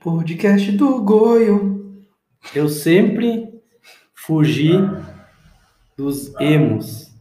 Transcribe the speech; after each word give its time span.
Podcast 0.00 0.70
do 0.72 1.02
Goio. 1.02 2.04
Eu 2.54 2.68
sempre 2.68 3.52
fugi 4.14 4.74
dos 5.96 6.32
emos. 6.40 7.12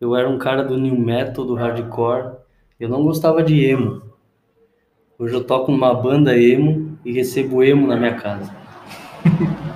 Eu 0.00 0.16
era 0.16 0.28
um 0.28 0.38
cara 0.38 0.64
do 0.64 0.76
new 0.76 0.98
metal, 0.98 1.44
do 1.44 1.54
hardcore. 1.54 2.32
Eu 2.80 2.88
não 2.88 3.04
gostava 3.04 3.44
de 3.44 3.64
emo. 3.64 4.02
Hoje 5.16 5.34
eu 5.34 5.44
toco 5.44 5.70
numa 5.70 5.94
banda 5.94 6.36
emo 6.36 6.98
e 7.04 7.12
recebo 7.12 7.62
emo 7.62 7.86
na 7.86 7.96
minha 7.96 8.16
casa. 8.16 8.52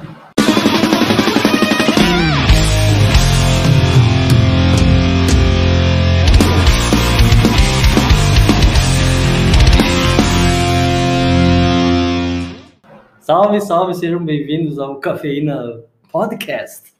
Salve, 13.23 13.61
salve, 13.61 13.95
sejam 13.95 14.25
bem-vindos 14.25 14.79
ao 14.81 14.97
Cafeína 14.99 15.81
Podcast. 16.11 16.93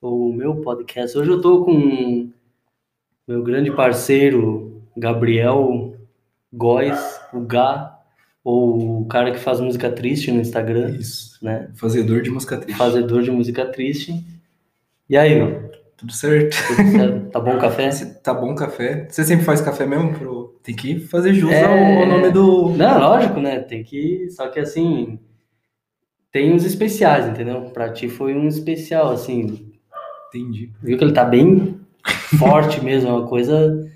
O 0.00 0.32
meu 0.32 0.56
podcast. 0.56 1.16
Hoje 1.18 1.30
eu 1.30 1.40
tô 1.42 1.62
com 1.64 2.30
meu 3.28 3.42
grande 3.42 3.70
parceiro 3.70 4.82
Gabriel 4.96 5.94
Góes, 6.52 6.98
o 7.34 7.40
Gá, 7.40 7.98
ou 8.42 9.02
o 9.02 9.06
cara 9.06 9.30
que 9.30 9.38
faz 9.38 9.60
música 9.60 9.90
triste 9.90 10.32
no 10.32 10.40
Instagram, 10.40 10.96
Isso. 10.96 11.38
né? 11.44 11.68
Fazedor 11.74 12.22
de 12.22 12.30
música 12.30 12.56
triste. 12.56 12.78
Fazedor 12.78 13.22
de 13.22 13.30
música 13.30 13.66
triste. 13.66 14.24
E 15.08 15.16
aí, 15.18 15.34
meu? 15.34 15.70
Tudo 15.98 16.12
certo? 16.12 16.56
Tudo 16.66 16.90
certo? 16.90 17.30
Tá 17.30 17.38
bom 17.40 17.56
o 17.56 17.60
café? 17.60 17.90
Tá 18.24 18.32
bom 18.34 18.52
o 18.52 18.56
café? 18.56 19.06
Você 19.08 19.22
sempre 19.22 19.44
faz 19.44 19.60
café 19.60 19.84
mesmo? 19.84 20.14
Pro... 20.14 20.58
Tem 20.62 20.74
que 20.74 20.98
fazer 21.00 21.34
jus 21.34 21.52
É. 21.52 21.64
ao 21.64 22.06
nome 22.06 22.30
do. 22.30 22.70
Não, 22.70 22.98
lógico, 22.98 23.38
né? 23.38 23.60
Tem 23.60 23.84
que. 23.84 24.30
Só 24.30 24.48
que 24.48 24.58
assim. 24.58 25.18
Tem 26.32 26.52
uns 26.52 26.64
especiais, 26.64 27.28
entendeu? 27.28 27.70
Pra 27.74 27.92
ti 27.92 28.08
foi 28.08 28.34
um 28.34 28.48
especial, 28.48 29.10
assim. 29.10 29.70
Entendi. 30.28 30.70
Viu 30.82 30.96
que 30.96 31.04
ele 31.04 31.12
tá 31.12 31.24
bem 31.26 31.78
forte 32.38 32.82
mesmo, 32.82 33.10
é 33.10 33.12
uma 33.12 33.28
coisa 33.28 33.86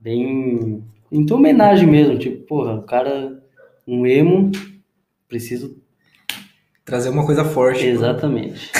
bem. 0.00 0.82
Em 1.12 1.26
tua 1.26 1.36
homenagem 1.36 1.86
mesmo. 1.86 2.18
Tipo, 2.18 2.46
porra, 2.46 2.74
o 2.76 2.82
cara. 2.82 3.42
Um 3.86 4.06
emo. 4.06 4.50
Preciso. 5.28 5.76
Trazer 6.82 7.10
uma 7.10 7.26
coisa 7.26 7.44
forte. 7.44 7.86
Exatamente. 7.86 8.72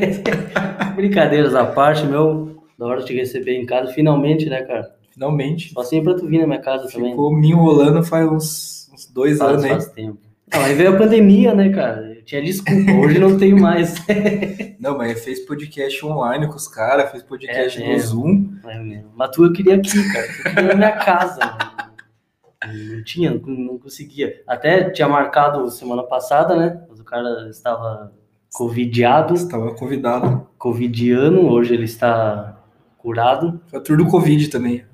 Brincadeiras 0.96 1.54
à 1.54 1.66
parte, 1.66 2.06
meu. 2.06 2.62
Da 2.78 2.86
hora 2.86 3.00
de 3.00 3.06
te 3.06 3.14
receber 3.14 3.54
em 3.54 3.66
casa, 3.66 3.92
finalmente, 3.92 4.48
né, 4.48 4.62
cara? 4.62 4.96
Finalmente. 5.10 5.72
Assim 5.76 6.02
pra 6.02 6.14
tu 6.14 6.26
vir 6.26 6.40
na 6.40 6.46
minha 6.46 6.60
casa 6.60 6.88
também. 6.90 7.10
Ficou 7.10 7.34
me 7.34 7.50
enrolando 7.50 8.02
faz 8.02 8.26
uns, 8.30 8.90
uns 8.92 9.06
dois 9.06 9.36
Faz, 9.38 9.50
anos, 9.52 9.64
hein? 9.64 9.70
faz 9.72 9.88
tempo. 9.90 10.31
Aí 10.52 10.74
veio 10.74 10.94
a 10.94 10.98
pandemia, 10.98 11.54
né, 11.54 11.70
cara? 11.70 12.14
Eu 12.16 12.24
tinha 12.24 12.42
desculpa, 12.42 12.92
hoje 12.92 13.18
não 13.18 13.36
tenho 13.38 13.58
mais. 13.60 13.94
Não, 14.78 14.98
mas 14.98 15.22
fez 15.24 15.38
podcast 15.46 16.04
online 16.04 16.48
com 16.48 16.56
os 16.56 16.66
caras, 16.66 17.10
fez 17.12 17.22
podcast 17.22 17.80
É 17.80 17.92
no. 17.92 17.98
Zoom. 18.00 18.50
É 18.66 18.78
mesmo. 18.80 19.10
Mas 19.14 19.30
tu 19.30 19.44
eu 19.44 19.52
queria 19.52 19.76
aqui, 19.76 20.12
cara. 20.12 20.26
Eu 20.26 20.42
queria 20.54 20.62
na 20.68 20.74
minha 20.74 20.92
casa. 20.92 21.38
mano. 21.40 22.92
Não 22.96 23.04
tinha, 23.04 23.40
não- 23.46 23.78
conseguia. 23.78 24.42
Até 24.46 24.90
tinha 24.90 25.08
marcado 25.08 25.68
semana 25.70 26.02
passada, 26.02 26.56
né? 26.56 26.80
Mas 26.88 26.98
o 27.00 27.04
cara 27.04 27.48
estava 27.48 28.12
covidiado, 28.52 29.34
Estava 29.34 29.72
convidado. 29.74 30.46
covidiano, 30.58 31.48
hoje 31.48 31.74
ele 31.74 31.84
está 31.84 32.60
curado. 32.98 33.60
Foi 33.68 33.78
a 33.78 33.82
tour 33.82 33.96
do 33.96 34.06
Covid 34.06 34.48
também. 34.48 34.84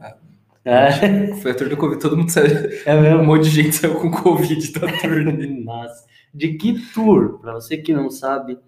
É, 0.68 1.34
Foi 1.36 1.52
a 1.52 1.54
tour 1.54 1.68
do 1.68 1.76
Covid. 1.76 2.00
Todo 2.00 2.16
mundo 2.16 2.30
saiu. 2.30 2.68
é 2.84 2.94
Um 2.94 3.00
mesmo. 3.02 3.24
monte 3.24 3.44
de 3.44 3.50
gente 3.62 3.74
saiu 3.74 3.94
com 3.94 4.10
Covid 4.10 4.72
da 4.72 4.86
né? 5.32 5.62
Mas 5.64 6.04
de 6.34 6.54
que 6.54 6.78
tour? 6.92 7.38
Para 7.40 7.54
você 7.54 7.78
que 7.78 7.92
não 7.94 8.10
sabe, 8.10 8.58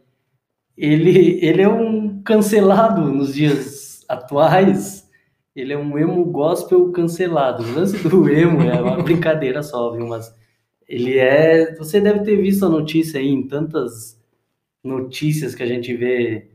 ele, 0.76 1.38
ele 1.44 1.60
é 1.62 1.68
um 1.68 2.22
cancelado 2.22 3.02
nos 3.02 3.34
dias 3.34 4.02
atuais. 4.08 5.08
Ele 5.54 5.72
é 5.72 5.78
um 5.78 5.98
emo 5.98 6.24
gospel 6.24 6.90
cancelado. 6.92 7.62
O 7.64 7.74
lance 7.74 8.08
do 8.08 8.28
emo 8.30 8.62
é 8.62 8.80
uma 8.80 8.96
brincadeira 9.02 9.62
só, 9.62 9.92
viu? 9.92 10.06
Mas 10.06 10.34
ele 10.88 11.18
é. 11.18 11.74
Você 11.76 12.00
deve 12.00 12.20
ter 12.20 12.36
visto 12.36 12.64
a 12.64 12.68
notícia 12.70 13.20
aí 13.20 13.28
em 13.28 13.46
tantas 13.46 14.18
notícias 14.82 15.54
que 15.54 15.62
a 15.62 15.66
gente 15.66 15.94
vê 15.94 16.49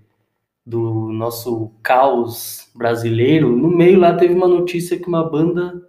do 0.66 1.12
nosso 1.12 1.72
caos 1.84 2.72
brasileiro. 2.74 3.56
No 3.56 3.70
meio 3.70 4.00
lá 4.00 4.16
teve 4.16 4.34
uma 4.34 4.48
notícia 4.48 4.98
que 4.98 5.08
uma 5.08 5.30
banda 5.30 5.82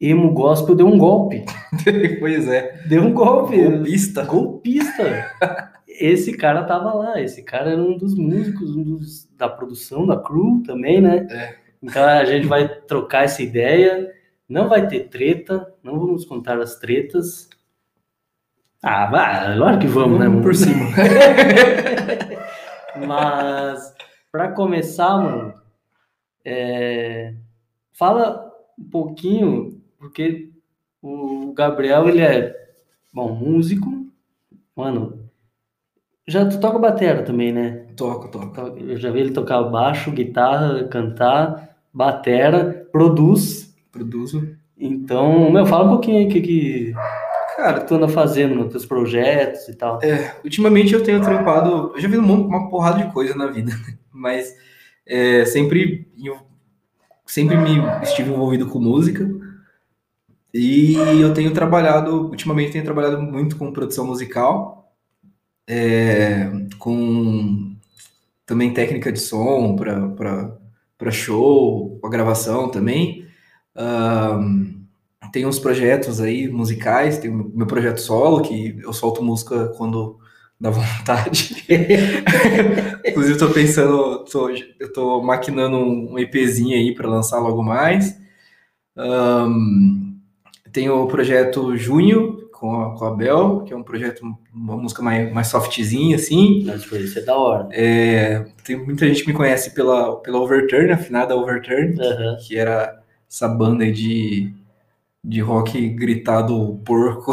emo 0.00 0.32
gospel 0.32 0.74
deu 0.74 0.86
um 0.86 0.98
golpe. 0.98 1.44
pois 2.20 2.46
é. 2.46 2.82
Deu 2.86 3.02
um 3.02 3.12
golpe. 3.12 3.56
Golpista. 3.56 4.24
Golpista. 4.24 5.32
Esse 5.88 6.36
cara 6.36 6.62
tava 6.64 6.92
lá, 6.92 7.20
esse 7.20 7.42
cara 7.42 7.72
era 7.72 7.82
um 7.82 7.96
dos 7.96 8.14
músicos, 8.14 8.76
um 8.76 8.84
dos 8.84 9.26
da 9.36 9.48
produção, 9.48 10.06
da 10.06 10.16
crew 10.16 10.62
também, 10.64 11.00
né? 11.00 11.26
É. 11.30 11.56
Então 11.82 12.04
a 12.04 12.24
gente 12.24 12.46
vai 12.46 12.68
trocar 12.68 13.24
essa 13.24 13.42
ideia. 13.42 14.12
Não 14.48 14.68
vai 14.68 14.86
ter 14.86 15.08
treta, 15.08 15.74
não 15.82 15.98
vamos 15.98 16.24
contar 16.24 16.58
as 16.60 16.76
tretas. 16.78 17.48
Ah, 18.82 19.06
vai, 19.06 19.56
lógico 19.56 19.82
que 19.82 19.88
vamos, 19.88 20.20
né? 20.20 20.26
Vamos 20.26 20.42
por 20.42 20.54
cima. 20.54 20.86
Mas 23.06 23.97
para 24.38 24.52
começar, 24.52 25.18
mano, 25.18 25.52
é, 26.44 27.34
fala 27.92 28.48
um 28.78 28.84
pouquinho, 28.84 29.82
porque 29.98 30.50
o 31.02 31.52
Gabriel 31.52 32.08
ele 32.08 32.20
é 32.20 32.54
bom 33.12 33.34
músico, 33.34 34.06
mano. 34.76 35.28
Já 36.24 36.48
tu 36.48 36.60
toca 36.60 36.78
batera 36.78 37.24
também, 37.24 37.50
né? 37.50 37.86
Toco, 37.96 38.28
toco. 38.30 38.52
To- 38.54 38.78
Eu 38.78 38.96
já 38.96 39.10
vi 39.10 39.18
ele 39.18 39.32
tocar 39.32 39.60
baixo, 39.64 40.12
guitarra, 40.12 40.84
cantar, 40.86 41.76
batera, 41.92 42.86
produz. 42.92 43.74
Produzo. 43.90 44.56
Então, 44.78 45.50
meu, 45.50 45.66
fala 45.66 45.86
um 45.86 45.90
pouquinho 45.90 46.18
aí 46.18 46.26
o 46.26 46.28
que, 46.28 46.40
que 46.40 46.94
Cara, 47.58 47.80
tu 47.80 47.96
anda 47.96 48.06
fazendo 48.08 48.54
nos 48.54 48.70
teus 48.70 48.86
projetos 48.86 49.68
e 49.68 49.74
tal. 49.74 49.98
ultimamente 50.44 50.94
eu 50.94 51.02
tenho 51.02 51.20
trampado. 51.20 51.92
Eu 51.96 52.00
já 52.00 52.08
um 52.20 52.22
monte- 52.22 52.46
uma 52.46 52.70
porrada 52.70 53.04
de 53.04 53.12
coisa 53.12 53.34
na 53.34 53.48
vida, 53.48 53.72
né? 53.72 53.98
mas 54.12 54.54
é, 55.04 55.44
sempre, 55.44 56.08
eu 56.22 56.38
sempre 57.26 57.56
me 57.56 57.78
estive 58.02 58.30
envolvido 58.30 58.68
com 58.68 58.80
música. 58.80 59.28
E 60.52 60.94
eu 61.20 61.32
tenho 61.34 61.52
trabalhado, 61.52 62.28
ultimamente 62.28 62.72
tenho 62.72 62.84
trabalhado 62.84 63.20
muito 63.20 63.56
com 63.56 63.72
produção 63.72 64.06
musical, 64.06 64.94
é, 65.66 66.50
com 66.78 67.76
também 68.46 68.74
técnica 68.74 69.12
de 69.12 69.20
som 69.20 69.76
para 69.76 71.10
show, 71.12 71.98
para 72.00 72.10
gravação 72.10 72.70
também. 72.70 73.26
Ahn, 73.76 74.77
tem 75.32 75.46
uns 75.46 75.58
projetos 75.58 76.20
aí 76.20 76.48
musicais, 76.48 77.18
tem 77.18 77.30
o 77.30 77.50
meu 77.54 77.66
projeto 77.66 78.00
solo, 78.00 78.42
que 78.42 78.78
eu 78.82 78.92
solto 78.92 79.22
música 79.22 79.68
quando 79.76 80.18
dá 80.60 80.70
vontade. 80.70 81.64
Inclusive, 83.06 83.34
eu 83.34 83.38
tô 83.38 83.50
pensando, 83.52 84.24
tô- 84.24 84.50
eu 84.78 84.92
tô 84.92 85.22
maquinando 85.22 85.76
um 85.78 86.18
EPzinho 86.18 86.76
aí 86.76 86.94
para 86.94 87.08
lançar 87.08 87.38
logo 87.38 87.62
mais. 87.62 88.16
Ahn, 88.96 90.14
tem 90.72 90.90
o 90.90 91.06
projeto 91.06 91.76
Junho 91.76 92.48
com 92.52 92.80
a, 92.82 92.98
com 92.98 93.04
a 93.04 93.14
Bel, 93.14 93.62
que 93.64 93.72
é 93.72 93.76
um 93.76 93.82
projeto, 93.82 94.22
uma 94.52 94.76
música 94.76 95.02
mais, 95.02 95.32
mais 95.32 95.48
softzinha, 95.48 96.16
assim. 96.16 96.64
Mas 96.66 96.82
tipo, 96.82 96.96
isso 96.96 97.18
é 97.18 97.22
da 97.22 97.36
hora. 97.36 97.68
É, 97.72 98.44
tem 98.64 98.76
muita 98.76 99.06
gente 99.06 99.22
que 99.22 99.28
me 99.28 99.34
conhece 99.36 99.74
pela, 99.74 100.16
pela 100.20 100.40
Overturn, 100.40 100.90
afinada 100.92 101.36
Overturn, 101.36 102.00
Aham. 102.00 102.36
que 102.46 102.56
era 102.58 103.00
essa 103.30 103.48
banda 103.48 103.90
de, 103.90 104.52
de 105.28 105.40
rock 105.40 105.88
gritado 105.90 106.80
porco. 106.86 107.32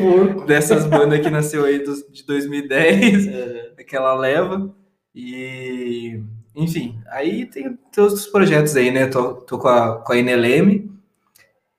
Porco. 0.00 0.44
Dessas 0.46 0.86
bandas 0.86 1.20
que 1.20 1.28
nasceu 1.30 1.64
aí 1.64 1.80
dos, 1.84 2.04
de 2.10 2.24
2010, 2.24 3.28
Aham. 3.28 3.34
aquela 3.78 4.14
leva. 4.14 4.74
E, 5.14 6.18
enfim, 6.56 6.98
aí 7.10 7.44
tem 7.46 7.78
todos 7.94 8.14
os 8.14 8.26
projetos 8.26 8.74
aí, 8.76 8.90
né? 8.90 9.06
Tô, 9.06 9.34
tô 9.34 9.58
com 9.58 9.68
a, 9.68 9.98
com 9.98 10.12
a 10.12 10.16
NLM, 10.16 10.90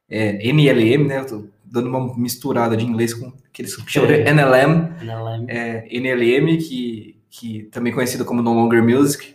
é, 0.10 0.48
NLM, 0.48 1.08
né? 1.08 1.20
Eu 1.20 1.26
tô 1.26 1.46
dando 1.66 1.90
uma 1.90 2.16
misturada 2.16 2.78
de 2.78 2.86
inglês 2.86 3.14
com 3.16 3.34
aqueles 3.50 3.76
que 3.76 3.92
chamam 3.92 4.10
de 4.10 4.16
É. 4.22 4.30
NLM. 4.30 4.94
Na 5.04 5.36
Lime. 5.38 5.46
é, 5.50 5.88
NLM, 5.90 6.58
que, 6.58 7.20
que 7.32 7.64
também 7.72 7.92
é 7.92 7.96
conhecido 7.96 8.24
como 8.26 8.44
No 8.44 8.54
Longer 8.54 8.84
Music, 8.84 9.34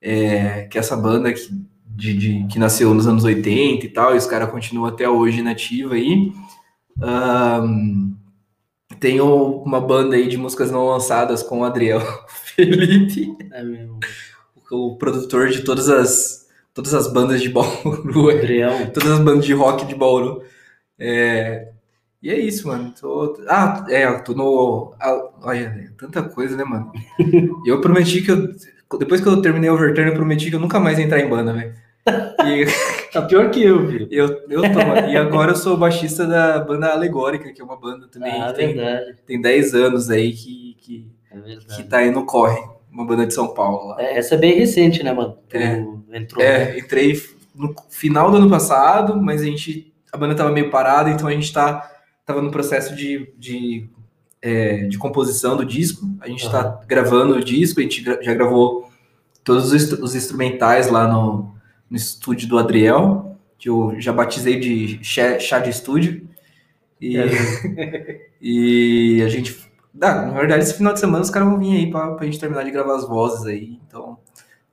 é, 0.00 0.68
que 0.70 0.78
é 0.78 0.80
essa 0.80 0.96
banda 0.96 1.32
que, 1.32 1.40
de, 1.96 2.14
de- 2.14 2.46
que 2.48 2.58
nasceu 2.58 2.92
nos 2.94 3.06
anos 3.06 3.24
80 3.24 3.86
e 3.86 3.88
tal, 3.88 4.14
e 4.14 4.18
os 4.18 4.26
caras 4.26 4.50
continuam 4.50 4.86
até 4.88 5.08
hoje 5.08 5.42
nativa 5.42 5.94
aí. 5.94 6.32
Ahn, 7.00 8.12
tenho 9.00 9.26
uma 9.62 9.80
banda 9.80 10.16
aí 10.16 10.28
de 10.28 10.36
músicas 10.36 10.70
não 10.70 10.86
lançadas 10.86 11.42
com 11.42 11.60
o 11.60 11.64
Adriel 11.64 12.00
Felipe, 12.28 13.34
É 13.52 13.62
o 14.70 14.96
produtor 14.96 15.48
de 15.48 15.62
todas 15.64 15.88
as, 15.88 16.48
todas 16.72 16.94
as 16.94 17.12
bandas 17.12 17.42
de 17.42 17.48
Bauru, 17.48 18.30
Adriel. 18.30 18.90
todas 18.92 19.10
as 19.10 19.18
bandas 19.20 19.44
de 19.44 19.52
rock 19.52 19.84
de 19.86 19.94
Bauru. 19.94 20.42
É, 20.98 21.68
E 22.22 22.30
é 22.30 22.38
isso, 22.38 22.68
mano. 22.68 22.92
Tô... 22.98 23.36
Ah, 23.48 23.84
é, 23.88 24.04
eu 24.06 24.22
tô 24.24 24.34
no. 24.34 24.94
Olha, 25.42 25.58
é 25.60 25.90
tanta 25.98 26.22
coisa, 26.22 26.56
né, 26.56 26.64
mano? 26.64 26.92
Eu 27.66 27.80
prometi 27.80 28.22
que 28.22 28.30
eu. 28.30 28.48
Depois 28.98 29.20
que 29.22 29.26
eu 29.28 29.40
terminei 29.42 29.70
o 29.70 29.74
Overturn, 29.74 30.10
eu 30.10 30.16
prometi 30.16 30.50
que 30.50 30.56
eu 30.56 30.60
nunca 30.60 30.78
mais 30.78 30.98
ia 30.98 31.04
entrar 31.06 31.18
em 31.20 31.28
banda, 31.28 31.52
velho. 31.54 31.74
E 32.44 32.66
Tá 33.12 33.22
pior 33.22 33.50
que 33.50 33.62
eu, 33.62 33.86
filho. 33.88 34.08
eu, 34.10 34.26
eu 34.48 34.62
tô. 34.62 34.80
E 35.08 35.16
agora 35.16 35.52
eu 35.52 35.56
sou 35.56 35.76
baixista 35.76 36.26
da 36.26 36.58
banda 36.60 36.88
Alegórica, 36.88 37.52
que 37.52 37.60
é 37.60 37.64
uma 37.64 37.76
banda 37.78 38.08
também 38.08 38.40
Ah, 38.40 38.48
que 38.48 38.54
tem, 38.54 38.74
verdade. 38.74 39.16
tem 39.26 39.40
10 39.40 39.74
anos 39.74 40.10
aí 40.10 40.32
que, 40.32 40.76
que, 40.80 41.12
É 41.30 41.56
que 41.76 41.82
tá 41.84 41.98
aí 41.98 42.10
no 42.10 42.24
corre. 42.24 42.58
Uma 42.90 43.06
banda 43.06 43.26
de 43.26 43.32
São 43.34 43.48
Paulo 43.54 43.88
lá. 43.88 44.02
É, 44.02 44.18
Essa 44.18 44.34
é 44.34 44.38
bem 44.38 44.54
recente, 44.54 45.02
né, 45.02 45.12
mano? 45.12 45.36
Tu 45.48 45.56
É. 45.56 45.84
entrou. 46.14 46.42
né? 46.42 46.74
É, 46.74 46.78
entrei 46.78 47.20
no 47.54 47.74
final 47.90 48.30
do 48.30 48.38
ano 48.38 48.50
passado, 48.50 49.16
mas 49.20 49.40
a 49.42 49.44
gente. 49.44 49.92
A 50.12 50.16
banda 50.16 50.34
tava 50.34 50.50
meio 50.50 50.70
parada, 50.70 51.08
então 51.10 51.26
a 51.28 51.32
gente 51.32 51.52
tá, 51.52 51.90
tava 52.26 52.42
no 52.42 52.50
processo 52.50 52.94
de, 52.94 53.32
de, 53.38 53.88
é, 54.42 54.84
de 54.86 54.98
composição 54.98 55.56
do 55.56 55.64
disco. 55.64 56.04
A 56.20 56.28
gente 56.28 56.50
tá 56.50 56.80
gravando 56.86 57.34
o 57.36 57.44
disco, 57.44 57.78
a 57.80 57.82
gente 57.82 58.02
já 58.02 58.34
gravou 58.34 58.90
todos 59.44 59.72
os, 59.72 59.92
os 59.92 60.14
instrumentais 60.14 60.88
lá 60.90 61.06
no, 61.06 61.54
no 61.92 61.96
estúdio 61.96 62.48
do 62.48 62.58
Adriel, 62.58 63.36
que 63.58 63.68
eu 63.68 63.94
já 64.00 64.14
batizei 64.14 64.58
de 64.58 64.98
chá, 65.04 65.58
de 65.58 65.68
estúdio. 65.68 66.26
E, 66.98 67.18
É. 67.18 67.26
e 68.40 69.22
a 69.22 69.28
gente. 69.28 69.54
na 69.92 70.30
verdade, 70.30 70.62
esse 70.62 70.74
final 70.74 70.94
de 70.94 71.00
semana 71.00 71.22
os 71.22 71.28
caras 71.28 71.48
vão 71.48 71.58
vir 71.58 71.76
aí 71.76 71.90
pra, 71.90 72.12
pra 72.12 72.24
gente 72.24 72.40
terminar 72.40 72.64
de 72.64 72.70
gravar 72.70 72.96
as 72.96 73.06
vozes 73.06 73.44
aí. 73.44 73.78
Então, 73.86 74.16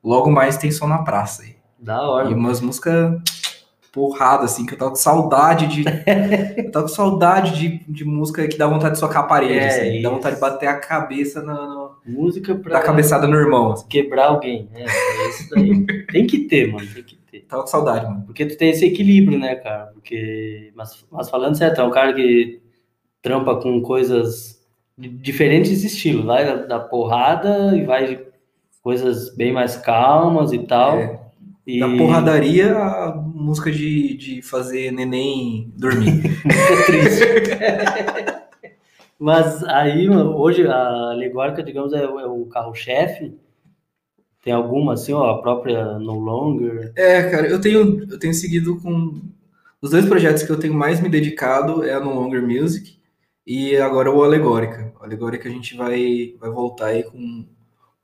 logo 0.02 0.32
mais 0.32 0.56
tem 0.56 0.72
som 0.72 0.88
na 0.88 1.00
praça 1.00 1.44
aí. 1.44 1.58
Da 1.78 2.02
hora. 2.02 2.30
E 2.30 2.34
umas 2.34 2.62
músicas 2.62 3.20
porrada, 3.92 4.46
assim, 4.46 4.66
que 4.66 4.74
eu 4.76 4.78
tava 4.78 4.92
com 4.92 4.96
saudade 4.96 5.68
de. 5.68 5.84
eu 6.58 6.72
tava 6.72 6.88
com 6.88 6.94
saudade 6.94 7.60
de, 7.60 7.92
de 7.92 8.06
música 8.06 8.48
que 8.48 8.58
dá 8.58 8.66
vontade 8.66 8.94
de 8.94 9.00
socar 9.00 9.24
a 9.24 9.28
parede, 9.28 9.60
É, 9.60 9.68
assim, 9.68 10.02
dá 10.02 10.10
vontade 10.10 10.36
de 10.36 10.42
bater 10.42 10.68
a 10.68 10.80
cabeça 10.80 11.42
no- 11.42 11.89
Música 12.10 12.56
pra 12.56 12.80
dar 12.80 12.86
cabeçada 12.86 13.28
no 13.28 13.36
irmão. 13.36 13.74
Quebrar 13.90 14.28
alguém. 14.28 14.70
É, 14.74 14.84
é 14.84 15.30
isso 15.30 15.50
daí. 15.50 15.86
tem 16.12 16.28
que 16.28 16.40
ter, 16.40 16.72
mano. 16.72 16.88
Tem 16.94 17.04
que 17.04 17.16
ter. 17.16 17.42
Tava 17.42 17.64
com 17.64 17.68
saudade, 17.68 18.06
mano. 18.06 18.24
Porque 18.26 18.46
tu 18.46 18.58
tem 18.58 18.70
esse 18.70 18.86
equilíbrio, 18.86 19.40
né, 19.40 19.56
cara? 19.56 19.88
Porque. 19.94 20.72
Mas, 20.76 21.06
mas 21.12 21.30
falando 21.30 21.58
certo, 21.58 21.82
é 21.82 21.84
um 21.84 21.92
cara 21.92 22.14
que 22.14 22.62
trampa 23.22 23.56
com 23.56 23.82
coisas 23.82 24.60
de 24.98 25.10
diferentes 25.10 25.84
estilos. 25.84 26.26
Vai 26.26 26.46
da, 26.46 26.56
da 26.66 26.80
porrada 26.80 27.76
e 27.76 27.84
vai 27.86 28.08
de 28.08 28.20
coisas 28.82 29.36
bem 29.36 29.52
mais 29.52 29.78
calmas 29.78 30.52
e 30.52 30.60
tal. 30.60 30.98
É, 30.98 31.20
e... 31.66 31.80
Da 31.80 31.90
porradaria 31.90 32.76
a 32.76 33.16
música 33.16 33.72
de, 33.72 34.18
de 34.18 34.42
fazer 34.42 34.92
neném 34.92 35.72
dormir. 35.78 36.22
É 36.50 36.86
triste. 36.86 38.40
Mas 39.20 39.64
aí, 39.66 40.10
hoje 40.10 40.66
a 40.68 41.12
alegórica, 41.12 41.62
digamos, 41.62 41.94
é, 41.94 42.08
o- 42.08 42.20
é 42.20 42.26
o 42.26 42.46
carro-chefe. 42.48 43.38
Tem 44.42 44.54
alguma 44.54 44.94
assim, 44.94 45.12
ó, 45.14 45.30
a 45.32 45.42
própria 45.42 46.00
No 46.00 46.18
Longer. 46.18 46.94
é, 46.96 47.30
cara, 47.30 47.48
eu 47.48 47.60
tenho, 47.60 48.04
eu 48.10 48.18
tenho 48.20 48.34
seguido 48.34 48.80
com. 48.82 49.22
Os 49.82 49.92
dois 49.92 50.06
projetos 50.06 50.44
que 50.44 50.52
eu 50.52 50.60
tenho 50.60 50.74
mais 50.74 51.00
me 51.02 51.10
dedicado 51.10 51.84
é 51.84 51.94
a 51.94 52.00
No 52.00 52.14
Longer 52.14 52.42
Music 52.46 52.98
e 53.46 53.76
agora 53.78 54.12
o 54.12 54.24
Alegórica. 54.24 54.94
O 55.00 55.04
Alegórica 55.04 55.48
a 55.50 55.52
gente 55.52 55.76
vai, 55.76 56.36
vai 56.40 56.50
voltar 56.50 56.88
aí 56.88 57.04
com, 57.04 57.46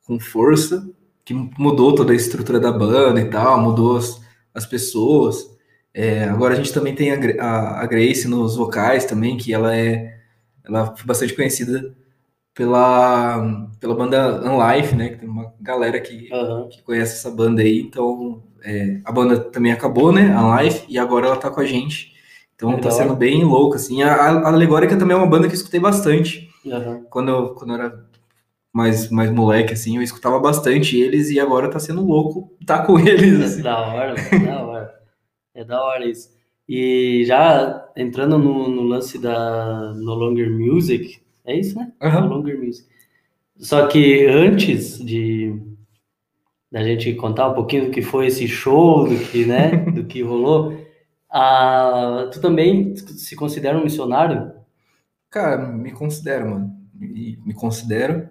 com 0.06 0.20
força, 0.20 0.90
que 1.26 1.34
mudou 1.34 1.96
toda 1.96 2.14
a 2.14 2.16
estrutura 2.16 2.60
da 2.60 2.72
banda 2.72 3.20
e 3.22 3.30
tal, 3.30 3.62
mudou 3.62 3.98
as, 3.98 4.22
as 4.54 4.66
pessoas. 4.66 5.56
É, 5.94 6.26
agora 6.26 6.54
a 6.54 6.58
gente 6.58 6.74
também 6.74 6.96
tem 6.96 7.12
a, 7.12 7.44
a, 7.44 7.82
a 7.84 7.86
Grace 7.88 8.28
nos 8.28 8.56
vocais 8.58 9.06
também, 9.06 9.38
que 9.38 9.54
ela 9.54 9.76
é 9.76 10.15
ela 10.68 10.96
foi 10.96 11.06
bastante 11.06 11.34
conhecida 11.36 11.94
pela, 12.54 13.70
pela 13.80 13.96
banda 13.96 14.42
Unlife, 14.50 14.96
né? 14.96 15.10
Que 15.10 15.18
tem 15.20 15.30
uma 15.30 15.54
galera 15.60 16.00
que, 16.00 16.32
Aham. 16.34 16.70
que 16.70 16.82
conhece 16.84 17.16
essa 17.16 17.32
banda 17.32 17.62
aí, 17.62 17.82
então 17.82 18.44
é, 18.64 19.02
a 19.06 19.12
banda 19.12 19.40
também 19.40 19.72
acabou, 19.72 20.12
né? 20.12 20.36
Unlife, 20.38 20.86
e 20.90 20.98
agora 20.98 21.28
ela 21.28 21.38
tá 21.38 21.50
com 21.50 21.62
a 21.62 21.66
gente. 21.66 22.14
Então 22.56 22.72
tá 22.72 22.90
Legal. 22.90 22.92
sendo 22.92 23.16
bem 23.16 23.44
louco, 23.44 23.76
assim. 23.76 24.04
A, 24.04 24.14
a 24.16 24.48
Alegórica 24.50 24.98
também 24.98 25.16
é 25.16 25.20
uma 25.20 25.28
banda 25.30 25.48
que 25.48 25.54
eu 25.54 25.58
escutei 25.58 25.80
bastante 25.80 26.50
aham. 26.72 27.06
quando 27.10 27.30
eu, 27.30 27.54
quando 27.56 27.72
eu 27.74 27.76
era 27.82 28.06
mais, 28.74 29.10
mais 29.10 29.32
moleque, 29.32 29.74
assim, 29.74 29.98
eu 29.98 30.04
escutava 30.04 30.40
bastante 30.40 30.98
eles 31.00 31.30
e 31.30 31.40
agora 31.40 31.70
tá 31.70 31.80
sendo 31.80 32.06
louco 32.06 32.52
tá 32.66 32.86
com 32.86 33.00
eles, 33.00 33.40
É 33.42 33.44
assim. 33.46 33.62
da 33.62 33.80
hora, 33.80 34.16
mano, 34.16 34.46
da 34.46 34.66
hora. 34.66 34.96
É 35.54 35.64
da 35.64 35.84
hora 35.84 36.06
isso. 36.06 36.35
E 36.68 37.24
já 37.26 37.88
entrando 37.96 38.38
no, 38.38 38.70
no 38.70 38.84
lance 38.84 39.20
da 39.20 39.94
No 39.94 40.14
Longer 40.16 40.50
Music, 40.52 41.20
é 41.46 41.58
isso, 41.60 41.78
né? 41.78 41.92
No 42.02 42.08
Aham. 42.08 42.28
Longer 42.28 42.58
Music. 42.60 42.88
Só 43.58 43.88
que 43.88 44.26
antes 44.28 45.00
de 45.04 45.56
da 46.72 46.84
gente 46.84 47.14
contar 47.16 47.50
um 47.50 47.54
pouquinho 47.54 47.86
do 47.86 47.92
que 47.92 48.02
foi 48.02 48.28
esse 48.28 48.48
show, 48.48 49.08
do 49.08 49.18
que, 49.32 49.46
né, 49.46 49.78
do 49.92 50.06
que 50.06 50.22
rolou, 50.22 50.78
ah, 51.32 52.30
tu 52.32 52.42
também 52.42 52.96
se 52.96 53.36
considera 53.36 53.78
um 53.78 53.84
missionário? 53.84 54.52
Cara, 55.30 55.68
me 55.68 55.92
considero, 55.92 56.50
mano. 56.52 56.76
Me, 56.94 57.40
me 57.46 57.54
considero. 57.54 58.30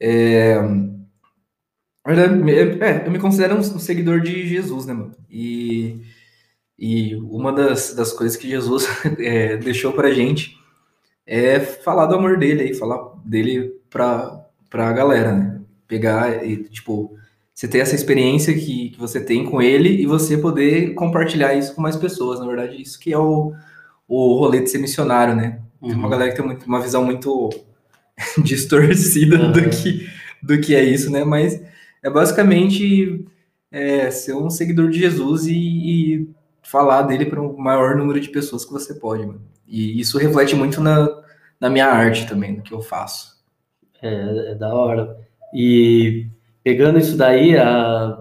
É, 0.00 0.56
na 0.60 0.96
verdade, 2.06 2.34
me- 2.42 2.52
é, 2.52 3.06
eu 3.06 3.10
me 3.10 3.18
considero 3.18 3.56
um, 3.56 3.58
um 3.58 3.78
seguidor 3.78 4.20
de 4.20 4.46
Jesus, 4.46 4.86
né, 4.86 4.92
mano? 4.92 5.14
E, 5.30 6.00
e 6.78 7.14
uma 7.16 7.52
das, 7.52 7.94
das 7.94 8.12
coisas 8.12 8.36
que 8.36 8.48
Jesus 8.48 8.86
é, 9.18 9.56
deixou 9.56 9.92
pra 9.92 10.10
gente 10.12 10.56
é 11.26 11.58
falar 11.58 12.06
do 12.06 12.14
amor 12.14 12.38
dele 12.38 12.62
aí, 12.62 12.74
falar 12.74 13.14
dele 13.24 13.72
pra, 13.90 14.44
pra 14.70 14.92
galera, 14.92 15.32
né? 15.32 15.60
Pegar 15.88 16.44
e, 16.46 16.64
tipo, 16.64 17.16
você 17.54 17.66
ter 17.66 17.78
essa 17.78 17.94
experiência 17.94 18.52
que, 18.54 18.90
que 18.90 18.98
você 18.98 19.20
tem 19.20 19.44
com 19.44 19.60
ele 19.62 19.88
e 19.88 20.06
você 20.06 20.36
poder 20.38 20.94
compartilhar 20.94 21.54
isso 21.54 21.74
com 21.74 21.80
mais 21.82 21.96
pessoas. 21.96 22.38
Na 22.40 22.46
verdade, 22.46 22.80
isso 22.80 22.98
que 23.00 23.12
é 23.12 23.18
o, 23.18 23.52
o 24.06 24.38
rolê 24.38 24.60
de 24.60 24.70
ser 24.70 24.78
missionário, 24.78 25.34
né? 25.34 25.60
Tem 25.80 25.92
uma 25.94 26.04
Uhum. 26.04 26.10
galera 26.10 26.30
que 26.30 26.36
tem 26.36 26.44
muito- 26.46 26.66
uma 26.66 26.80
visão 26.80 27.04
muito 27.04 27.50
distorcida 28.42 29.36
Aham. 29.36 29.52
do, 29.52 29.70
que, 29.70 30.08
do 30.42 30.60
que 30.60 30.74
é 30.74 30.84
isso, 30.84 31.10
né? 31.10 31.24
Mas 31.24 31.60
é 32.02 32.10
basicamente 32.10 33.24
é, 33.70 34.10
ser 34.10 34.34
um 34.34 34.48
seguidor 34.50 34.90
de 34.90 34.98
Jesus 34.98 35.46
e, 35.46 35.54
e 35.54 36.28
falar 36.66 37.02
dele 37.02 37.26
para 37.26 37.40
o 37.40 37.56
maior 37.58 37.96
número 37.96 38.20
de 38.20 38.28
pessoas 38.28 38.64
que 38.64 38.72
você 38.72 38.94
pode, 38.94 39.24
mano. 39.24 39.42
E 39.66 40.00
isso 40.00 40.18
reflete 40.18 40.54
muito 40.54 40.80
na, 40.80 41.08
na 41.60 41.70
minha 41.70 41.86
arte 41.86 42.26
também, 42.26 42.56
no 42.56 42.62
que 42.62 42.72
eu 42.72 42.80
faço. 42.80 43.36
É, 44.02 44.52
é 44.52 44.54
da 44.54 44.74
hora. 44.74 45.16
E 45.54 46.26
pegando 46.62 46.98
isso 46.98 47.16
daí, 47.16 47.56
a, 47.56 48.18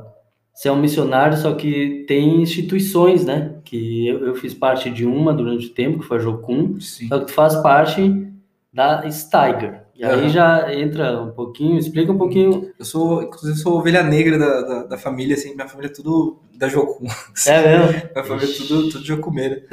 você 0.53 0.69
é 0.69 0.71
um 0.71 0.79
missionário, 0.79 1.37
só 1.37 1.53
que 1.53 2.05
tem 2.07 2.41
instituições, 2.41 3.25
né? 3.25 3.55
Que 3.63 4.07
eu, 4.07 4.27
eu 4.27 4.35
fiz 4.35 4.53
parte 4.53 4.89
de 4.89 5.05
uma 5.05 5.33
durante 5.33 5.67
o 5.67 5.73
tempo, 5.73 5.99
que 5.99 6.05
foi 6.05 6.17
a 6.17 6.21
Jocum, 6.21 6.79
Sim. 6.79 7.07
só 7.07 7.19
que 7.19 7.25
tu 7.25 7.33
faz 7.33 7.55
parte 7.57 8.31
da 8.71 9.09
Steiger. 9.09 9.84
E 9.97 10.03
aí 10.03 10.11
Aham. 10.11 10.29
já 10.29 10.73
entra 10.73 11.21
um 11.21 11.31
pouquinho, 11.31 11.77
explica 11.79 12.11
um 12.11 12.17
pouquinho. 12.17 12.73
Eu 12.77 12.83
sou, 12.83 13.23
inclusive, 13.23 13.57
sou 13.57 13.77
ovelha 13.77 14.03
negra 14.03 14.37
da, 14.37 14.61
da, 14.61 14.83
da 14.83 14.97
família, 14.97 15.35
assim, 15.35 15.55
minha 15.55 15.67
família 15.69 15.89
é 15.89 15.93
tudo 15.93 16.37
da 16.53 16.67
Jocum. 16.67 17.07
É 17.47 17.61
mesmo? 17.61 17.91
Minha 18.13 18.23
família 18.25 18.49
é 18.53 18.57
tudo, 18.57 18.89
tudo 18.89 19.05
jocumeira. 19.05 19.63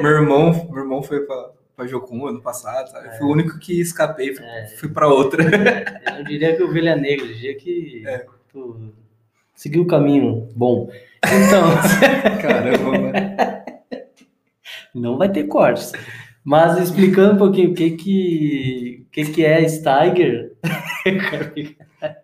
meu 0.00 0.10
irmão, 0.12 0.68
meu 0.70 0.82
irmão 0.84 1.02
foi 1.02 1.20
pra, 1.26 1.50
pra 1.76 1.86
Jocum 1.88 2.24
ano 2.26 2.40
passado, 2.40 2.88
sabe? 2.90 3.08
Eu 3.08 3.12
fui 3.12 3.26
o 3.26 3.30
único 3.32 3.58
que 3.58 3.80
escapei, 3.80 4.32
fui, 4.34 4.44
fui 4.78 4.88
pra 4.90 5.08
outra. 5.08 5.42
Eu 6.18 6.24
diria 6.24 6.54
que 6.56 6.62
ovelha 6.62 6.94
negra, 6.94 7.26
eu 7.26 7.34
diria 7.34 7.56
que 7.56 8.04
É. 8.06 8.26
tu 8.52 8.92
seguiu 9.56 9.82
o 9.82 9.86
caminho 9.88 10.48
bom. 10.54 10.88
Então, 11.24 11.64
Caramba, 12.40 12.90
mano. 12.98 13.12
não 14.94 15.16
vai 15.18 15.28
ter 15.32 15.44
cortes. 15.44 15.92
Mas 16.44 16.78
explicando 16.78 17.34
um 17.34 17.38
pouquinho 17.38 17.70
o 17.70 17.74
que 17.74 17.92
que, 17.92 19.06
que, 19.10 19.24
que 19.24 19.44
é 19.44 19.66
Steiger. 19.66 20.52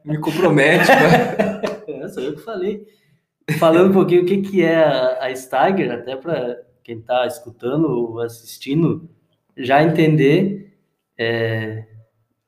Me 0.04 0.18
compromete, 0.18 0.86
mano. 0.88 2.04
É, 2.04 2.08
sou 2.12 2.22
eu 2.22 2.34
que 2.34 2.42
falei. 2.42 2.86
Falando 3.58 3.90
um 3.90 3.94
pouquinho 3.94 4.22
o 4.22 4.26
que, 4.26 4.42
que 4.42 4.62
é 4.62 4.84
a, 4.84 5.24
a 5.26 5.34
Steiger, 5.34 5.90
até 5.90 6.16
para 6.16 6.58
quem 6.84 6.98
está 6.98 7.26
escutando 7.26 7.88
ou 7.88 8.20
assistindo 8.20 9.08
já 9.56 9.82
entender 9.82 10.74
é, 11.18 11.84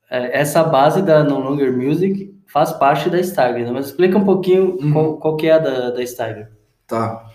é, 0.09 0.39
essa 0.39 0.63
base 0.63 1.01
da 1.01 1.23
No 1.23 1.39
Longer 1.39 1.75
Music 1.75 2.33
faz 2.47 2.71
parte 2.73 3.09
da 3.09 3.21
Steiger, 3.21 3.65
né? 3.65 3.71
Mas 3.71 3.87
explica 3.87 4.17
um 4.17 4.25
pouquinho 4.25 4.77
Uhum. 4.79 4.93
qual, 4.93 5.17
qual 5.17 5.37
que 5.37 5.47
é 5.47 5.53
a 5.53 5.59
da, 5.59 5.89
da 5.89 6.05
Steiger. 6.05 6.51
Tá. 6.87 7.25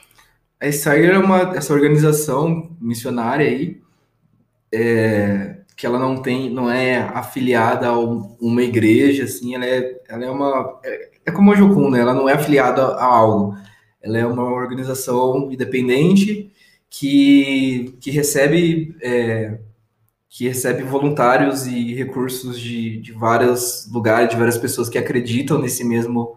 A 0.61 0.71
Steiger 0.71 1.15
é 1.15 1.19
uma, 1.19 1.57
essa 1.57 1.73
organização 1.73 2.77
missionária 2.81 3.47
aí, 3.47 3.81
é, 4.73 5.59
que 5.77 5.87
ela 5.87 5.99
não 5.99 6.21
tem, 6.23 6.51
não 6.51 6.71
é 6.71 6.99
afiliada 6.99 7.89
a 7.89 7.99
um- 7.99 8.37
uma 8.41 8.63
igreja, 8.63 9.25
assim, 9.25 9.55
ela 9.55 9.67
é, 9.67 10.01
ela 10.09 10.25
é 10.25 10.31
uma, 10.31 10.81
é, 10.85 11.11
é 11.27 11.31
como 11.33 11.53
a 11.53 11.57
né? 11.91 12.01
Ela 12.01 12.15
não 12.15 12.29
é 12.29 12.35
afiliada 12.35 12.83
a 12.83 13.05
algo. 13.05 13.57
Ela 14.03 14.19
é 14.19 14.27
uma 14.27 14.45
organização 14.45 15.51
independente 15.53 16.53
que, 16.91 17.97
que 18.01 18.11
recebe 18.11 18.97
é, 19.03 19.59
que 20.29 20.47
recebe 20.49 20.83
voluntários 20.83 21.67
e 21.67 21.95
recursos 21.95 22.61
de, 22.61 22.99
de 23.01 23.13
vários 23.13 23.89
lugares, 23.93 24.31
de 24.31 24.37
várias 24.37 24.59
pessoas 24.59 24.89
que 24.89 24.99
acreditam 24.99 25.59
nesse 25.59 25.85
mesmo, 25.85 26.37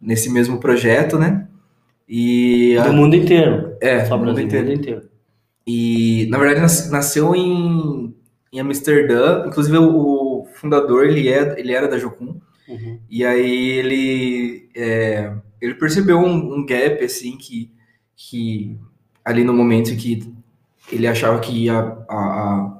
nesse 0.00 0.30
mesmo 0.30 0.60
projeto, 0.60 1.18
né? 1.18 1.48
E 2.08 2.76
do 2.82 2.90
a, 2.90 2.92
mundo 2.92 3.16
inteiro. 3.16 3.76
É, 3.80 4.04
do 4.04 4.18
mundo 4.18 4.40
inteiro. 4.40 4.66
mundo 4.66 4.72
inteiro. 4.72 5.11
E, 5.66 6.26
na 6.30 6.38
verdade, 6.38 6.90
nasceu 6.90 7.34
em, 7.34 8.14
em 8.52 8.60
Amsterdã. 8.60 9.44
Inclusive, 9.46 9.78
o, 9.78 10.46
fundador, 10.54 11.06
ele, 11.06 11.28
é, 11.28 11.58
ele 11.58 11.72
era 11.72 11.88
da 11.88 11.98
Jocum. 11.98 12.40
Uhum. 12.68 12.98
E 13.10 13.24
aí, 13.24 13.70
ele, 13.70 14.68
é, 14.76 15.32
ele 15.60 15.74
percebeu 15.74 16.18
um, 16.18 16.54
um, 16.54 16.66
gap, 16.66 17.04
assim, 17.04 17.36
que, 17.36 17.70
que 18.16 18.78
ali 19.24 19.44
no 19.44 19.52
momento 19.52 19.96
que 19.96 20.32
ele 20.90 21.06
achava 21.06 21.40
que 21.40 21.68
a, 21.68 21.80
a, 22.08 22.16
a 22.16 22.78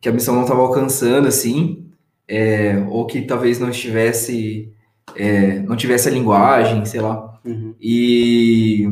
que 0.00 0.08
a 0.08 0.12
missão 0.12 0.34
não 0.34 0.42
estava 0.42 0.60
alcançando, 0.60 1.28
assim, 1.28 1.86
é, 2.26 2.82
ou 2.88 3.06
que 3.06 3.20
talvez 3.22 3.58
não 3.60 3.68
estivesse, 3.68 4.72
é, 5.14 5.58
não 5.60 5.76
tivesse 5.76 6.08
a 6.08 6.12
linguagem, 6.12 6.84
sei 6.86 7.00
lá. 7.00 7.38
Uhum. 7.44 7.74
E, 7.80 8.88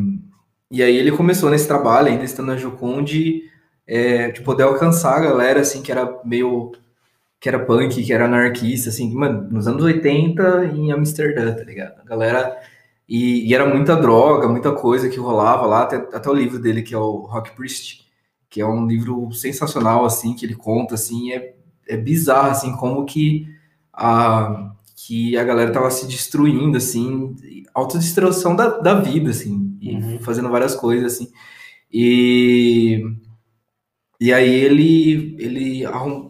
e 0.70 0.82
aí 0.82 0.96
ele 0.96 1.12
começou 1.12 1.50
nesse 1.50 1.66
trabalho, 1.66 2.08
ainda 2.08 2.24
estando 2.24 2.48
na 2.48 2.56
Jucum, 2.56 3.02
de, 3.02 3.44
é, 3.86 4.30
de 4.30 4.42
poder 4.42 4.64
alcançar 4.64 5.16
a 5.16 5.20
galera, 5.20 5.60
assim, 5.60 5.82
que 5.82 5.90
era 5.90 6.20
meio 6.24 6.72
que 7.40 7.48
era 7.48 7.64
punk, 7.64 8.02
que 8.02 8.12
era 8.12 8.24
anarquista, 8.26 8.90
assim, 8.90 9.12
mano, 9.14 9.48
nos 9.50 9.68
anos 9.68 9.82
80 9.82 10.66
em 10.74 10.92
Amsterdã, 10.92 11.54
tá 11.54 11.62
ligado? 11.64 12.00
A 12.00 12.04
galera. 12.04 12.58
E, 13.08 13.48
e, 13.48 13.54
era 13.54 13.66
muita 13.66 13.96
droga, 13.96 14.48
muita 14.48 14.72
coisa 14.72 15.08
que 15.08 15.18
rolava 15.18 15.66
lá, 15.66 15.82
até, 15.82 15.96
até 15.96 16.28
o 16.28 16.34
livro 16.34 16.58
dele, 16.58 16.82
que 16.82 16.94
é 16.94 16.98
o 16.98 17.20
Rock 17.26 17.52
Priest, 17.56 18.06
que 18.50 18.60
é 18.60 18.66
um 18.66 18.86
livro 18.86 19.32
sensacional, 19.32 20.04
assim, 20.04 20.34
que 20.34 20.44
ele 20.44 20.54
conta, 20.54 20.94
assim, 20.94 21.32
é, 21.32 21.54
é 21.88 21.96
bizarro, 21.96 22.50
assim, 22.50 22.72
como 22.76 23.06
que 23.06 23.46
a, 23.92 24.72
que 24.96 25.36
a 25.38 25.44
galera 25.44 25.72
tava 25.72 25.90
se 25.90 26.06
destruindo, 26.06 26.76
assim, 26.76 27.34
autodestruição 27.74 28.54
da, 28.54 28.78
da 28.78 29.00
vida, 29.00 29.30
assim, 29.30 29.67
uhum. 29.82 30.18
fazendo 30.20 30.48
várias 30.48 30.74
coisas, 30.74 31.14
assim, 31.14 31.30
e, 31.92 33.02
e 34.20 34.32
aí 34.32 34.52
ele, 34.52 35.36
ele 35.38 35.84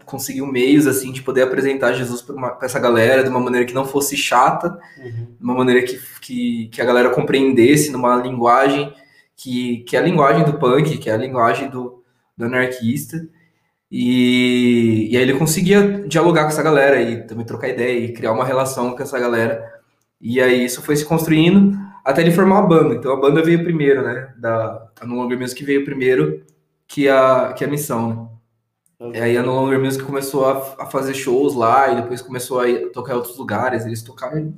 conseguiu 0.04 0.46
meios, 0.46 0.86
assim, 0.86 1.10
de 1.10 1.22
poder 1.22 1.42
apresentar 1.42 1.92
Jesus 1.92 2.22
para 2.22 2.58
essa 2.62 2.78
galera 2.78 3.22
de 3.22 3.30
uma 3.30 3.40
maneira 3.40 3.66
que 3.66 3.74
não 3.74 3.84
fosse 3.84 4.16
chata, 4.16 4.78
uhum. 4.98 5.26
de 5.38 5.42
uma 5.42 5.54
maneira 5.54 5.82
que, 5.82 5.98
que, 6.20 6.68
que 6.68 6.82
a 6.82 6.84
galera 6.84 7.10
compreendesse, 7.10 7.90
numa 7.90 8.16
linguagem 8.16 8.92
que, 9.36 9.78
que 9.78 9.96
é 9.96 10.00
a 10.00 10.02
linguagem 10.02 10.44
do 10.44 10.58
punk, 10.58 10.98
que 10.98 11.08
é 11.08 11.14
a 11.14 11.16
linguagem 11.16 11.70
do, 11.70 12.02
do 12.36 12.44
anarquista. 12.44 13.26
E, 13.90 15.08
e 15.10 15.16
aí 15.16 15.22
ele 15.22 15.38
conseguia 15.38 16.06
dialogar 16.06 16.42
com 16.42 16.48
essa 16.48 16.62
galera 16.62 17.00
e 17.00 17.26
também 17.26 17.46
trocar 17.46 17.68
ideia 17.68 18.04
e 18.04 18.12
criar 18.12 18.32
uma 18.32 18.44
relação 18.44 18.94
com 18.94 19.02
essa 19.02 19.18
galera. 19.18 19.64
E 20.20 20.40
aí 20.40 20.64
isso 20.64 20.82
foi 20.82 20.96
se 20.96 21.04
construindo 21.04 21.78
até 22.08 22.22
ele 22.22 22.30
formar 22.30 22.58
a 22.60 22.62
banda. 22.62 22.94
Então 22.94 23.12
a 23.12 23.20
banda 23.20 23.42
veio 23.42 23.62
primeiro, 23.62 24.02
né? 24.02 24.32
Da, 24.38 24.88
a 25.00 25.06
No 25.06 25.16
Longer 25.16 25.38
Music 25.38 25.62
veio 25.62 25.84
primeiro 25.84 26.42
que 26.86 27.08
a, 27.08 27.52
que 27.52 27.62
a 27.64 27.68
missão, 27.68 28.30
né? 28.98 29.18
E 29.18 29.20
aí 29.20 29.36
a 29.36 29.42
No 29.42 29.52
Longer 29.52 29.78
Music 29.78 30.02
começou 30.02 30.46
a, 30.46 30.82
a, 30.82 30.86
fazer 30.86 31.12
shows 31.12 31.54
lá 31.54 31.92
e 31.92 31.96
depois 31.96 32.22
começou 32.22 32.60
a 32.60 32.68
ir, 32.68 32.90
tocar 32.92 33.12
em 33.12 33.16
outros 33.16 33.36
lugares. 33.36 33.84
Eles 33.84 34.02
tocaram 34.02 34.38
em 34.38 34.54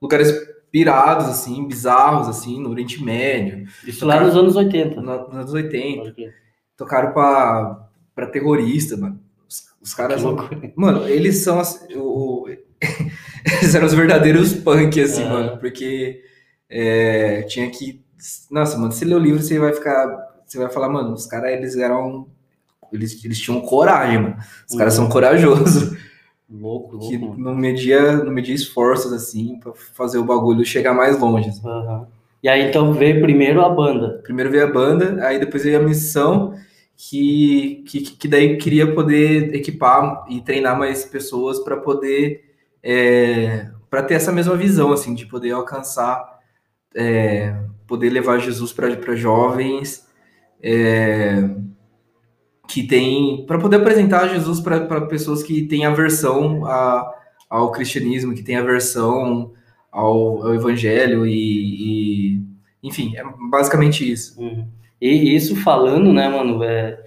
lugares 0.00 0.32
pirados, 0.70 1.26
assim, 1.26 1.66
bizarros, 1.66 2.28
assim, 2.28 2.62
no 2.62 2.70
Oriente 2.70 3.02
Médio. 3.02 3.66
Isso 3.84 4.00
tocaram, 4.00 4.22
lá 4.22 4.26
nos 4.28 4.36
anos 4.36 4.56
80. 4.56 5.00
nos 5.00 5.34
anos 5.34 5.52
80 5.52 6.14
tocaram 6.76 7.12
pra, 7.12 7.88
pra 8.14 8.26
terrorista, 8.26 8.96
mano. 8.96 9.20
Os, 9.48 9.64
os 9.82 9.94
caras. 9.94 10.22
Mano, 10.76 11.08
eles 11.08 11.38
são. 11.38 11.58
Assim, 11.58 11.94
o, 11.96 12.46
eles 13.60 13.74
eram 13.74 13.86
os 13.86 13.94
verdadeiros 13.94 14.54
punk, 14.54 15.00
assim, 15.00 15.24
é. 15.24 15.28
mano. 15.28 15.58
Porque 15.58 16.22
é, 16.72 17.42
tinha 17.42 17.70
que. 17.70 18.00
Nossa, 18.50 18.78
mano, 18.78 18.92
se 18.92 19.04
ler 19.04 19.14
o 19.14 19.18
livro, 19.18 19.42
você 19.42 19.58
vai 19.58 19.74
ficar. 19.74 20.06
Você 20.46 20.58
vai 20.58 20.70
falar, 20.70 20.88
mano, 20.88 21.12
os 21.12 21.26
caras, 21.26 21.52
eles 21.52 21.76
eram. 21.76 22.26
Eles, 22.90 23.22
eles 23.24 23.38
tinham 23.38 23.60
coragem, 23.60 24.20
mano. 24.20 24.36
Os 24.66 24.72
uhum. 24.72 24.78
caras 24.78 24.94
são 24.94 25.08
corajosos. 25.08 25.96
Louco, 26.50 26.96
louco. 26.96 27.08
Que 27.08 27.16
não 27.16 27.54
media, 27.54 28.16
não 28.16 28.32
media 28.32 28.54
esforços, 28.54 29.12
assim, 29.12 29.58
pra 29.58 29.72
fazer 29.74 30.18
o 30.18 30.24
bagulho 30.24 30.64
chegar 30.64 30.94
mais 30.94 31.18
longe. 31.18 31.50
Assim. 31.50 31.66
Uhum. 31.66 32.06
E 32.42 32.48
aí 32.48 32.68
então 32.68 32.92
veio 32.92 33.20
primeiro 33.20 33.62
a 33.62 33.68
banda. 33.68 34.20
Primeiro 34.22 34.50
veio 34.50 34.64
a 34.64 34.70
banda, 34.70 35.24
aí 35.26 35.38
depois 35.38 35.62
veio 35.62 35.78
a 35.78 35.82
missão, 35.82 36.54
que, 36.96 37.84
que, 37.86 38.00
que 38.00 38.28
daí 38.28 38.56
queria 38.56 38.92
poder 38.92 39.54
equipar 39.54 40.24
e 40.28 40.40
treinar 40.40 40.78
mais 40.78 41.04
pessoas 41.04 41.60
para 41.60 41.76
poder 41.76 42.44
é, 42.82 43.70
para 43.88 44.02
ter 44.02 44.14
essa 44.14 44.32
mesma 44.32 44.56
visão 44.56 44.92
assim 44.92 45.14
de 45.14 45.26
poder 45.26 45.52
alcançar 45.52 46.31
é, 46.94 47.54
poder 47.86 48.10
levar 48.10 48.38
Jesus 48.38 48.72
para 48.72 49.14
jovens 49.14 50.06
é, 50.62 51.48
que 52.68 52.82
tem 52.82 53.44
para 53.46 53.58
poder 53.58 53.76
apresentar 53.76 54.28
Jesus 54.28 54.60
para 54.60 55.02
pessoas 55.02 55.42
que 55.42 55.62
têm 55.62 55.84
aversão 55.84 56.64
a, 56.64 57.12
ao 57.50 57.70
cristianismo 57.72 58.34
que 58.34 58.42
têm 58.42 58.56
aversão 58.56 59.52
ao, 59.90 60.46
ao 60.46 60.54
evangelho 60.54 61.26
e, 61.26 62.36
e, 62.36 62.42
enfim, 62.82 63.14
é 63.16 63.22
basicamente 63.50 64.10
isso. 64.10 64.40
Uhum. 64.40 64.66
E 65.00 65.34
isso 65.34 65.54
falando, 65.56 66.12
né, 66.12 66.28
mano, 66.28 66.62
é, 66.62 66.98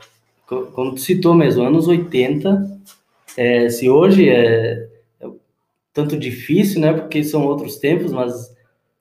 quando 0.46 0.96
tu 0.96 1.02
citou 1.02 1.34
mesmo, 1.34 1.64
anos 1.64 1.88
80, 1.88 2.80
é, 3.38 3.70
se 3.70 3.90
hoje 3.90 4.30
é, 4.30 4.88
é, 5.20 5.28
tanto 5.94 6.18
difícil, 6.18 6.82
né, 6.82 6.94
porque 6.94 7.24
são 7.24 7.46
outros 7.46 7.78
tempos, 7.78 8.12
mas 8.12 8.55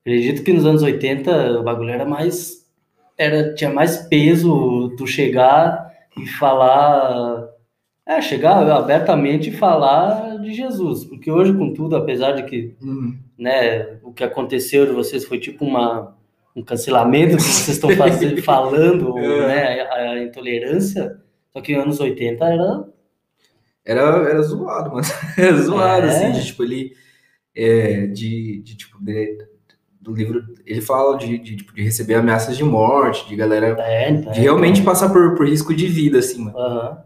acredito 0.04 0.44
que 0.44 0.52
nos 0.52 0.66
anos 0.66 0.82
80 0.82 1.60
o 1.60 1.62
bagulho 1.62 1.90
era 1.90 2.04
mais, 2.04 2.66
era, 3.16 3.54
tinha 3.54 3.72
mais 3.72 3.96
peso 3.96 4.94
tu 4.96 5.06
chegar 5.06 5.90
e 6.16 6.26
falar 6.26 7.48
é, 8.06 8.20
chegar 8.20 8.70
abertamente 8.70 9.48
e 9.48 9.56
falar 9.56 10.38
de 10.38 10.52
Jesus, 10.52 11.06
porque 11.06 11.30
hoje 11.30 11.54
com 11.54 11.72
tudo, 11.72 11.96
apesar 11.96 12.32
de 12.32 12.42
que, 12.42 12.76
uhum. 12.82 13.18
né, 13.38 13.98
o 14.02 14.12
que 14.12 14.22
aconteceu 14.22 14.84
de 14.84 14.92
vocês 14.92 15.24
foi 15.24 15.38
tipo 15.38 15.64
uma 15.64 16.14
um 16.56 16.62
cancelamento 16.62 17.36
que 17.36 17.42
vocês 17.42 17.76
estão 17.76 17.90
fazendo, 17.96 18.40
falando, 18.44 19.18
é. 19.18 19.46
né, 19.48 19.80
a, 19.80 19.94
a, 19.94 20.22
intolerância, 20.22 21.18
só 21.52 21.60
que 21.60 21.74
anos 21.74 21.98
80 21.98 22.44
era 22.44 22.84
era 23.84 24.30
era 24.30 24.42
zoado, 24.42 24.92
mano. 24.92 25.06
Era 25.36 25.56
zoado 25.56 26.06
é. 26.06 26.10
assim, 26.10 26.32
de, 26.32 26.46
tipo 26.46 26.62
ele 26.62 26.92
é, 27.56 28.06
de, 28.06 28.62
de 28.62 28.76
tipo 28.76 29.02
de, 29.02 29.36
do 30.04 30.12
livro, 30.12 30.44
ele 30.66 30.82
fala 30.82 31.16
de, 31.16 31.38
de, 31.38 31.56
tipo, 31.56 31.74
de, 31.74 31.82
receber 31.82 32.14
ameaças 32.14 32.56
de 32.56 32.62
morte, 32.62 33.26
de 33.26 33.34
galera 33.34 33.74
é, 33.80 34.12
de 34.12 34.40
realmente 34.40 34.80
então. 34.80 34.92
passar 34.92 35.08
por, 35.08 35.34
por 35.34 35.48
risco 35.48 35.74
de 35.74 35.86
vida 35.86 36.18
assim, 36.18 36.44
mano. 36.44 36.56
Uhum. 36.56 36.96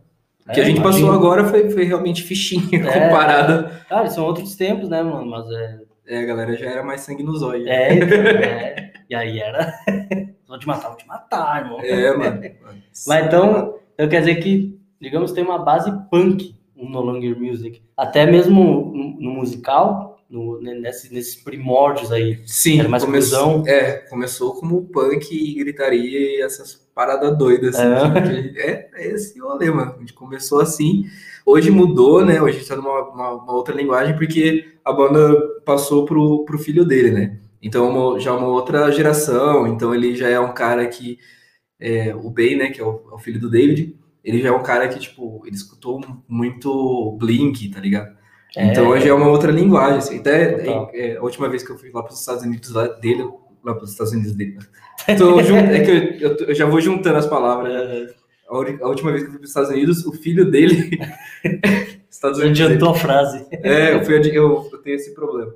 O 0.48 0.52
que 0.52 0.60
é, 0.60 0.62
a 0.62 0.66
gente 0.66 0.78
imagina. 0.78 1.06
passou 1.06 1.12
agora 1.12 1.44
foi, 1.44 1.70
foi 1.70 1.84
realmente 1.84 2.22
fichinha 2.22 2.84
é, 2.88 3.08
comparada. 3.08 3.82
Cara, 3.88 4.10
são 4.10 4.24
outros 4.24 4.56
tempos, 4.56 4.88
né, 4.88 5.00
mano? 5.02 5.30
Mas 5.30 5.48
é. 5.50 5.78
É, 6.06 6.22
a 6.22 6.24
galera 6.24 6.56
já 6.56 6.66
era 6.66 6.82
mais 6.82 7.02
sangue 7.02 7.22
nos 7.22 7.42
olhos. 7.42 7.66
É, 7.68 7.94
então, 7.94 8.18
é. 8.18 8.92
E 9.08 9.14
aí 9.14 9.38
era. 9.38 9.72
vou 10.48 10.58
te 10.58 10.66
matar, 10.66 10.88
vou 10.88 10.96
te 10.96 11.06
matar, 11.06 11.62
irmão. 11.62 11.80
É, 11.80 12.16
mano. 12.16 12.40
Mas 13.06 13.26
então, 13.26 13.74
eu 13.96 14.08
quero 14.08 14.26
dizer 14.26 14.40
que, 14.40 14.76
digamos, 15.00 15.32
tem 15.32 15.44
uma 15.44 15.58
base 15.58 15.92
punk 16.10 16.56
no 16.74 17.00
Longer 17.00 17.38
Music. 17.38 17.82
Até 17.96 18.26
mesmo 18.26 18.92
no 19.20 19.30
musical, 19.30 20.07
no, 20.28 20.60
nesse, 20.60 21.12
nesses 21.12 21.36
primórdios 21.36 22.12
aí. 22.12 22.42
Sim, 22.44 22.80
era 22.80 22.88
mais 22.88 23.04
começou, 23.04 23.66
É, 23.66 23.92
começou 24.10 24.54
como 24.54 24.84
punk 24.86 25.32
e 25.32 25.54
gritaria 25.54 26.36
e 26.36 26.42
essas 26.42 26.74
paradas 26.94 27.36
doidas. 27.38 27.74
Assim, 27.76 28.52
é. 28.56 28.70
é, 28.70 28.90
é 28.94 29.08
esse 29.12 29.38
rolê, 29.40 29.70
mano. 29.70 29.94
A 29.96 30.00
gente 30.00 30.12
começou 30.12 30.60
assim. 30.60 31.04
Hoje 31.46 31.70
mudou, 31.70 32.24
né? 32.24 32.42
Hoje 32.42 32.56
a 32.56 32.58
gente 32.60 32.68
tá 32.68 32.76
numa 32.76 33.08
uma, 33.08 33.32
uma 33.42 33.52
outra 33.54 33.74
linguagem, 33.74 34.16
porque 34.16 34.74
a 34.84 34.92
banda 34.92 35.34
passou 35.64 36.04
pro, 36.04 36.44
pro 36.44 36.58
filho 36.58 36.84
dele, 36.84 37.10
né? 37.10 37.38
Então, 37.62 37.86
é 37.86 37.88
uma, 37.88 38.20
já 38.20 38.30
é 38.30 38.34
uma 38.34 38.48
outra 38.48 38.90
geração. 38.92 39.66
Então, 39.66 39.94
ele 39.94 40.14
já 40.14 40.28
é 40.28 40.38
um 40.38 40.52
cara 40.52 40.86
que. 40.86 41.18
É, 41.80 42.14
o 42.14 42.28
Bay, 42.28 42.56
né? 42.56 42.70
Que 42.70 42.80
é 42.80 42.84
o, 42.84 43.02
é 43.10 43.14
o 43.14 43.18
filho 43.18 43.40
do 43.40 43.48
David. 43.48 43.96
Ele 44.22 44.42
já 44.42 44.48
é 44.48 44.52
um 44.52 44.62
cara 44.62 44.88
que, 44.88 44.98
tipo, 44.98 45.42
ele 45.46 45.56
escutou 45.56 46.00
muito 46.28 47.16
Blink, 47.18 47.70
tá 47.70 47.80
ligado? 47.80 48.17
É, 48.56 48.66
então 48.66 48.88
hoje 48.88 49.08
é 49.08 49.14
uma 49.14 49.28
outra 49.28 49.52
linguagem. 49.52 49.98
Assim. 49.98 50.18
Até 50.18 50.66
é, 50.94 51.16
a 51.16 51.22
última 51.22 51.48
vez 51.48 51.62
que 51.62 51.70
eu 51.70 51.78
fui 51.78 51.90
lá 51.92 52.02
para 52.02 52.12
os 52.12 52.20
Estados 52.20 52.42
Unidos 52.42 52.70
lá 52.70 52.86
dele, 52.86 53.22
lá 53.64 53.74
para 53.74 53.84
os 53.84 53.90
Estados 53.90 54.12
Unidos 54.12 54.32
dele. 54.32 54.58
Então, 55.06 55.38
é 55.38 55.80
que 55.84 55.90
eu, 55.90 56.30
eu, 56.30 56.36
eu, 56.48 56.54
já 56.54 56.66
vou 56.66 56.80
juntando 56.80 57.18
as 57.18 57.26
palavras. 57.26 57.72
Né? 57.72 58.08
A, 58.48 58.54
a, 58.54 58.88
última 58.88 59.12
vez 59.12 59.22
que 59.22 59.28
eu 59.28 59.32
fui 59.32 59.38
para 59.38 59.44
os 59.44 59.50
Estados 59.50 59.70
Unidos, 59.70 60.04
o 60.06 60.12
filho 60.12 60.50
dele. 60.50 60.98
Estados 62.10 62.38
Unidos. 62.38 62.60
Adiantou 62.60 62.90
a 62.90 62.94
frase. 62.94 63.46
É, 63.52 63.94
eu, 63.94 64.04
fui, 64.04 64.16
eu, 64.16 64.68
eu 64.72 64.78
tenho 64.78 64.96
esse 64.96 65.14
problema. 65.14 65.54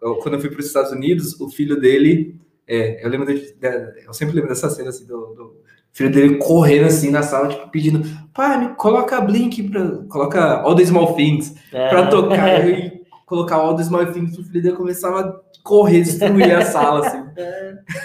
quando 0.00 0.34
eu 0.34 0.40
fui 0.40 0.50
para 0.50 0.60
os 0.60 0.66
Estados 0.66 0.92
Unidos, 0.92 1.40
o 1.40 1.48
filho 1.48 1.80
dele. 1.80 2.38
É, 2.66 3.04
eu 3.04 3.08
lembro 3.08 3.26
de, 3.26 3.52
de, 3.52 4.04
eu 4.06 4.12
sempre 4.12 4.34
lembro 4.34 4.48
dessa 4.48 4.70
cena 4.70 4.90
assim 4.90 5.04
do, 5.04 5.34
do 5.34 5.56
filho 5.92 6.10
dele 6.10 6.36
correndo 6.36 6.86
assim 6.86 7.10
na 7.10 7.22
sala, 7.22 7.48
tipo, 7.48 7.68
pedindo, 7.70 8.02
pai, 8.32 8.58
me 8.58 8.74
coloca 8.74 9.20
Blink 9.20 9.62
pra. 9.64 9.98
Coloca 10.08 10.60
All 10.62 10.74
the 10.74 10.84
Small 10.84 11.14
Things 11.14 11.54
É. 11.72 11.88
pra 11.88 12.06
tocar. 12.08 12.68
e 12.68 13.00
colocar 13.26 13.56
All 13.56 13.76
the 13.76 13.82
Small 13.84 14.06
Things, 14.06 14.38
o 14.38 14.44
filho 14.44 14.62
dele 14.62 14.76
começava 14.76 15.20
a 15.20 15.40
correr, 15.62 16.02
destruir 16.02 16.52
a 16.54 16.62
sala, 16.62 17.06
assim. 17.06 17.24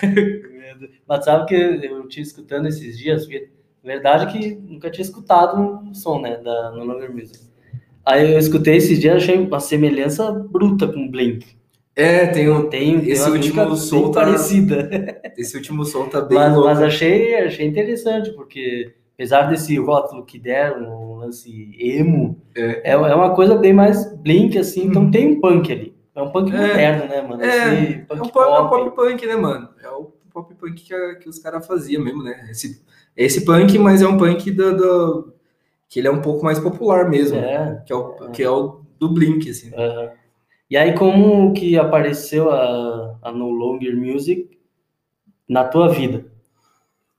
Mas 1.08 1.24
sabe 1.26 1.46
que 1.46 1.56
eu 1.56 2.08
tinha 2.08 2.24
escutando 2.24 2.68
esses 2.68 2.98
dias, 2.98 3.24
porque, 3.26 3.50
verdade 3.84 4.32
que 4.32 4.56
nunca 4.56 4.90
tinha 4.90 5.04
escutado 5.04 5.80
o 5.90 5.94
som, 5.96 6.20
né, 6.20 6.38
da 6.38 6.72
No 6.72 6.84
Longer 6.84 7.14
Music. 7.14 7.40
Aí 8.06 8.34
eu 8.34 8.40
escutei 8.40 8.78
esses 8.78 9.00
dias, 9.00 9.16
achei 9.24 9.38
uma 9.38 9.60
semelhança 9.60 10.32
bruta 10.32 10.88
com 10.88 11.10
Blink. 11.10 11.56
É, 11.96 12.28
tem 12.28 12.50
um, 12.50 12.68
Tem, 12.70 13.00
Esse 13.10 13.30
último 13.30 13.76
som 13.76 14.12
tá- 14.12 14.22
parecida. 14.26 14.90
esse 15.38 15.56
último 15.56 15.86
som 15.86 16.08
tá 16.10 16.22
bem 16.22 16.38
Mas, 16.38 16.54
louco. 16.54 16.68
mas 16.68 16.82
achei, 16.82 17.36
achei 17.36 17.66
interessante, 17.66 18.32
porque 18.32 18.94
apesar 19.14 19.44
desse 19.44 19.78
rótulo 19.78 20.26
que 20.26 20.38
deram, 20.38 20.84
um 20.84 21.16
lance 21.18 21.74
emo, 21.80 22.38
É. 22.56 22.92
é, 22.92 22.94
é 22.94 23.16
uma 23.16 23.34
coisa 23.34 23.56
bem 23.56 23.72
mais 23.74 24.14
Blink, 24.18 24.58
assim, 24.58 24.88
então 24.88 25.04
Uhum. 25.04 25.12
tem 25.12 25.28
um 25.28 25.40
punk 25.40 25.72
ali. 25.72 25.96
É 26.14 26.22
um 26.22 26.32
punk 26.32 26.54
É. 26.54 26.58
moderno, 26.68 27.08
né, 27.08 27.22
mano? 27.22 27.42
É, 27.44 27.48
Esse 27.48 27.94
É 27.94 27.98
punk 28.08 28.22
um 28.22 28.30
pop, 28.30 28.40
é 28.40 28.60
um 28.62 28.68
pop. 28.70 28.84
pop 28.92 28.96
punk, 28.96 29.26
né, 29.26 29.36
mano? 29.38 29.70
É 29.82 29.90
o 29.90 30.12
pop 30.34 30.54
punk 30.56 30.74
que, 30.84 30.94
a- 30.94 31.16
que 31.16 31.30
os 31.30 31.40
caras 31.40 31.66
faziam 31.66 32.04
mesmo, 32.04 32.24
né? 32.24 32.48
Esse, 32.52 32.82
esse 33.16 33.46
punk, 33.46 33.78
mas 33.80 34.02
é 34.02 34.08
um 34.08 34.18
punk 34.18 34.52
do, 34.52 34.76
do- 34.76 35.34
que 35.88 36.00
ele 36.00 36.08
é 36.10 36.12
um 36.12 36.22
pouco 36.22 36.44
mais 36.44 36.60
popular 36.60 37.10
mesmo, 37.10 37.38
É. 37.38 37.82
que, 37.86 37.94
é 37.94 37.96
o, 37.96 38.32
que 38.32 38.44
é 38.44 38.50
o 38.50 38.82
do 39.00 39.08
Blink, 39.14 39.50
assim. 39.50 39.72
Aham. 39.74 40.10
E 40.70 40.78
aí, 40.78 40.94
como 40.96 41.54
que 41.54 41.78
apareceu 41.78 42.50
a, 42.52 43.18
a 43.22 43.32
No 43.32 43.50
Longer 43.50 43.96
Music 43.96 44.50
na 45.48 45.64
tua 45.64 45.90
vida? 45.90 46.26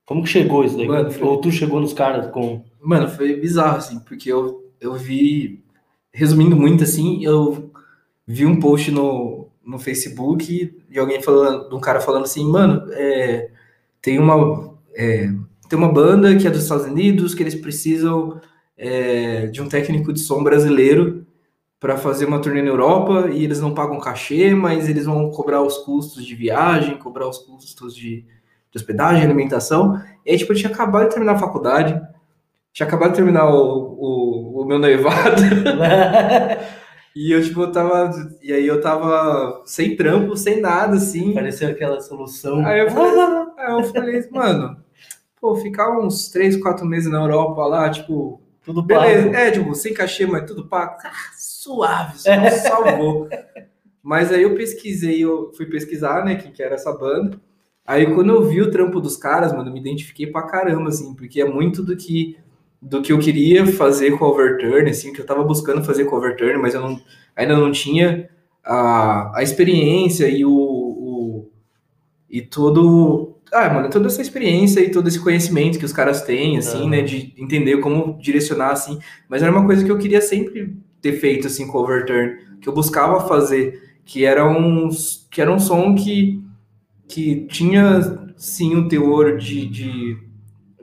Como 0.05 0.23
que 0.23 0.29
chegou 0.29 0.63
isso 0.63 0.77
daí? 0.77 0.87
Mano, 0.87 1.11
foi- 1.11 1.27
Ou 1.27 1.41
tu 1.41 1.51
chegou 1.51 1.79
nos 1.79 1.93
caras 1.93 2.27
com... 2.31 2.63
Mano, 2.81 3.09
foi 3.09 3.35
bizarro, 3.39 3.77
assim, 3.77 3.99
porque 3.99 4.31
eu, 4.31 4.71
eu 4.79 4.93
vi, 4.95 5.63
resumindo 6.13 6.55
muito, 6.55 6.83
assim, 6.83 7.23
eu 7.23 7.71
vi 8.25 8.45
um 8.45 8.59
post 8.59 8.91
no, 8.91 9.49
no 9.65 9.79
Facebook 9.79 10.73
de 10.89 10.99
alguém 10.99 11.21
falando, 11.21 11.69
de 11.69 11.75
um 11.75 11.81
cara 11.81 11.99
falando 12.01 12.23
assim, 12.23 12.45
mano, 12.49 12.87
é, 12.93 13.51
tem 14.01 14.19
uma 14.19 14.75
é, 14.95 15.29
tem 15.69 15.77
uma 15.79 15.91
banda 15.91 16.35
que 16.37 16.47
é 16.47 16.51
dos 16.51 16.63
Estados 16.63 16.85
Unidos 16.87 17.35
que 17.35 17.43
eles 17.43 17.55
precisam 17.55 18.41
é, 18.77 19.47
de 19.47 19.61
um 19.61 19.69
técnico 19.69 20.13
de 20.13 20.21
som 20.21 20.43
brasileiro 20.43 21.26
para 21.79 21.97
fazer 21.97 22.25
uma 22.25 22.41
turnê 22.41 22.61
na 22.61 22.69
Europa 22.69 23.29
e 23.31 23.43
eles 23.43 23.61
não 23.61 23.73
pagam 23.73 23.99
cachê, 23.99 24.53
mas 24.55 24.89
eles 24.89 25.05
vão 25.05 25.29
cobrar 25.29 25.61
os 25.61 25.77
custos 25.79 26.25
de 26.25 26.33
viagem, 26.35 26.97
cobrar 26.97 27.27
os 27.27 27.37
custos 27.37 27.95
de, 27.95 28.21
de 28.21 28.75
hospedagem, 28.77 29.23
alimentação. 29.23 30.01
E 30.25 30.31
aí, 30.31 30.37
tipo, 30.37 30.53
eu 30.53 30.57
tinha 30.57 30.71
acabado 30.71 31.03
de 31.07 31.11
terminar 31.11 31.33
a 31.35 31.39
faculdade, 31.39 32.01
tinha 32.73 32.87
acabado 32.87 33.11
de 33.11 33.17
terminar 33.17 33.47
o, 33.49 33.95
o, 33.99 34.61
o 34.61 34.65
meu 34.65 34.79
noivado, 34.79 35.41
e 37.15 37.31
eu, 37.31 37.43
tipo, 37.43 37.61
eu 37.61 37.71
tava. 37.71 38.11
E 38.41 38.53
aí 38.53 38.65
eu 38.67 38.79
tava 38.81 39.61
sem 39.65 39.95
trampo, 39.95 40.35
sem 40.35 40.59
nada, 40.61 40.95
assim. 40.97 41.31
Apareceu 41.31 41.69
aquela 41.69 41.99
solução. 42.01 42.65
Aí 42.65 42.79
eu 42.81 42.89
falei, 42.91 43.19
aí 43.57 43.71
eu 43.73 43.83
falei, 43.85 44.27
mano, 44.31 44.77
pô, 45.39 45.55
ficar 45.55 45.97
uns 45.99 46.29
3, 46.29 46.57
4 46.61 46.85
meses 46.85 47.11
na 47.11 47.19
Europa 47.21 47.65
lá, 47.65 47.89
tipo, 47.89 48.41
Tudo 48.63 48.81
beleza, 48.83 49.23
pago. 49.25 49.35
é, 49.35 49.51
tipo, 49.51 49.73
sem 49.75 49.93
cachê, 49.93 50.25
mas 50.25 50.45
tudo 50.45 50.67
pago. 50.67 50.97
Ah, 51.03 51.11
suave, 51.57 52.19
só 52.19 52.29
salvou. 52.69 53.27
Mas 54.03 54.31
aí 54.31 54.43
eu 54.43 54.55
pesquisei, 54.55 55.23
eu 55.23 55.51
fui 55.55 55.65
pesquisar, 55.65 56.23
né, 56.23 56.35
quem 56.35 56.51
que 56.51 56.61
era 56.61 56.75
essa 56.75 56.93
banda. 56.93 57.41
Aí 57.85 58.13
quando 58.13 58.31
eu 58.31 58.43
vi 58.43 58.61
o 58.61 58.69
trampo 58.69 59.01
dos 59.01 59.17
caras, 59.17 59.51
mano, 59.53 59.69
eu 59.69 59.73
me 59.73 59.79
identifiquei 59.79 60.27
pra 60.27 60.43
caramba, 60.43 60.89
assim, 60.89 61.15
porque 61.15 61.41
é 61.41 61.45
muito 61.45 61.83
do 61.83 61.95
que 61.95 62.37
do 62.79 63.01
que 63.01 63.11
eu 63.11 63.17
queria 63.17 63.65
fazer 63.65 64.15
com 64.15 64.23
o 64.23 64.27
Overturn, 64.27 64.87
assim, 64.87 65.11
que 65.11 65.19
eu 65.19 65.25
tava 65.25 65.43
buscando 65.43 65.83
fazer 65.83 66.05
com 66.05 66.15
o 66.15 66.19
Overturn, 66.19 66.61
mas 66.61 66.75
eu 66.75 66.81
não, 66.81 67.01
ainda 67.35 67.57
não 67.57 67.71
tinha 67.71 68.29
a, 68.63 69.39
a 69.39 69.41
experiência 69.41 70.27
e 70.27 70.45
o, 70.45 70.51
o 70.51 71.51
e 72.29 72.39
todo 72.39 73.35
ah, 73.51 73.69
mano, 73.73 73.89
toda 73.89 74.07
essa 74.07 74.21
experiência 74.21 74.79
e 74.81 74.91
todo 74.91 75.07
esse 75.07 75.19
conhecimento 75.19 75.79
que 75.79 75.85
os 75.85 75.93
caras 75.93 76.21
têm, 76.21 76.57
assim, 76.59 76.81
Aham. 76.81 76.89
né, 76.89 77.01
de 77.01 77.33
entender 77.35 77.77
como 77.79 78.19
direcionar, 78.21 78.71
assim, 78.73 78.99
mas 79.27 79.41
era 79.41 79.51
uma 79.51 79.65
coisa 79.65 79.83
que 79.83 79.91
eu 79.91 79.97
queria 79.97 80.21
sempre 80.21 80.77
ter 81.01 81.13
feito, 81.13 81.47
assim, 81.47 81.67
com 81.67 81.77
o 81.77 81.81
Overturn, 81.81 82.57
que 82.61 82.67
eu 82.69 82.73
buscava 82.73 83.27
fazer, 83.27 83.81
que 84.05 84.25
era 84.25 84.47
um, 84.47 84.89
que 85.31 85.41
era 85.41 85.51
um 85.51 85.59
som 85.59 85.95
que, 85.95 86.43
que 87.07 87.45
tinha, 87.47 88.01
sim, 88.37 88.75
um 88.75 88.87
teor 88.87 89.37
de, 89.37 89.67
de, 89.67 90.17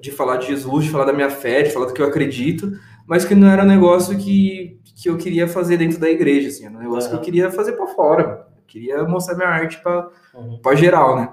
de 0.00 0.10
falar 0.10 0.36
de 0.38 0.46
Jesus, 0.48 0.84
de 0.84 0.90
falar 0.90 1.04
da 1.06 1.12
minha 1.12 1.30
fé, 1.30 1.62
de 1.62 1.70
falar 1.70 1.86
do 1.86 1.94
que 1.94 2.02
eu 2.02 2.06
acredito, 2.06 2.72
mas 3.06 3.24
que 3.24 3.34
não 3.34 3.48
era 3.48 3.62
um 3.62 3.66
negócio 3.66 4.16
que, 4.18 4.78
que 4.96 5.08
eu 5.08 5.16
queria 5.16 5.48
fazer 5.48 5.76
dentro 5.78 5.98
da 5.98 6.10
igreja, 6.10 6.48
assim, 6.48 6.66
era 6.66 6.74
um 6.76 6.80
negócio 6.80 7.10
que 7.10 7.16
eu 7.16 7.20
queria 7.20 7.50
fazer 7.50 7.72
para 7.72 7.86
fora, 7.88 8.46
eu 8.56 8.62
queria 8.66 9.02
mostrar 9.04 9.36
minha 9.36 9.48
arte 9.48 9.80
para 9.82 10.10
Uhum. 10.34 10.58
pra 10.60 10.74
geral, 10.74 11.16
né? 11.16 11.32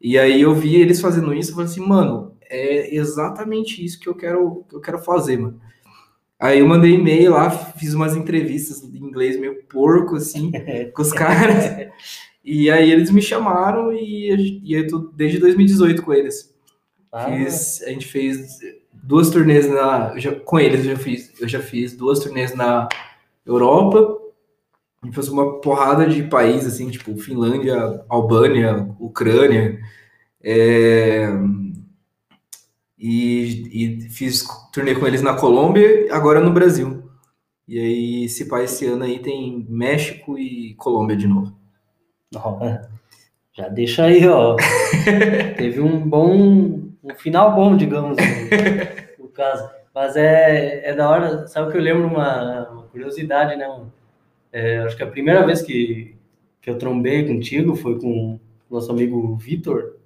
E 0.00 0.18
aí 0.18 0.42
eu 0.42 0.54
vi 0.54 0.76
eles 0.76 1.00
fazendo 1.00 1.32
isso 1.32 1.50
e 1.52 1.54
falei 1.54 1.70
assim, 1.70 1.80
mano, 1.86 2.36
é 2.42 2.94
exatamente 2.94 3.82
isso 3.84 3.98
que 3.98 4.08
eu 4.08 4.14
quero, 4.14 4.64
que 4.68 4.76
eu 4.76 4.80
quero 4.80 4.98
fazer, 4.98 5.38
mano. 5.38 5.58
Aí 6.42 6.58
eu 6.58 6.66
mandei 6.66 6.92
e-mail 6.94 7.30
lá, 7.32 7.50
fiz 7.50 7.94
umas 7.94 8.16
entrevistas 8.16 8.82
em 8.82 8.96
inglês 8.98 9.38
meio 9.38 9.62
porco, 9.64 10.16
assim, 10.16 10.50
com 10.92 11.02
os 11.02 11.12
caras. 11.12 11.88
E 12.44 12.68
aí 12.70 12.90
eles 12.90 13.10
me 13.12 13.22
chamaram 13.22 13.92
e, 13.92 14.60
e 14.64 14.74
eu 14.74 14.86
tô 14.88 14.98
desde 14.98 15.38
2018 15.38 16.02
com 16.02 16.12
eles. 16.12 16.52
Ah, 17.12 17.26
Fiz, 17.26 17.82
a 17.86 17.90
gente 17.90 18.06
fez 18.06 18.58
duas 18.92 19.30
turnês 19.30 19.68
na, 19.70 20.18
já- 20.18 20.34
com 20.34 20.58
eles, 20.58 20.84
eu 20.84 20.96
já 20.96 20.98
fiz, 20.98 21.32
eu 21.40 21.48
já 21.48 21.60
fiz 21.60 21.96
duas 21.96 22.18
turnês 22.18 22.54
na 22.54 22.88
Europa. 23.46 24.18
A 25.02 25.06
gente 25.06 25.14
fez 25.14 25.28
uma 25.28 25.60
porrada 25.60 26.06
de 26.08 26.22
países, 26.24 26.74
assim, 26.74 26.90
tipo 26.90 27.16
Finlândia, 27.18 28.02
Albânia, 28.08 28.88
Ucrânia. 28.98 29.78
é, 30.42 31.28
E, 33.02 33.68
e 33.72 34.00
fiz 34.10 34.46
turnê 34.72 34.94
com 34.94 35.04
eles 35.04 35.22
na 35.22 35.34
Colômbia, 35.34 36.06
agora 36.14 36.38
no 36.38 36.52
Brasil. 36.52 37.02
E 37.66 37.76
aí, 37.76 38.24
esse 38.26 38.48
pai 38.48 38.64
esse 38.64 38.86
ano 38.86 39.02
aí 39.02 39.18
tem 39.18 39.66
México 39.68 40.38
e 40.38 40.74
Colômbia 40.74 41.16
de 41.16 41.26
novo. 41.26 41.52
Ó, 42.36 42.78
Já 43.54 43.68
deixa 43.68 44.04
aí, 44.04 44.24
ó. 44.28 44.54
Teve 45.58 45.80
um 45.80 46.08
bom, 46.08 46.80
um 47.02 47.14
final 47.18 47.56
bom, 47.56 47.76
digamos, 47.76 48.16
no, 48.16 49.24
no 49.24 49.28
caso. 49.30 49.68
Mas 49.92 50.14
é, 50.16 50.88
é 50.88 50.94
da 50.94 51.10
hora, 51.10 51.48
sabe 51.48 51.72
que 51.72 51.78
eu 51.78 51.82
lembro 51.82 52.06
uma, 52.06 52.68
uma 52.70 52.82
curiosidade, 52.84 53.56
né? 53.56 53.66
É, 54.52 54.78
acho 54.78 54.96
que 54.96 55.02
a 55.02 55.10
primeira 55.10 55.44
vez 55.44 55.60
que, 55.60 56.14
que 56.60 56.70
eu 56.70 56.78
trombei 56.78 57.26
contigo 57.26 57.74
foi 57.74 57.98
com 57.98 58.38
o 58.70 58.74
nosso 58.74 58.92
amigo 58.92 59.34
Vitor. 59.36 59.96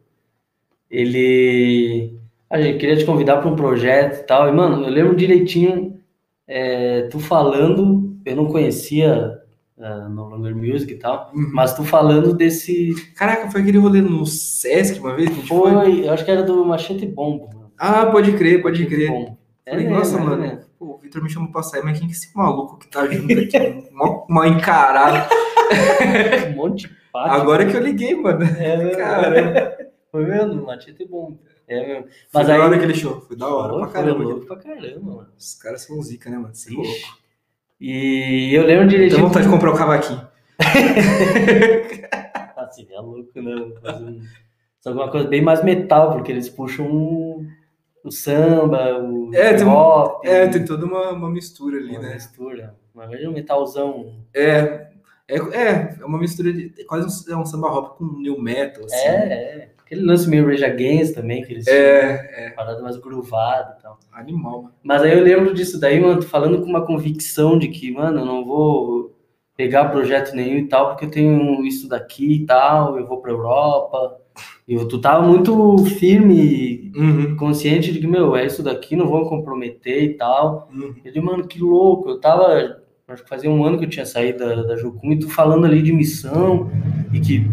Ele. 0.91 2.19
A 2.49 2.61
gente 2.61 2.79
queria 2.79 2.97
te 2.97 3.05
convidar 3.05 3.39
para 3.39 3.49
um 3.51 3.57
projeto 3.57 4.21
e 4.21 4.27
tal. 4.27 4.49
E, 4.49 4.53
mano, 4.53 4.85
eu 4.85 4.91
lembro 4.91 5.17
direitinho 5.17 5.99
é, 6.47 7.03
tu 7.11 7.19
falando, 7.19 8.17
eu 8.25 8.37
não 8.37 8.47
conhecia 8.47 9.39
ah, 9.81 10.09
No 10.09 10.29
Longer 10.29 10.55
Music 10.55 10.93
e 10.93 10.97
tal, 10.99 11.31
Uhum. 11.35 11.51
mas 11.53 11.75
tu 11.75 11.83
falando 11.85 12.33
desse. 12.35 12.95
Caraca, 13.17 13.51
foi 13.51 13.63
aquele 13.63 13.79
rolê 13.79 14.01
no 14.01 14.25
Sesc 14.25 15.01
uma 15.01 15.15
vez 15.17 15.29
foi? 15.49 15.71
Foi, 15.73 16.07
eu 16.07 16.13
acho 16.13 16.25
que 16.25 16.31
era 16.31 16.43
do 16.45 16.65
Machete 16.65 17.05
Bombo. 17.07 17.49
mano. 17.49 17.73
Ah, 17.79 18.07
pode 18.07 18.33
crer, 18.35 18.63
pode 18.63 18.79
Machete 18.85 18.95
crer. 18.97 19.11
Bombo. 19.11 19.39
Falei, 19.69 19.87
É, 19.87 19.91
nossa, 19.91 20.17
é, 20.17 20.21
mano, 20.21 20.45
é. 20.45 20.61
pô, 20.79 20.95
o 20.95 20.99
Vitor 20.99 21.21
me 21.23 21.29
chamou 21.29 21.51
pra 21.51 21.63
sair, 21.65 21.83
mas 21.83 21.99
quem 21.99 22.07
que 22.07 22.15
é 22.15 22.17
esse 22.17 22.31
maluco 22.37 22.79
que 22.79 22.87
tá 22.89 23.05
junto 23.09 23.33
aqui? 23.33 23.89
Mó, 23.93 24.25
mó 24.31 24.45
encarado. 24.45 25.29
Um 26.53 26.55
monte 26.57 26.87
de 26.87 26.95
pátio. 27.13 27.33
Agora 27.33 27.67
que 27.67 27.77
eu 27.77 27.81
liguei, 27.83 28.15
mano. 28.15 28.45
É. 28.45 28.91
Caramba. 28.91 29.77
Foi 30.13 30.25
mesmo, 30.25 30.65
Machete 30.65 31.05
Bombo. 31.09 31.41
É 31.69 31.87
mesmo. 31.87 32.05
Foi 32.05 32.13
Mas 32.33 32.47
da 32.47 32.55
aí. 32.55 32.61
hora 32.61 32.77
aquele 32.77 32.95
show. 32.95 33.21
Foi 33.23 33.37
da 33.37 33.49
hora 33.49 33.69
Foi, 33.71 33.79
pra 33.81 33.89
foi 33.89 33.95
caramba. 33.95 34.25
louco 34.25 34.47
pra 34.47 34.57
caramba, 34.57 35.01
mano. 35.01 35.29
Os 35.37 35.55
caras 35.55 35.83
são 35.83 36.01
zica, 36.03 36.31
né, 36.31 36.39
mano? 36.39 36.55
Você 36.55 36.71
é 36.73 36.77
louco. 36.77 36.91
E 37.81 38.51
eu 38.55 38.63
lembro 38.63 38.89
Tenho 38.89 38.91
direitinho. 38.91 39.23
vontade 39.27 39.47
de 39.47 39.53
comprar 39.53 39.73
o 39.73 39.77
cavaquinho. 39.77 40.27
Ah, 42.57 42.69
seria 42.73 43.01
louco, 43.01 43.41
né? 43.41 43.55
Um... 43.55 44.21
Só 44.81 44.91
alguma 44.91 45.11
coisa 45.11 45.29
bem 45.29 45.43
mais 45.43 45.63
metal, 45.65 46.13
porque 46.13 46.31
eles 46.33 46.49
puxam 46.49 46.87
o 48.05 48.11
samba, 48.11 48.99
o 48.99 49.35
É, 49.35 49.55
tem 49.55 49.67
um-. 49.67 50.21
É, 50.25 50.47
tem 50.47 50.65
toda 50.65 50.87
uma, 50.87 51.11
uma 51.13 51.29
mistura 51.31 51.77
ali, 51.79 51.91
uma 51.97 52.01
né? 52.03 52.15
mistura. 52.15 52.75
Uma 52.95 53.07
vez 53.09 53.27
um 53.27 53.33
metalzão. 53.33 54.15
É, 54.33 54.87
é, 55.29 55.37
é, 55.39 55.97
é 56.01 56.05
uma 56.05 56.19
mistura 56.19 56.53
de. 56.53 56.73
é 56.79 56.85
Quase 56.85 57.31
um, 57.31 57.35
é 57.35 57.37
um 57.37 57.45
samba 57.45 57.69
rock 57.69 57.99
com 57.99 58.05
new 58.21 58.41
metal, 58.41 58.85
assim. 58.85 58.97
É, 58.97 59.11
é. 59.33 59.71
Aquele 59.87 60.03
lance 60.05 60.29
meio 60.29 60.45
Rage 60.47 60.65
Against 60.65 61.15
também, 61.15 61.43
que 61.43 61.53
eles 61.53 61.67
É, 61.69 62.51
parada 62.57 62.83
mais 62.83 62.97
groovada 62.97 63.77
e 63.79 63.83
tal. 63.83 63.99
animal, 64.13 64.63
mano. 64.65 64.75
Mas 64.83 65.01
aí 65.03 65.17
eu 65.17 65.23
lembro 65.23 65.55
disso 65.55 65.79
daí, 65.81 66.01
mano, 66.01 66.21
falando 66.23 66.59
com 66.61 66.67
uma 66.67 66.85
convicção 66.85 67.57
de 67.57 67.69
que, 67.69 67.93
mano, 67.93 68.21
eu 68.21 68.25
não 68.27 68.45
vou 68.45 69.15
pegar 69.57 69.87
projeto 69.91 70.35
nenhum 70.35 70.59
e 70.59 70.69
tal, 70.69 70.89
porque 70.89 71.05
eu 71.05 71.11
tenho 71.11 71.65
isso 71.65 71.89
daqui 71.89 72.43
e 72.43 72.47
tal, 72.47 72.99
eu 72.99 73.07
vou 73.07 73.19
pra 73.23 73.31
Europa. 73.31 74.17
E 74.69 74.77
tu 74.87 75.01
tava 75.01 75.25
muito 75.27 75.79
firme, 75.87 76.91
Uhum. 76.97 77.37
consciente 77.37 77.93
de 77.93 78.01
que, 78.01 78.07
meu, 78.09 78.35
é 78.35 78.45
isso 78.45 78.63
daqui, 78.65 78.97
não 78.97 79.07
vão 79.09 79.25
comprometer 79.25 80.03
e 80.03 80.15
tal. 80.15 80.69
Uhum. 80.75 80.95
Ele, 81.05 81.21
mano, 81.21 81.47
que 81.47 81.61
louco. 81.61 82.11
Eu 82.11 82.21
tava, 82.21 82.81
acho 83.09 83.23
que 83.23 83.29
fazia 83.29 83.49
um 83.51 83.65
ano 83.65 83.79
que 83.79 83.85
eu 83.85 83.89
tinha 83.89 84.05
saído 84.05 84.41
da, 84.41 84.63
da 84.65 84.77
Jocum 84.77 85.13
e 85.13 85.19
tu 85.21 85.29
falando 85.31 85.65
ali 85.65 85.81
de 85.81 85.93
missão 85.93 86.69
e 87.13 87.21
que. 87.21 87.47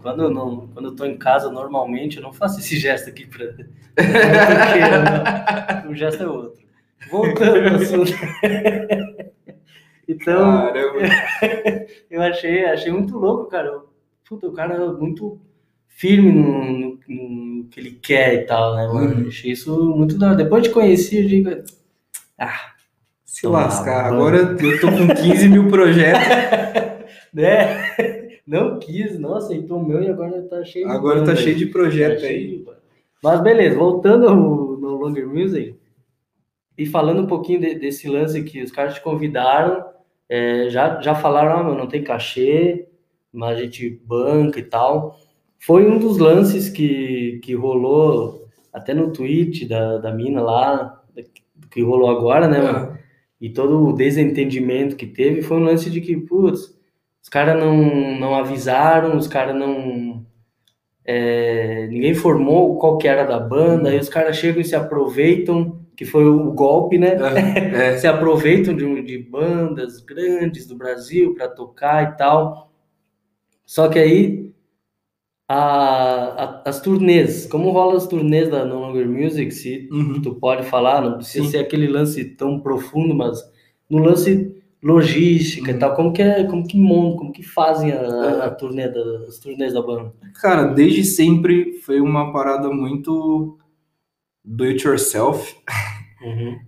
Quando, 0.00 0.22
eu 0.24 0.30
não, 0.30 0.68
quando 0.68 0.88
eu 0.88 0.96
tô 0.96 1.04
em 1.04 1.18
casa, 1.18 1.50
normalmente, 1.50 2.16
eu 2.18 2.22
não 2.22 2.32
faço 2.32 2.60
esse 2.60 2.76
gesto 2.78 3.08
aqui 3.10 3.26
pra. 3.26 3.44
não. 5.84 5.84
O 5.90 5.94
gesto 5.94 6.22
é 6.22 6.26
outro. 6.26 6.58
Voltando 7.10 7.68
ao 7.68 7.74
assunto. 7.76 8.12
Então, 10.06 10.66
Caramba. 10.68 10.98
eu 12.10 12.22
achei, 12.22 12.64
achei 12.64 12.92
muito 12.92 13.16
louco, 13.18 13.46
cara. 13.50 13.80
Puta, 14.28 14.46
o 14.46 14.52
cara 14.52 14.74
é 14.74 14.86
muito 14.92 15.40
firme 15.88 16.30
no, 16.32 16.64
no- 16.64 16.98
no 17.08 17.64
que 17.68 17.80
ele 17.80 17.92
quer 17.92 18.34
e 18.34 18.46
tal, 18.46 18.76
né, 18.76 18.86
mano? 18.86 19.22
Uhum. 19.22 19.28
Achei 19.28 19.52
isso 19.52 19.94
muito 19.94 20.18
da 20.18 20.28
hora. 20.28 20.36
Depois 20.36 20.62
de 20.62 20.70
conhecer, 20.70 21.22
eu 21.24 21.28
digo, 21.28 21.50
ah, 22.38 22.72
Se 23.24 23.46
lascar. 23.46 24.06
Agora 24.06 24.36
eu 24.38 24.80
tô 24.80 24.88
com 24.90 25.08
15 25.14 25.48
mil 25.48 25.68
projetos. 25.68 26.22
né? 27.32 28.27
Não 28.48 28.78
quis, 28.78 29.18
não 29.18 29.34
aceitou 29.34 29.78
o 29.78 29.86
meu 29.86 30.02
e 30.02 30.08
agora 30.08 30.40
tá 30.42 30.64
cheio 30.64 30.86
de 30.86 30.92
Agora 30.92 31.20
tá 31.20 31.26
banda 31.26 31.36
cheio 31.36 31.54
de 31.56 31.66
projeto 31.66 32.22
Tá 32.22 32.26
aí. 32.28 32.46
de. 32.58 32.64
Mas 33.22 33.40
beleza, 33.42 33.76
voltando 33.78 34.26
ao, 34.28 34.36
no 34.36 34.96
Longer 34.96 35.26
Music 35.28 35.74
e 36.76 36.86
falando 36.86 37.20
um 37.22 37.26
pouquinho 37.26 37.60
de- 37.60 37.74
desse 37.74 38.08
lance 38.08 38.42
que 38.44 38.62
os 38.62 38.70
caras 38.72 38.94
te 38.94 39.02
convidaram, 39.02 39.84
é, 40.28 40.70
já, 40.70 41.00
já 41.00 41.14
falaram, 41.14 41.58
ah, 41.58 41.64
meu, 41.64 41.74
não 41.74 41.86
tem 41.88 42.02
cachê, 42.02 42.86
mas 43.32 43.58
a 43.58 43.62
gente 43.62 44.00
banca 44.06 44.58
e 44.58 44.62
tal. 44.62 45.18
Foi 45.58 45.86
um 45.86 45.98
dos 45.98 46.18
lances 46.18 46.68
que, 46.70 47.40
que 47.42 47.54
rolou 47.54 48.46
até 48.72 48.94
no 48.94 49.12
tweet 49.12 49.66
da, 49.66 49.98
da 49.98 50.12
mina 50.12 50.40
lá, 50.40 51.02
que 51.70 51.82
rolou 51.82 52.08
agora, 52.08 52.46
né, 52.48 52.60
mano? 52.62 52.96
E 53.40 53.50
todo 53.50 53.88
o 53.88 53.92
desentendimento 53.92 54.96
que 54.96 55.06
teve 55.06 55.42
foi 55.42 55.56
um 55.58 55.64
lance 55.64 55.90
de 55.90 56.00
que, 56.00 56.16
putz, 56.16 56.77
os 57.28 57.30
caras 57.30 57.60
não, 57.60 58.18
não 58.18 58.34
avisaram, 58.34 59.14
os 59.14 59.28
caras 59.28 59.54
não. 59.54 60.24
é, 61.04 61.86
ninguém 61.88 62.12
informou 62.12 62.78
qual 62.78 62.96
que 62.96 63.06
era 63.06 63.24
da 63.26 63.38
banda, 63.38 63.90
aí 63.90 63.98
os 63.98 64.08
caras 64.08 64.36
chegam 64.36 64.62
e 64.62 64.64
se 64.64 64.74
aproveitam, 64.74 65.80
que 65.94 66.06
foi 66.06 66.24
o 66.24 66.50
golpe, 66.52 66.96
né? 66.98 67.16
É, 67.74 67.98
Se 67.98 68.06
aproveitam 68.06 68.74
de, 68.74 69.02
de 69.02 69.18
bandas 69.18 70.00
grandes 70.00 70.66
do 70.66 70.74
Brasil 70.76 71.34
para 71.34 71.48
tocar 71.48 72.14
e 72.14 72.16
tal. 72.16 72.72
Só 73.66 73.88
que 73.88 73.98
aí 73.98 74.52
a- 75.48 76.44
a- 76.44 76.62
as 76.70 76.80
turnês, 76.80 77.46
como 77.46 77.70
rola 77.70 77.96
as 77.96 78.06
turnês 78.06 78.48
da 78.48 78.64
No 78.64 78.80
Longer 78.80 79.08
Music, 79.08 79.50
se 79.52 79.88
uhum. 79.92 80.20
tu 80.22 80.34
pode 80.34 80.64
falar, 80.64 81.00
não 81.02 81.16
precisa 81.18 81.44
Sim. 81.44 81.50
ser 81.52 81.58
aquele 81.58 81.86
lance 81.88 82.24
tão 82.36 82.60
profundo, 82.60 83.14
mas 83.14 83.38
no 83.88 83.98
lance 83.98 84.57
logística 84.82 85.70
e 85.72 85.74
Uhum. 85.74 85.78
tal, 85.78 85.94
como 85.96 86.12
que 86.12 86.22
é, 86.22 86.44
como 86.44 86.66
que 86.66 86.76
montam, 86.78 87.16
como 87.18 87.32
que 87.32 87.42
fazem 87.42 87.92
a, 87.92 88.46
a 88.46 88.50
Uhum. 88.50 88.56
turnê 88.56 88.88
da, 88.88 89.00
as 89.28 89.38
turnês 89.38 89.72
da 89.74 89.82
banda? 89.82 90.12
Cara, 90.40 90.64
desde 90.66 91.04
sempre 91.04 91.74
foi 91.80 92.00
uma 92.00 92.32
parada 92.32 92.70
muito 92.70 93.58
do 94.44 94.64
it 94.64 94.86
yourself. 94.86 95.56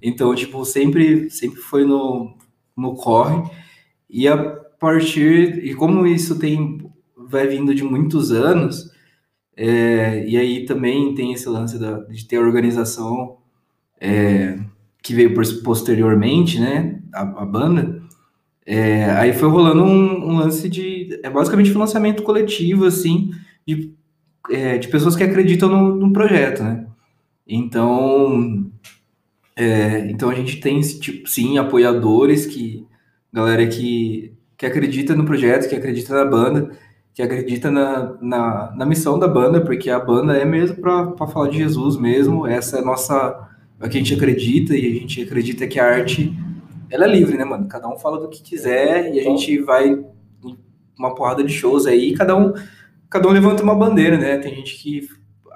Então, 0.02 0.34
tipo, 0.34 0.64
sempre, 0.64 1.30
sempre 1.30 1.60
foi 1.60 1.84
no, 1.84 2.36
no 2.76 2.94
corre. 2.94 3.50
E 4.08 4.28
a 4.28 4.36
partir. 4.80 5.64
E 5.64 5.74
como 5.74 6.06
isso 6.06 6.38
tem 6.38 6.78
vai 7.16 7.46
vindo 7.48 7.74
de 7.74 7.84
muitos 7.84 8.32
anos, 8.32 8.90
é, 9.56 10.26
e 10.28 10.36
aí 10.36 10.66
também 10.66 11.14
tem 11.14 11.32
esse 11.32 11.48
lance 11.48 11.78
da, 11.78 12.00
de 12.00 12.26
ter 12.26 12.36
a 12.38 12.40
organização 12.42 13.38
é, 14.00 14.58
que 15.02 15.14
veio 15.14 15.34
pos- 15.34 15.52
posteriormente, 15.54 16.60
né? 16.60 17.00
A, 17.12 17.22
a 17.22 17.46
banda. 17.46 17.99
É, 18.72 19.10
aí 19.10 19.32
foi 19.32 19.48
rolando 19.48 19.82
um, 19.82 20.28
um 20.28 20.38
lance 20.38 20.68
de. 20.68 21.18
É 21.24 21.28
basicamente 21.28 21.72
financiamento 21.72 22.22
coletivo, 22.22 22.84
assim, 22.84 23.32
de, 23.66 23.92
é, 24.48 24.78
de 24.78 24.86
pessoas 24.86 25.16
que 25.16 25.24
acreditam 25.24 25.68
no, 25.68 25.96
no 25.96 26.12
projeto, 26.12 26.62
né? 26.62 26.86
Então. 27.44 28.70
É, 29.56 30.08
então 30.08 30.30
a 30.30 30.34
gente 30.36 30.60
tem, 30.60 30.80
tipo, 30.80 31.28
sim, 31.28 31.58
apoiadores 31.58 32.46
que. 32.46 32.86
Galera 33.32 33.66
que, 33.66 34.32
que 34.56 34.64
acredita 34.64 35.16
no 35.16 35.24
projeto, 35.24 35.68
que 35.68 35.74
acredita 35.74 36.14
na 36.14 36.24
banda, 36.24 36.70
que 37.12 37.22
acredita 37.22 37.72
na, 37.72 38.16
na, 38.20 38.72
na 38.76 38.86
missão 38.86 39.18
da 39.18 39.26
banda, 39.26 39.60
porque 39.60 39.90
a 39.90 39.98
banda 39.98 40.36
é 40.36 40.44
mesmo 40.44 40.76
para 40.76 41.26
falar 41.26 41.48
de 41.48 41.58
Jesus 41.58 41.96
mesmo. 41.96 42.46
Essa 42.46 42.76
é 42.76 42.80
a 42.82 42.84
nossa. 42.84 43.48
É 43.80 43.86
o 43.86 43.90
que 43.90 43.96
a 43.96 44.00
gente 44.00 44.14
acredita, 44.14 44.76
e 44.76 44.86
a 44.86 45.00
gente 45.00 45.22
acredita 45.22 45.66
que 45.66 45.80
a 45.80 45.86
arte 45.86 46.32
ela 46.90 47.04
é 47.04 47.08
livre, 47.08 47.36
né, 47.36 47.44
mano? 47.44 47.68
Cada 47.68 47.88
um 47.88 47.98
fala 47.98 48.18
do 48.18 48.28
que 48.28 48.42
quiser 48.42 49.14
e 49.14 49.20
a 49.20 49.22
gente 49.22 49.58
vai 49.58 50.04
uma 50.98 51.14
porrada 51.14 51.42
de 51.42 51.52
shows 51.52 51.86
aí, 51.86 52.10
e 52.10 52.14
cada 52.14 52.36
um, 52.36 52.52
cada 53.08 53.26
um 53.26 53.32
levanta 53.32 53.62
uma 53.62 53.74
bandeira, 53.74 54.18
né? 54.18 54.36
Tem 54.36 54.54
gente 54.54 54.76
que 54.76 55.08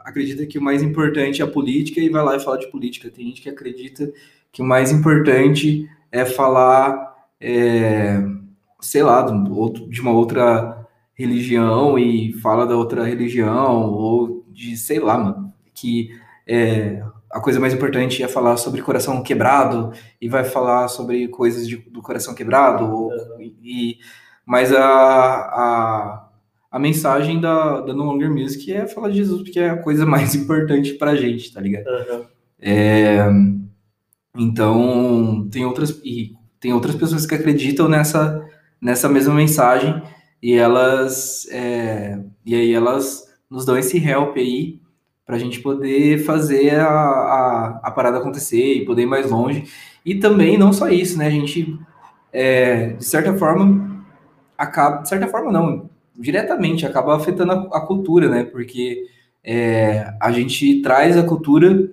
acredita 0.04 0.46
que 0.46 0.58
o 0.58 0.62
mais 0.62 0.82
importante 0.82 1.42
é 1.42 1.44
a 1.44 1.48
política 1.48 2.00
e 2.00 2.08
vai 2.08 2.24
lá 2.24 2.36
e 2.36 2.40
fala 2.40 2.58
de 2.58 2.70
política. 2.70 3.10
Tem 3.10 3.26
gente 3.26 3.42
que 3.42 3.50
acredita 3.50 4.10
que 4.50 4.62
o 4.62 4.64
mais 4.64 4.90
importante 4.90 5.86
é 6.10 6.24
falar, 6.24 7.14
é, 7.40 8.22
sei 8.80 9.02
lá, 9.02 9.22
de 9.22 10.00
uma 10.00 10.12
outra 10.12 10.86
religião 11.12 11.98
e 11.98 12.32
fala 12.34 12.66
da 12.66 12.76
outra 12.76 13.04
religião, 13.04 13.92
ou 13.92 14.44
de, 14.48 14.76
sei 14.76 14.98
lá, 14.98 15.18
mano, 15.18 15.52
que 15.74 16.08
é, 16.46 17.02
a 17.34 17.40
coisa 17.40 17.58
mais 17.60 17.74
importante 17.74 18.22
é 18.22 18.28
falar 18.28 18.56
sobre 18.56 18.80
coração 18.80 19.22
quebrado 19.22 19.92
e 20.20 20.28
vai 20.28 20.44
falar 20.44 20.88
sobre 20.88 21.28
coisas 21.28 21.66
de- 21.68 21.76
do 21.90 22.00
coração 22.00 22.34
quebrado, 22.34 22.84
ou- 22.84 23.10
e, 23.62 23.98
mas 24.46 24.72
a, 24.72 24.84
a, 24.84 26.28
a 26.70 26.78
mensagem 26.78 27.40
da, 27.40 27.80
da 27.80 27.92
No 27.92 28.04
Longer 28.04 28.30
Music 28.30 28.72
é 28.72 28.86
falar 28.86 29.08
de 29.10 29.16
Jesus, 29.16 29.42
porque 29.42 29.58
é 29.58 29.70
a 29.70 29.82
coisa 29.82 30.06
mais 30.06 30.34
importante 30.34 30.94
pra 30.94 31.16
gente, 31.16 31.52
tá 31.52 31.60
ligado? 31.60 31.84
É, 32.60 33.26
então, 34.36 35.48
tem 35.50 35.64
outras, 35.64 35.90
e 36.04 36.32
tem 36.60 36.72
outras 36.72 36.94
pessoas 36.96 37.26
que 37.26 37.34
acreditam 37.34 37.88
nessa, 37.88 38.44
nessa 38.80 39.08
mesma 39.08 39.34
mensagem 39.34 40.02
e 40.42 40.54
elas, 40.54 41.46
é, 41.50 42.18
e 42.44 42.54
aí 42.54 42.72
elas 42.72 43.24
nos 43.50 43.64
dão 43.64 43.78
esse 43.78 43.98
help 43.98 44.36
aí 44.36 44.80
pra 45.26 45.38
gente 45.38 45.60
poder 45.60 46.18
fazer 46.24 46.78
a, 46.80 46.88
a, 46.88 47.80
a 47.82 47.90
parada 47.90 48.18
acontecer 48.18 48.74
e 48.74 48.84
poder 48.84 49.02
ir 49.02 49.06
mais 49.06 49.30
longe. 49.30 49.64
E 50.04 50.16
também, 50.16 50.58
não 50.58 50.72
só 50.72 50.88
isso, 50.88 51.18
né? 51.18 51.26
A 51.26 51.30
gente, 51.30 51.78
é, 52.32 52.88
de 52.88 53.04
certa 53.04 53.34
forma, 53.34 54.04
acaba, 54.56 55.02
de 55.02 55.08
certa 55.08 55.28
forma 55.28 55.50
não, 55.50 55.88
diretamente 56.18 56.86
acaba 56.86 57.16
afetando 57.16 57.52
a, 57.52 57.78
a 57.78 57.80
cultura, 57.80 58.28
né? 58.28 58.44
Porque 58.44 59.06
é, 59.42 60.14
a 60.20 60.30
gente 60.30 60.82
traz 60.82 61.16
a 61.16 61.22
cultura 61.22 61.90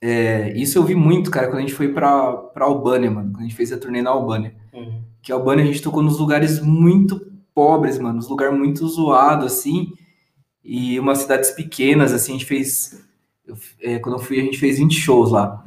é, 0.00 0.52
isso 0.56 0.78
eu 0.78 0.84
vi 0.84 0.94
muito, 0.94 1.30
cara, 1.30 1.46
quando 1.46 1.58
a 1.58 1.60
gente 1.62 1.74
foi 1.74 1.88
pra, 1.88 2.32
pra 2.32 2.66
Albânia, 2.66 3.10
mano. 3.10 3.32
Quando 3.32 3.40
a 3.40 3.42
gente 3.42 3.54
fez 3.54 3.72
a 3.72 3.78
turnê 3.78 4.02
na 4.02 4.10
Albânia. 4.10 4.54
Uhum. 4.72 5.02
Que 5.22 5.32
a 5.32 5.34
Albânia 5.34 5.64
a 5.64 5.66
gente 5.66 5.82
tocou 5.82 6.02
nos 6.02 6.18
lugares 6.18 6.60
muito 6.60 7.20
pobres, 7.54 7.98
mano. 7.98 8.16
Nos 8.16 8.28
lugares 8.28 8.56
muito 8.56 8.86
zoados, 8.86 9.46
assim. 9.46 9.92
E 10.68 10.98
umas 10.98 11.18
cidades 11.18 11.52
pequenas, 11.52 12.12
assim. 12.12 12.32
A 12.32 12.34
gente 12.38 12.44
fez. 12.46 13.06
eu- 13.46 13.56
é, 13.80 13.98
quando 14.00 14.16
eu 14.16 14.22
fui, 14.22 14.40
a 14.40 14.42
gente 14.42 14.58
fez 14.58 14.78
20 14.78 14.94
shows 14.98 15.30
lá. 15.30 15.64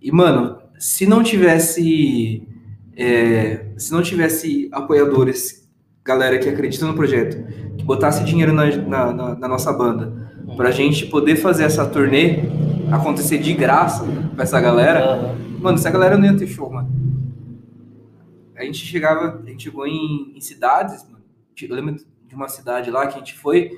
E, 0.00 0.12
mano, 0.12 0.58
se 0.78 1.04
não 1.06 1.22
tivesse. 1.22 2.46
é, 2.96 3.66
se 3.76 3.90
não 3.92 4.02
tivesse 4.02 4.68
apoiadores, 4.70 5.68
galera 6.04 6.38
que 6.38 6.48
acredita 6.48 6.86
no 6.86 6.94
projeto, 6.94 7.36
que 7.76 7.84
botasse 7.84 8.22
dinheiro 8.24 8.52
na, 8.52 8.66
na- 8.76 9.12
na- 9.12 9.34
na 9.34 9.48
nossa 9.48 9.72
banda, 9.72 10.30
pra 10.56 10.70
gente 10.70 11.06
poder 11.06 11.36
fazer 11.36 11.64
essa 11.64 11.86
turnê 11.86 12.40
acontecer 12.92 13.38
de 13.38 13.54
graça 13.54 14.04
pra 14.34 14.42
essa 14.44 14.60
galera, 14.60 15.34
mano, 15.58 15.78
essa 15.78 15.90
galera 15.90 16.18
não 16.18 16.26
ia 16.26 16.36
ter 16.36 16.46
show, 16.46 16.70
mano. 16.70 16.90
A 18.56 18.62
gente 18.64 18.84
chegava, 18.84 19.40
a 19.44 19.48
gente 19.50 19.64
chegou 19.64 19.86
em, 19.86 20.32
em 20.36 20.40
cidades, 20.40 21.02
mano. 21.10 21.24
Eu 21.60 21.74
lembro 21.74 21.96
de 22.28 22.34
uma 22.34 22.48
cidade 22.48 22.90
lá 22.90 23.06
que 23.06 23.14
a 23.14 23.18
gente 23.18 23.34
foi, 23.34 23.70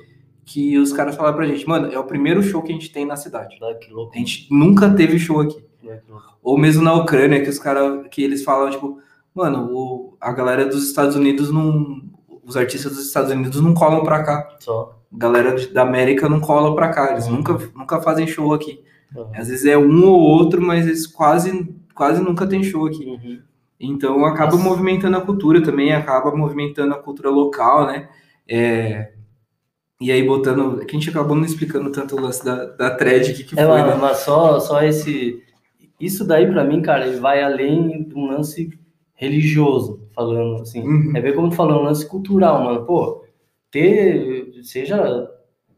que 0.45 0.77
os 0.77 0.93
caras 0.93 1.15
falaram 1.15 1.35
pra 1.35 1.47
gente, 1.47 1.67
mano, 1.67 1.91
é 1.91 1.97
o 1.97 2.03
primeiro 2.03 2.41
show 2.43 2.61
que 2.61 2.71
a 2.71 2.75
gente 2.75 2.91
tem 2.91 3.05
na 3.05 3.15
cidade. 3.15 3.57
Ah. 3.61 3.73
A 4.13 4.17
gente 4.17 4.47
nunca 4.51 4.89
teve 4.93 5.17
show 5.17 5.41
aqui. 5.41 5.63
Ah. 5.89 5.97
Ou 6.43 6.57
mesmo 6.57 6.83
na 6.83 6.93
Ucrânia, 6.93 7.41
que 7.43 7.49
os 7.49 7.57
caras, 7.59 8.07
que 8.11 8.23
eles 8.23 8.43
falam, 8.43 8.69
tipo, 8.69 8.99
mano, 9.33 9.67
o- 9.71 10.17
a 10.21 10.31
galera 10.31 10.65
dos 10.65 10.87
Estados 10.87 11.15
Unidos 11.15 11.51
não. 11.51 12.01
Os 12.43 12.55
artistas 12.55 12.91
dos 12.95 13.07
Estados 13.07 13.31
Unidos 13.31 13.59
não 13.59 13.73
colam 13.73 14.03
pra 14.03 14.23
cá. 14.23 14.47
Só. 14.59 14.99
A 15.11 15.17
galera 15.17 15.55
da 15.73 15.81
América 15.81 16.29
não 16.29 16.39
cola 16.39 16.75
pra 16.75 16.89
cá. 16.89 17.11
Eles 17.13 17.25
Uhum. 17.25 17.37
nunca, 17.37 17.57
nunca 17.75 17.99
fazem 18.01 18.27
show 18.27 18.53
aqui. 18.53 18.83
Uhum. 19.15 19.31
Às 19.35 19.47
vezes 19.47 19.65
é 19.65 19.75
um 19.77 20.05
ou 20.07 20.19
outro, 20.19 20.61
mas 20.61 20.85
eles 20.85 21.07
quase, 21.07 21.75
quase 21.95 22.21
nunca 22.21 22.45
tem 22.45 22.61
show 22.61 22.85
aqui. 22.85 23.03
Uhum. 23.03 23.39
Então 23.79 24.23
acaba 24.25 24.51
Nossa. 24.51 24.63
movimentando 24.63 25.17
a 25.17 25.21
cultura 25.21 25.63
também, 25.63 25.91
acaba 25.91 26.35
movimentando 26.35 26.93
a 26.93 26.99
cultura 26.99 27.31
local, 27.31 27.87
né? 27.87 28.09
É, 28.47 29.11
e 30.05 30.11
aí 30.11 30.23
botando. 30.23 30.85
Que 30.85 30.95
a 30.95 30.99
gente 30.99 31.09
acabou 31.09 31.35
não 31.35 31.45
explicando 31.45 31.91
tanto 31.91 32.15
o 32.15 32.21
lance 32.21 32.43
da, 32.43 32.65
da 32.65 32.95
thread, 32.95 33.31
o 33.31 33.35
que, 33.35 33.43
que 33.43 33.59
É, 33.59 33.65
foi, 33.65 33.81
mas, 33.81 33.87
né? 33.87 33.97
mas 33.99 34.17
só, 34.19 34.59
só 34.59 34.83
esse. 34.83 35.41
Isso 35.99 36.25
daí, 36.25 36.45
pra 36.45 36.63
mim, 36.63 36.81
cara, 36.81 37.07
ele 37.07 37.19
vai 37.19 37.41
além 37.41 38.03
de 38.03 38.13
um 38.15 38.27
lance 38.27 38.69
religioso, 39.13 40.07
falando 40.13 40.61
assim. 40.61 40.81
Uhum. 40.81 41.11
É 41.15 41.21
ver 41.21 41.33
como 41.33 41.49
tu 41.49 41.55
falou, 41.55 41.81
um 41.81 41.85
lance 41.85 42.05
cultural, 42.07 42.63
mano. 42.63 42.85
Pô, 42.85 43.23
ter. 43.71 44.63
Seja 44.63 45.29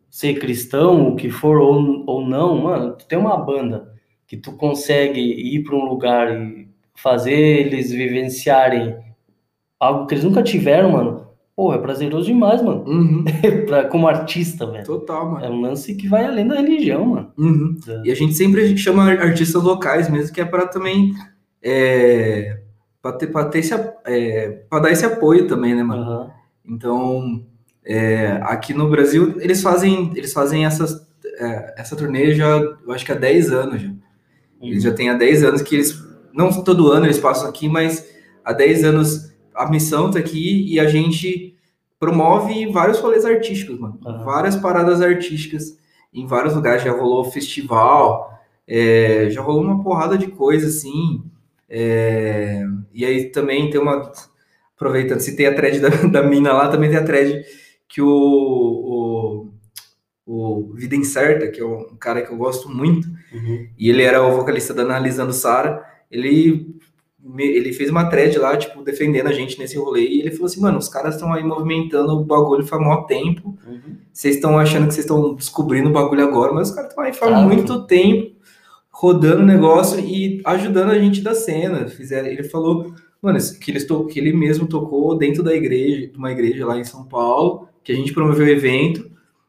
ser 0.09 0.39
cristão, 0.39 1.09
o 1.09 1.15
que 1.15 1.29
for, 1.29 1.57
ou, 1.57 2.03
ou 2.07 2.25
não, 2.25 2.57
mano, 2.57 2.95
tu 2.95 3.05
tem 3.05 3.19
uma 3.19 3.37
banda 3.37 3.93
que 4.25 4.35
tu 4.37 4.53
consegue 4.53 5.19
ir 5.19 5.63
pra 5.63 5.75
um 5.75 5.85
lugar 5.85 6.33
e 6.33 6.67
fazer 6.95 7.33
eles 7.33 7.91
vivenciarem 7.91 8.97
algo 9.79 10.07
que 10.07 10.15
eles 10.15 10.23
nunca 10.23 10.41
tiveram, 10.41 10.91
mano. 10.91 11.26
Pô, 11.57 11.73
é 11.73 11.79
prazeroso 11.79 12.27
demais, 12.27 12.61
mano. 12.61 12.83
Uhum. 12.87 13.25
pra, 13.65 13.85
como 13.85 14.07
artista, 14.07 14.67
velho. 14.69 14.85
Total, 14.85 15.31
mano. 15.31 15.43
É 15.43 15.49
um 15.49 15.59
lance 15.59 15.95
que 15.95 16.07
vai 16.07 16.23
além 16.23 16.47
da 16.47 16.53
religião, 16.61 17.03
mano. 17.03 17.31
Uhum. 17.35 17.75
E 18.05 18.11
a 18.11 18.15
gente 18.15 18.35
sempre 18.35 18.77
chama 18.77 19.09
artistas 19.09 19.63
locais 19.63 20.07
mesmo, 20.07 20.31
que 20.31 20.39
é 20.39 20.45
para 20.45 20.67
também. 20.67 21.13
É, 21.63 22.59
para 23.01 23.13
ter, 23.13 23.27
pra 23.27 23.45
ter 23.45 23.57
esse, 23.59 23.73
a- 23.73 23.93
é, 24.05 24.49
pra 24.69 24.77
dar 24.77 24.91
esse 24.91 25.03
apoio 25.03 25.47
também, 25.47 25.73
né, 25.73 25.81
mano? 25.81 26.03
Aham. 26.03 26.31
Então, 26.63 27.43
é, 27.83 28.37
aqui 28.43 28.71
no 28.71 28.87
Brasil, 28.87 29.33
eles 29.39 29.63
fazem, 29.63 30.11
eles 30.15 30.33
fazem 30.33 30.63
essas, 30.63 31.07
é, 31.39 31.73
essa 31.81 31.95
turnê 31.95 32.35
já, 32.35 32.45
eu 32.59 32.91
acho 32.91 33.03
que 33.03 33.11
há 33.11 33.15
10 33.15 33.51
anos 33.51 33.81
já. 33.81 33.89
Eles 34.61 34.83
já 34.83 34.93
têm 34.93 35.09
há 35.09 35.13
10 35.15 35.43
anos 35.43 35.63
que 35.63 35.73
eles, 35.73 35.97
não 36.31 36.51
todo 36.63 36.91
ano 36.91 37.07
eles 37.07 37.17
passam 37.17 37.49
aqui, 37.49 37.67
mas 37.67 38.07
há 38.45 38.53
10 38.53 38.83
anos 38.83 39.35
a 39.57 39.69
missão 39.69 40.09
tá 40.11 40.19
aqui 40.19 40.65
e 40.71 40.79
a 40.79 40.87
gente 40.87 41.55
promove 41.99 42.67
vários 42.71 42.99
rolês 42.99 43.25
artísticos, 43.25 43.79
mano. 43.79 43.99
Aham. 44.05 44.23
Várias 44.23 44.55
paradas 44.55 45.01
artísticas 45.01 45.77
em 46.13 46.25
vários 46.27 46.53
lugares. 46.55 46.83
Já 46.83 46.91
rolou 46.91 47.23
festival, 47.25 48.31
é, 48.67 49.29
já 49.29 49.41
rolou 49.41 49.63
uma 49.63 49.83
porrada 49.83 50.17
de 50.17 50.27
coisa, 50.27 50.67
assim. 50.67 51.23
é, 51.69 52.63
e 52.93 53.03
aí 53.05 53.25
também 53.31 53.69
tem 53.69 53.79
uma. 53.81 54.11
Aproveitando, 54.75 55.19
se 55.21 55.35
tem 55.35 55.47
a 55.47 55.55
thread 55.55 55.79
da, 55.79 55.89
da 56.07 56.23
mina 56.23 56.53
lá, 56.53 56.69
também 56.69 56.89
tem 56.89 56.99
a 56.99 57.03
thread 57.03 57.43
que 57.89 57.99
o, 58.01 58.07
o, 58.07 59.49
o 60.25 60.73
Vida 60.73 60.95
Incerta, 60.95 61.47
que 61.47 61.59
é 61.61 61.65
um 61.65 61.95
cara 61.99 62.21
que 62.21 62.31
eu 62.31 62.37
gosto 62.37 62.69
muito, 62.69 63.07
Uhum. 63.33 63.67
e 63.77 63.89
ele 63.89 64.03
era 64.03 64.23
o 64.23 64.35
vocalista 64.35 64.73
da 64.73 64.83
Analisando 64.83 65.33
Sara. 65.33 65.83
Ele, 66.09 66.75
ele 67.37 67.73
fez 67.73 67.89
uma 67.89 68.09
thread 68.09 68.37
lá, 68.37 68.55
tipo, 68.57 68.81
defendendo 68.81 69.27
a 69.27 69.33
gente 69.33 69.59
nesse 69.59 69.77
rolê. 69.77 70.07
E 70.07 70.19
ele 70.21 70.31
falou 70.31 70.45
assim: 70.45 70.61
mano, 70.61 70.77
os 70.77 70.89
caras 70.89 71.15
estão 71.15 71.33
aí 71.33 71.43
movimentando 71.43 72.13
o 72.13 72.23
bagulho 72.23 72.65
faz 72.65 72.81
maior 72.81 73.05
tempo. 73.05 73.57
Uhum. 73.67 73.97
Vocês 74.11 74.35
estão 74.35 74.57
achando 74.57 74.87
que 74.87 74.93
vocês 74.93 75.05
estão 75.05 75.35
descobrindo 75.35 75.89
o 75.89 75.93
bagulho 75.93 76.23
agora, 76.23 76.53
mas 76.53 76.69
os 76.69 76.75
caras 76.75 76.89
estão 76.89 77.03
aí 77.03 77.13
faz 77.13 77.41
muito 77.43 77.83
tempo 77.85 78.37
rodando 78.99 79.43
o 79.43 79.45
negócio 79.45 79.99
e 79.99 80.41
ajudando 80.43 80.89
a 80.89 80.97
gente 80.97 81.21
da 81.21 81.35
cena. 81.35 81.87
Fizeram, 81.87 82.27
ele 82.27 82.43
falou, 82.43 82.93
mano, 83.21 83.37
que, 83.61 83.69
eles 83.69 83.85
to, 83.85 84.05
que 84.05 84.19
ele 84.19 84.33
mesmo 84.33 84.67
tocou 84.67 85.15
dentro 85.15 85.43
da 85.43 85.53
igreja, 85.53 86.07
de 86.07 86.17
uma 86.17 86.31
igreja 86.31 86.65
lá 86.65 86.79
em 86.79 86.83
São 86.83 87.05
Paulo, 87.05 87.69
que 87.83 87.91
a 87.91 87.95
gente 87.95 88.11
promoveu 88.11 88.47
o 88.47 88.49
evento. 88.49 89.06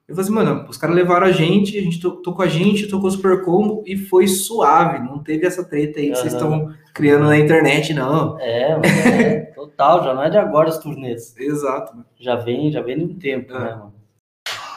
Eu 0.08 0.14
falei 0.14 0.24
assim, 0.30 0.34
mano, 0.34 0.66
os 0.70 0.78
caras 0.78 0.96
levaram 0.96 1.26
a 1.26 1.32
gente, 1.32 1.76
a 1.78 1.82
gente 1.82 2.00
to- 2.00 2.22
tocou 2.22 2.42
a 2.42 2.48
gente, 2.48 2.88
tocou 2.88 3.10
Super 3.10 3.44
Combo 3.44 3.84
e 3.86 3.94
foi 3.94 4.26
suave, 4.26 5.00
não 5.00 5.22
teve 5.22 5.46
essa 5.46 5.62
treta 5.62 6.00
aí 6.00 6.08
que 6.10 6.16
vocês 6.16 6.32
estão 6.32 6.72
criando 6.94 7.26
na 7.26 7.36
internet, 7.38 7.92
não. 7.92 8.38
É, 8.40 8.70
mano, 8.70 8.84
é, 8.86 9.40
total, 9.54 10.02
já 10.02 10.14
não 10.14 10.22
é 10.22 10.30
de 10.30 10.38
agora 10.38 10.70
as 10.70 10.78
turnês. 10.78 11.36
Exato, 11.38 11.92
mano. 11.92 12.06
Já 12.18 12.36
vem, 12.36 12.72
já 12.72 12.80
vem 12.80 12.96
de 12.96 13.04
um 13.04 13.18
tempo, 13.18 13.52
É. 13.52 13.58
né, 13.60 13.70
mano? 13.76 13.94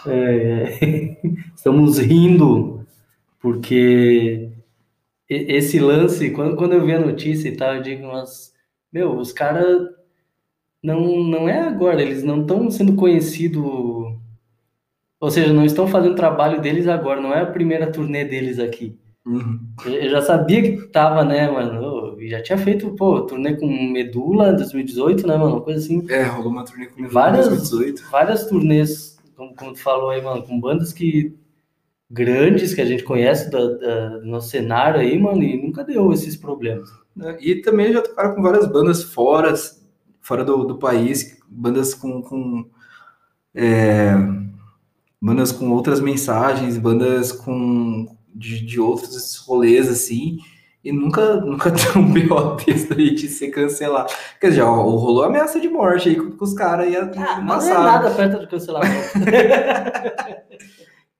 É, 0.05 1.17
estamos 1.55 1.97
rindo 1.97 2.85
porque 3.39 4.49
esse 5.29 5.79
lance, 5.79 6.31
quando, 6.31 6.57
quando 6.57 6.73
eu 6.73 6.85
vi 6.85 6.91
a 6.93 6.99
notícia 6.99 7.47
e 7.47 7.55
tal, 7.55 7.75
eu 7.75 7.81
digo, 7.81 8.05
mas, 8.07 8.53
meu, 8.91 9.15
os 9.17 9.31
caras 9.31 9.87
não, 10.83 11.23
não 11.23 11.47
é 11.47 11.61
agora, 11.61 12.01
eles 12.01 12.21
não 12.23 12.41
estão 12.41 12.69
sendo 12.69 12.95
conhecidos, 12.95 13.63
ou 15.21 15.31
seja, 15.31 15.53
não 15.53 15.63
estão 15.63 15.87
fazendo 15.87 16.11
o 16.11 16.15
trabalho 16.15 16.59
deles 16.59 16.87
agora, 16.87 17.21
não 17.21 17.33
é 17.33 17.41
a 17.41 17.45
primeira 17.45 17.89
turnê 17.89 18.25
deles 18.25 18.59
aqui. 18.59 18.97
Uhum. 19.25 19.59
Eu 19.85 20.09
já 20.09 20.21
sabia 20.21 20.61
que 20.63 20.87
tava, 20.87 21.23
né, 21.23 21.49
mano? 21.49 22.17
Eu 22.19 22.27
já 22.27 22.41
tinha 22.41 22.57
feito, 22.57 22.89
pô, 22.95 23.21
turnê 23.21 23.55
com 23.55 23.67
Medula 23.67 24.49
em 24.49 24.55
2018, 24.55 25.27
né, 25.27 25.37
mano? 25.37 25.51
Uma 25.57 25.61
coisa 25.61 25.79
assim. 25.79 26.03
É, 26.09 26.23
rolou 26.23 26.51
uma 26.51 26.65
turnê 26.65 26.87
comigo 26.87 27.13
Várias- 27.13 27.45
em 27.45 27.49
2018. 27.49 28.03
Várias 28.11 28.45
turnês, 28.47 29.19
como, 29.37 29.55
como 29.55 29.73
tu 29.73 29.79
falou 29.79 30.09
aí, 30.09 30.21
mano, 30.23 30.41
com 30.41 30.59
bandas 30.59 30.91
que 30.91 31.35
grandes 32.09 32.73
que 32.73 32.81
a 32.81 32.85
gente 32.85 33.03
conhece 33.03 33.49
da, 33.51 33.59
da- 33.59 34.17
do 34.17 34.25
nosso 34.25 34.49
cenário 34.49 34.99
aí, 34.99 35.17
mano, 35.19 35.43
e 35.43 35.61
nunca 35.61 35.83
deu 35.83 36.11
esses 36.11 36.35
problemas. 36.35 36.89
né? 37.15 37.37
E 37.39 37.55
também 37.61 37.93
já 37.93 38.01
tocaram 38.01 38.33
com 38.35 38.41
várias 38.41 38.65
bandas 38.65 39.03
fora, 39.03 39.53
fora 40.19 40.43
do, 40.43 40.63
do 40.65 40.77
país, 40.79 41.39
bandas 41.47 41.93
com, 41.93 42.21
com 42.23 42.65
é, 43.53 44.13
bandas 45.21 45.51
com 45.51 45.69
outras 45.71 45.99
mensagens, 45.99 46.77
bandas 46.77 47.31
com 47.31 48.07
de, 48.33 48.65
de 48.65 48.79
outros 48.79 49.35
rolês 49.37 49.87
assim, 49.89 50.39
e 50.83 50.91
nunca 50.91 51.35
nunca 51.41 51.71
um 51.97 52.11
BO 52.11 52.55
desse 52.55 52.91
aí 52.93 53.13
de 53.13 53.27
ser 53.27 53.49
cancelado. 53.49 54.11
Quer 54.39 54.49
dizer, 54.49 54.61
ó, 54.61 54.73
rolou 54.73 55.23
ameaça 55.23 55.59
de 55.59 55.69
morte 55.69 56.09
aí 56.09 56.15
com, 56.15 56.31
com 56.31 56.43
os 56.43 56.53
caras 56.53 56.87
aí 56.87 56.93
no 56.93 57.11
Ah, 57.21 57.41
não 57.41 57.61
é 57.61 57.73
nada 57.73 58.11
perto 58.11 58.39
de 58.39 58.47
cancelamento. 58.47 59.11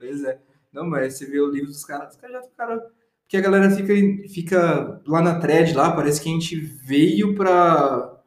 Pois 0.01 0.23
é. 0.23 0.39
Não, 0.73 0.89
mas 0.89 1.13
você 1.13 1.27
vê 1.27 1.39
o 1.39 1.51
livro 1.51 1.67
dos 1.67 1.85
caras, 1.85 2.15
os 2.15 2.19
caras 2.19 2.37
já 2.37 2.41
tocaram. 2.41 2.81
Porque 3.21 3.37
a 3.37 3.41
galera 3.41 3.69
fica, 3.69 3.93
fica 4.27 5.01
lá 5.07 5.21
na 5.21 5.39
thread, 5.39 5.73
lá, 5.73 5.91
parece 5.91 6.19
que 6.19 6.27
a 6.27 6.31
gente 6.33 6.55
veio 6.55 7.35
pra. 7.35 8.19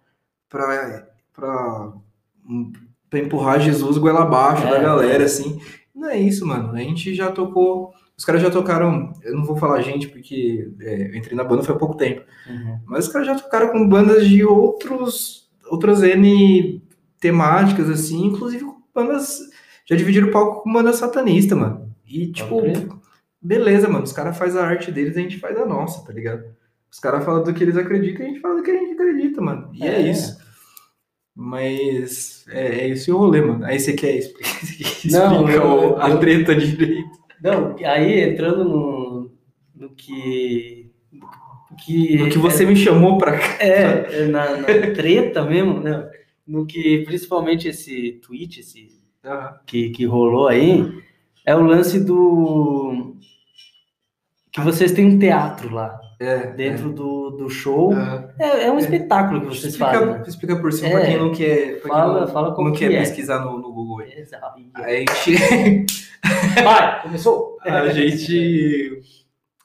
pra. 0.49 1.09
pra, 1.33 1.93
pra 3.15 3.25
empurrar 3.27 3.61
Jesus 3.61 3.99
goela 3.99 4.23
abaixo 4.23 4.67
É, 4.67 4.71
da 4.71 4.79
galera, 4.79 5.23
é. 5.23 5.27
assim. 5.27 5.61
Não 5.95 6.09
é 6.11 6.19
isso, 6.19 6.47
mano. 6.47 6.73
A 6.73 6.79
gente 6.79 7.15
já 7.15 7.31
tocou. 7.31 7.93
Os 8.17 8.25
caras 8.25 8.43
já 8.43 8.51
tocaram. 8.51 9.13
Eu 9.23 9.35
não 9.37 9.45
vou 9.45 9.57
falar 9.57 9.81
gente, 9.83 10.09
porque 10.09 10.71
é, 10.81 11.09
eu 11.09 11.15
entrei 11.15 11.37
na 11.37 11.45
banda 11.45 11.63
foi 11.63 11.75
há 11.75 11.79
pouco 11.79 11.97
tempo. 11.97 12.23
Uhum. 12.49 12.79
Mas 12.87 13.07
os 13.07 13.13
caras 13.13 13.27
já 13.29 13.35
tocaram 13.37 13.69
com 13.71 13.89
bandas 13.89 14.29
de 14.29 14.45
outros. 14.45 15.49
outras 15.71 16.03
N 16.03 16.83
temáticas, 17.21 17.89
assim, 17.89 18.27
inclusive 18.27 18.65
com 18.65 18.77
bandas. 18.95 19.39
Já 19.87 19.97
dividiram 19.97 20.29
o 20.29 20.31
palco 20.33 20.63
com 20.63 20.73
banda 20.73 20.93
satanista, 20.93 21.55
mano. 21.57 21.91
E, 22.07 22.31
tipo, 22.33 22.61
beleza, 23.41 23.89
mano. 23.89 24.05
Os 24.05 24.13
caras 24.13 24.37
fazem 24.37 24.61
a 24.61 24.65
arte 24.65 24.91
deles, 24.93 25.17
a 25.17 25.21
gente 25.21 25.39
faz 25.39 25.57
a 25.59 25.65
nossa, 25.67 26.05
tá 26.07 26.13
ligado? 26.13 26.43
Os 26.91 26.99
caras 27.01 27.25
falam 27.25 27.43
do 27.43 27.53
que 27.53 27.63
eles 27.65 27.77
acreditam, 27.77 28.25
a 28.25 28.29
gente 28.29 28.41
fala 28.41 28.57
do 28.57 28.63
que 28.63 28.71
a 28.71 28.75
gente 28.75 28.93
acredita, 28.93 29.41
mano. 29.41 29.69
E 29.73 29.83
é, 29.87 29.97
É. 30.03 30.11
isso. 30.11 30.39
Mas 31.35 32.45
é, 32.49 32.81
é 32.83 32.89
esse 32.89 33.11
o 33.11 33.17
rolê, 33.19 33.41
mano. 33.41 33.65
Aí 33.65 33.79
você 33.81 33.93
quer 33.93 34.15
explicar, 34.19 35.11
Não, 35.11 35.49
eu- 35.51 36.01
a 36.01 36.11
eu- 36.11 36.21
treta 36.21 36.55
direito. 36.55 37.11
Não, 37.43 37.75
aí 37.85 38.21
entrando 38.21 38.65
no, 38.65 39.31
no 39.75 39.91
que. 39.91 40.91
que 41.85 42.17
Do 42.17 42.29
que 42.31 42.39
você 42.39 42.65
me 42.65 42.77
chamou 42.77 43.19
pra 43.19 43.37
cá. 43.39 43.57
É, 43.65 44.23
é 44.23 44.27
na, 44.29 44.57
na 44.59 44.65
treta 44.95 45.45
mesmo, 45.45 45.81
né? 45.81 46.09
No 46.47 46.65
que 46.67 47.01
principalmente 47.05 47.69
esse 47.69 48.13
tweet, 48.25 48.61
esse 48.61 48.89
Ah, 49.25 49.59
que, 49.67 49.91
que 49.91 50.05
rolou 50.05 50.47
aí, 50.49 50.85
é 51.45 51.55
o 51.57 51.63
lance 51.65 51.99
do. 52.03 53.17
Que 54.53 54.61
vocês 54.61 54.93
têm 54.93 55.05
um 55.07 55.19
teatro 55.19 55.75
lá, 55.75 55.99
é. 56.25 56.47
dentro 56.53 56.93
do, 56.93 57.31
do 57.31 57.49
show. 57.49 57.93
É, 58.39 58.65
é 58.67 58.73
um 58.73 58.79
espetáculo 58.79 59.41
que 59.41 59.47
vocês 59.47 59.73
explica, 59.75 59.99
fazem. 59.99 60.23
explica 60.27 60.57
por 60.57 60.73
cima 60.73 60.89
É. 60.89 60.93
pra 60.93 61.07
quem 61.07 61.19
não 61.19 61.33
quer. 61.33 61.81
Fala- 61.81 62.13
quem 62.15 62.21
não, 62.27 62.33
fala 62.33 62.55
como 62.55 62.69
não 62.69 62.77
quer 62.77 62.89
que 62.89 62.97
é. 62.97 62.99
pesquisar 63.01 63.41
no, 63.45 63.59
no 63.59 63.73
Google 63.73 64.01
aí. 64.01 64.13
Exato. 64.19 64.61
A 64.75 64.91
gente. 64.91 65.87
Vai, 66.65 67.03
começou! 67.03 67.55
a 67.65 67.89
gente 67.89 69.01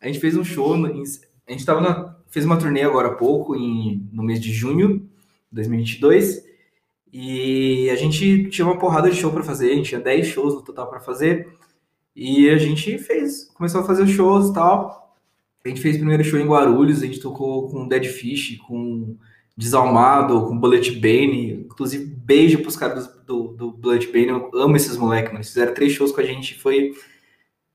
a 0.02 0.08
gente 0.08 0.20
fez 0.20 0.38
um 0.38 0.44
show 0.44 0.74
a 0.74 1.52
gente 1.52 1.66
tava 1.66 1.82
na, 1.82 2.16
fez 2.28 2.46
uma 2.46 2.58
turnê 2.58 2.84
agora 2.84 3.10
há 3.10 3.16
pouco 3.16 3.56
em, 3.56 4.08
no 4.12 4.24
mês 4.24 4.40
de 4.40 4.52
junho 4.54 5.00
de 5.00 5.06
2022 5.52 6.44
e 7.12 7.90
a 7.90 7.96
gente 7.96 8.50
tinha 8.50 8.66
uma 8.66 8.78
porrada 8.78 9.10
de 9.10 9.18
show 9.18 9.32
para 9.32 9.44
fazer 9.44 9.72
a 9.72 9.76
gente 9.76 9.90
tinha 9.90 10.00
10 10.02 10.28
shows 10.28 10.54
no 10.54 10.62
total 10.62 10.90
para 10.90 11.00
fazer 11.00 11.48
e 12.16 12.50
a 12.50 12.58
gente 12.58 12.98
fez 13.00 13.46
começou 13.54 13.82
a 13.82 13.84
fazer 13.84 14.04
os 14.04 14.12
shows 14.12 14.50
e 14.50 14.54
tal 14.54 15.09
a 15.64 15.70
gente 15.70 15.82
fez 15.82 15.96
o 15.96 16.00
primeiro 16.00 16.24
show 16.24 16.40
em 16.40 16.48
Guarulhos 16.48 17.02
a 17.02 17.06
gente 17.06 17.20
tocou 17.20 17.70
com 17.70 17.88
Dead 17.88 18.06
Fish 18.06 18.58
com 18.68 19.16
Desalmado 19.58 20.48
com 20.48 20.58
Bullet 20.58 20.92
Bane 21.00 21.66
inclusive 21.66 22.06
beijo 22.06 22.60
pros 22.60 22.76
caras 22.76 23.08
do, 23.26 23.50
do, 23.50 23.54
do 23.54 23.72
Bullet 23.72 24.08
Bane 24.08 24.28
eu 24.28 24.52
amo 24.54 24.76
esses 24.76 24.98
moleques 24.98 25.34
mas 25.34 25.48
fizeram 25.50 25.74
três 25.74 25.92
shows 25.92 26.12
com 26.12 26.22
a 26.22 26.26
gente 26.26 26.58
foi 26.60 26.94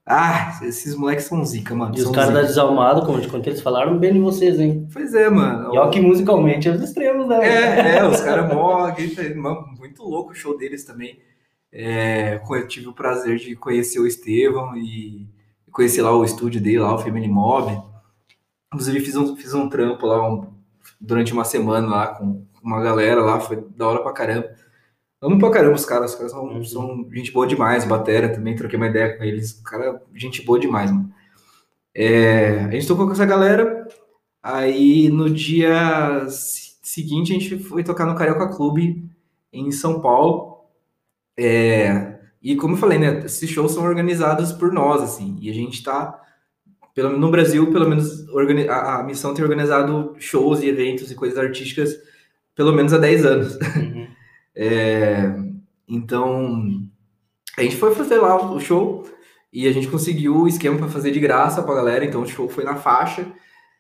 Ah, 0.07 0.61
esses 0.63 0.95
moleques 0.95 1.25
são 1.25 1.43
zica, 1.45 1.75
mano. 1.75 1.97
E 1.97 2.03
os 2.03 2.11
caras 2.11 2.35
da. 2.35 2.43
Desalmado, 2.43 3.07
como 3.07 3.27
quando 3.27 3.47
eles 3.47 3.63
falaram 3.63 3.99
bem 3.99 4.13
de 4.13 4.19
vocês, 4.19 4.61
hein? 4.61 4.87
Pois 4.93 5.15
é, 5.15 5.31
mano. 5.31 5.75
E 5.75 5.79
ó 5.79 5.89
que 5.89 5.99
musicalmente 5.99 6.69
é 6.69 6.73
os 6.73 6.83
extremos, 6.83 7.27
né? 7.27 7.39
É, 7.43 7.97
é, 7.97 8.05
os 8.05 8.21
caras 8.21 8.53
mó, 8.53 8.93
mano, 9.37 9.67
muito 9.79 10.03
louco 10.03 10.33
o 10.33 10.35
show 10.35 10.59
deles 10.59 10.85
também. 10.85 11.19
É, 11.73 12.39
eu 12.49 12.69
tive 12.69 12.89
o 12.89 12.93
prazer 12.93 13.39
de 13.39 13.57
conhecer 13.57 13.99
o 13.99 14.07
Estevão 14.07 14.77
e 14.77 15.27
conhecer 15.75 16.01
lá 16.03 16.17
o 16.17 16.25
estúdio 16.25 16.61
dele, 16.63 16.79
lá 16.79 16.95
o 16.95 16.99
Family 16.99 17.29
Mob. 17.29 17.77
Inclusive 18.73 19.01
fiz 19.01 19.17
um, 19.17 19.37
fiz 19.37 19.53
um 19.55 19.69
trampo 19.69 20.07
lá 20.07 20.27
um- 20.29 20.47
durante 21.01 21.33
uma 21.35 21.45
semana 21.45 21.87
lá 21.87 22.07
com 22.15 22.47
uma 22.63 22.81
galera 22.83 23.21
lá, 23.23 23.41
foi 23.41 23.63
da 23.77 23.87
hora 23.89 24.03
pra 24.03 24.13
caramba. 24.13 24.49
Amo 25.23 25.39
pra 25.39 25.51
caramba 25.51 25.75
os 25.77 25.85
caras, 25.85 26.13
os 26.13 26.17
caras 26.17 26.33
são, 26.33 26.45
Uhum. 26.47 26.65
são 26.65 27.09
gente 27.13 27.33
boa 27.33 27.47
demais, 27.47 27.85
Batera 27.85 28.29
também, 28.35 28.57
troquei 28.57 28.77
uma 28.79 28.89
ideia 28.89 29.17
com 29.17 29.25
eles, 29.25 29.53
cara, 29.65 30.03
gente 30.15 30.43
boa 30.45 30.59
demais, 30.61 30.91
mano. 30.91 31.13
É, 31.95 32.61
a 32.61 32.71
gente 32.71 32.87
tocou 32.87 33.07
com 33.07 33.13
essa 33.13 33.25
galera, 33.27 33.87
aí 34.43 35.09
no 35.11 35.31
dia 35.31 36.27
se- 36.29 36.77
seguinte 36.83 37.33
a 37.33 37.39
gente 37.39 37.59
foi 37.59 37.85
tocar 37.85 38.07
no 38.07 38.15
Carioca 38.17 38.49
Clube 38.49 39.09
em 39.53 39.71
São 39.73 40.01
Paulo. 40.01 40.65
É, 41.39 42.14
e 42.45 42.57
como 42.57 42.75
eu 42.75 42.79
falei, 42.79 42.99
né, 42.99 43.23
esses 43.25 43.49
shows 43.49 43.73
são 43.73 43.83
organizados 43.83 44.53
por 44.53 44.73
nós, 44.73 45.03
assim, 45.03 45.37
e 45.41 45.51
a 45.51 45.55
gente 45.55 45.83
tá, 45.83 46.21
pelo, 46.95 47.17
no 47.19 47.31
Brasil, 47.31 47.73
pelo 47.73 47.89
menos, 47.89 48.27
a, 48.69 49.01
a 49.01 49.03
missão 49.03 49.33
tem 49.33 49.43
organizado 49.43 50.15
shows 50.19 50.63
e 50.63 50.69
eventos 50.69 51.11
e 51.11 51.15
coisas 51.15 51.39
artísticas 51.39 51.97
pelo 52.55 52.73
menos 52.73 52.93
há 52.93 52.99
10 52.99 53.27
anos. 53.27 53.59
Uhum. 53.77 54.07
É, 54.57 55.35
então, 55.89 56.81
a 57.59 57.63
gente 57.63 57.75
foi 57.75 57.93
fazer 57.93 58.19
lá 58.19 58.53
o 58.53 58.61
show 58.61 59.05
e 59.53 59.67
a 59.67 59.73
gente 59.73 59.89
conseguiu 59.89 60.43
o 60.43 60.49
esquema 60.49 60.79
para 60.79 60.87
fazer 60.87 61.11
de 61.11 61.19
graça 61.19 61.61
pra 61.61 61.75
galera, 61.75 62.05
então 62.05 62.23
o 62.23 62.27
show 62.27 62.49
foi 62.49 62.63
na 62.63 62.77
faixa. 62.77 63.27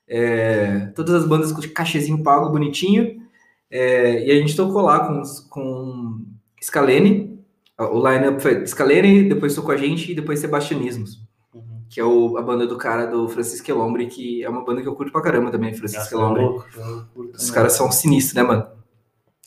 É, 0.09 0.87
todas 0.97 1.15
as 1.15 1.29
bandas 1.29 1.53
com 1.53 1.63
cachezinho 1.73 2.25
pago, 2.25 2.51
bonitinho. 2.51 3.23
É, 3.71 4.27
e 4.27 4.31
a 4.31 4.35
gente 4.35 4.57
tocou 4.57 4.83
lá 4.83 5.07
com, 5.07 5.23
com 5.49 6.25
Scalene. 6.61 7.34
O 7.79 7.99
line-up 8.09 8.41
foi 8.41 8.67
Scalene, 8.67 9.29
depois 9.29 9.55
tocou 9.55 9.73
a 9.73 9.77
gente 9.77 10.13
e 10.13 10.15
depois 10.15 10.39
Sebastianismos, 10.39 11.19
Uhum. 11.53 11.83
que 11.91 11.99
é 12.01 12.05
o- 12.05 12.37
a 12.39 12.43
banda 12.43 12.67
do 12.67 12.77
cara 12.79 13.07
do 13.07 13.29
Francisco 13.29 13.69
Elombre, 13.71 14.07
que 14.07 14.45
é 14.45 14.49
uma 14.49 14.65
banda 14.65 14.81
que 14.81 14.87
eu 14.89 14.95
curto 14.95 15.11
pra 15.11 15.21
caramba 15.23 15.51
também, 15.51 15.75
Francisco 15.75 16.15
Elombre. 16.15 16.43
louco, 16.43 16.65
curto 17.15 17.35
Os 17.37 17.51
caras 17.51 17.73
são 17.73 17.91
sinistros, 17.91 18.35
né, 18.35 18.43
mano? 18.45 18.67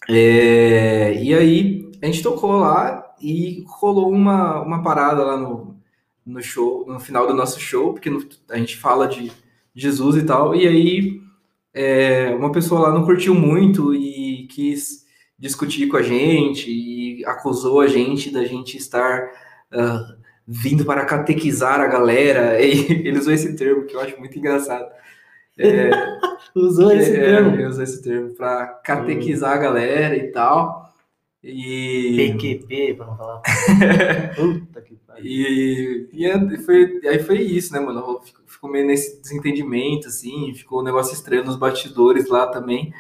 É, 0.10 1.22
e 1.22 1.34
aí, 1.34 1.92
a 2.02 2.06
gente 2.06 2.22
tocou 2.24 2.58
lá 2.58 3.14
e 3.22 3.64
rolou 3.68 4.10
uma, 4.12 4.62
uma 4.62 4.82
parada 4.84 5.24
lá 5.24 5.38
no, 5.38 5.76
no 6.26 6.42
show, 6.42 6.86
no 6.88 7.00
final 7.00 7.28
do 7.28 7.34
nosso 7.34 7.60
show, 7.60 7.94
porque 7.94 8.10
no- 8.10 8.24
a 8.50 8.58
gente 8.58 8.78
fala 8.78 9.08
de 9.08 9.32
Jesus 9.74 10.16
e 10.18 10.24
tal, 10.24 10.56
e 10.56 10.68
aí 10.68 11.22
é, 11.74 12.34
uma 12.36 12.52
pessoa 12.52 12.82
lá 12.82 12.92
não 12.92 13.06
curtiu 13.06 13.36
muito 13.36 13.94
e 13.94 14.48
quis 14.48 15.06
discutir 15.38 15.88
com 15.88 15.98
a 15.98 16.02
gente 16.02 16.70
e 16.72 17.26
acusou 17.26 17.82
a 17.82 17.88
gente 17.88 18.32
da 18.32 18.44
gente 18.46 18.78
estar 18.78 19.30
ah, 19.72 20.16
vindo 20.48 20.86
para 20.86 21.06
catequizar 21.06 21.80
a 21.82 21.88
galera, 21.88 22.60
e 22.64 22.92
ele 22.92 23.20
usou 23.20 23.34
esse 23.34 23.56
termo 23.56 23.86
que 23.86 23.96
eu 23.96 24.00
acho 24.02 24.18
muito 24.20 24.38
engraçado. 24.38 24.90
É, 25.58 25.90
Usou 26.56 26.92
esse 26.92 27.12
é, 27.12 27.20
termo. 27.20 27.56
eu 27.56 27.70
uso 27.70 27.82
esse 27.82 28.02
termo 28.02 28.34
pra 28.36 28.68
catequizar 28.84 29.52
a 29.54 29.58
galera 29.58 30.16
e 30.16 30.32
tal. 30.32 30.88
E, 31.44 32.16
PQP, 32.34 32.96
pra 32.96 33.06
não 33.06 33.16
falar. 33.16 33.42
Puta 34.36 34.82
que 34.82 34.96
pariu. 34.96 35.26
e, 35.26 36.10
e 36.12 36.26
é- 36.26 36.58
foi, 36.60 37.00
aí 37.06 37.20
foi 37.20 37.40
isso, 37.42 37.72
né, 37.74 37.80
mano? 37.80 38.22
Ficou, 38.24 38.44
ficou 38.46 38.70
meio 38.70 38.86
nesse 38.88 39.22
desentendimento, 39.22 40.08
assim, 40.08 40.54
ficou 40.54 40.82
um 40.82 40.84
negócio 40.84 41.14
estranho 41.14 41.46
nos 41.46 41.56
bastidores 41.56 42.28
lá 42.28 42.48
também. 42.48 42.92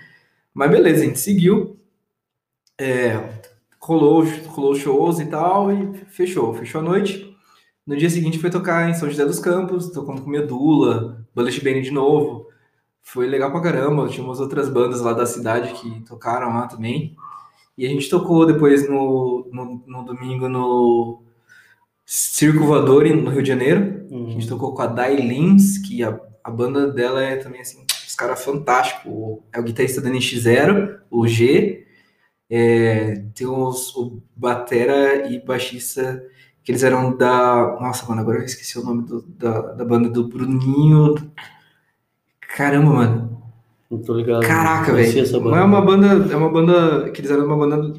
Mas 0.54 0.71
beleza, 0.71 1.04
a 1.04 1.06
gente 1.06 1.19
seguiu. 1.19 1.78
É, 2.80 3.42
rolou, 3.80 4.24
rolou 4.48 4.76
shows 4.76 5.20
e 5.20 5.26
tal, 5.26 5.72
e 5.72 5.94
fechou, 6.10 6.54
fechou 6.54 6.82
a 6.82 6.84
noite. 6.84 7.36
No 7.86 7.96
dia 7.96 8.10
seguinte 8.10 8.38
foi 8.40 8.50
tocar 8.50 8.90
em 8.90 8.94
São 8.94 9.10
José 9.10 9.26
dos 9.26 9.40
Campos, 9.40 9.90
tocamos 9.92 10.22
com 10.22 10.30
Medula, 10.30 11.26
Bullet 11.34 11.63
Bane 11.63 11.82
de 11.82 11.92
novo. 11.92 12.48
Foi 13.02 13.26
legal 13.26 13.50
pra 13.52 13.62
caramba, 13.62 14.08
tinha 14.10 14.26
umas 14.26 14.40
outras 14.42 14.68
bandas 14.70 15.00
lá 15.02 15.13
da 15.13 15.26
cidade 15.26 15.74
que 15.74 16.02
tocaram 16.02 16.50
lá 16.50 16.68
também. 16.68 17.16
E 17.78 17.86
a 17.86 17.90
gente 17.90 18.10
tocou 18.10 18.46
depois 18.46 18.90
no, 18.90 19.48
no, 19.54 19.84
no 19.88 20.04
domingo 20.04 20.50
no 20.50 21.24
Circo 22.06 22.66
Voador 22.66 23.06
no 23.06 23.30
Rio 23.30 23.42
de 23.42 23.48
Janeiro. 23.48 24.06
A 24.12 24.13
Uhum. 24.13 24.30
gente 24.32 24.48
tocou 24.48 24.74
com 24.74 24.82
a 24.82 24.88
Dai 24.88 25.16
Lins, 25.18 25.78
que 25.80 26.02
a, 26.04 26.18
a 26.44 26.50
banda 26.50 26.88
dela 26.92 27.22
é 27.22 27.36
também 27.38 27.60
assim, 27.62 27.86
os 28.08 28.16
caras 28.16 28.44
fantásticos. 28.44 29.40
É 29.54 29.60
o 29.60 29.63
guitarrista 29.63 30.02
da 30.02 30.10
NX0, 30.10 31.00
o 31.10 31.28
G. 31.28 31.87
É, 32.50 33.24
tem 33.36 33.46
os, 33.48 33.96
o 33.96 34.22
Batera 34.36 35.30
e 35.32 35.40
baixista, 35.44 36.24
que 36.64 36.72
eles 36.72 36.84
eram 36.84 37.16
da. 37.16 37.78
Nossa, 37.82 38.06
mano, 38.08 38.22
agora 38.22 38.40
eu 38.40 38.46
esqueci 38.46 38.80
o 38.80 38.84
nome 38.86 39.04
do- 39.04 39.22
da, 39.24 39.74
da 39.74 39.84
banda 39.86 40.10
do 40.10 40.28
Bruninho. 40.28 41.16
Caramba, 42.56 42.90
mano. 42.94 43.42
Não 43.90 44.00
tô 44.02 44.14
ligado. 44.14 44.46
Caraca, 44.46 44.94
velho. 44.94 45.08
banda. 45.42 45.58
é 45.58 45.64
uma 45.64 45.82
banda. 45.82 46.34
É 46.34 46.36
uma 46.36 46.50
banda. 46.50 47.12
Que 47.12 47.22
eles 47.22 47.32
eram 47.32 47.46
uma 47.46 47.58
banda 47.58 47.94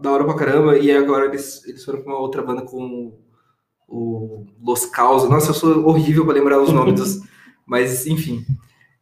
da 0.00 0.12
hora 0.12 0.24
pra 0.24 0.34
caramba. 0.34 0.78
E 0.78 0.90
agora 0.90 1.26
eles, 1.26 1.64
eles 1.66 1.84
foram 1.84 2.00
pra 2.02 2.12
uma 2.12 2.20
outra 2.20 2.42
banda 2.42 2.62
com 2.62 3.12
o 3.88 4.46
Los 4.62 4.86
Caos. 4.86 5.28
Nossa, 5.28 5.50
eu 5.50 5.54
sou 5.54 5.86
horrível 5.86 6.24
pra 6.24 6.34
lembrar 6.34 6.60
os 6.60 6.72
nomes 6.72 6.94
dos. 6.94 7.20
Mas, 7.66 8.06
enfim. 8.06 8.44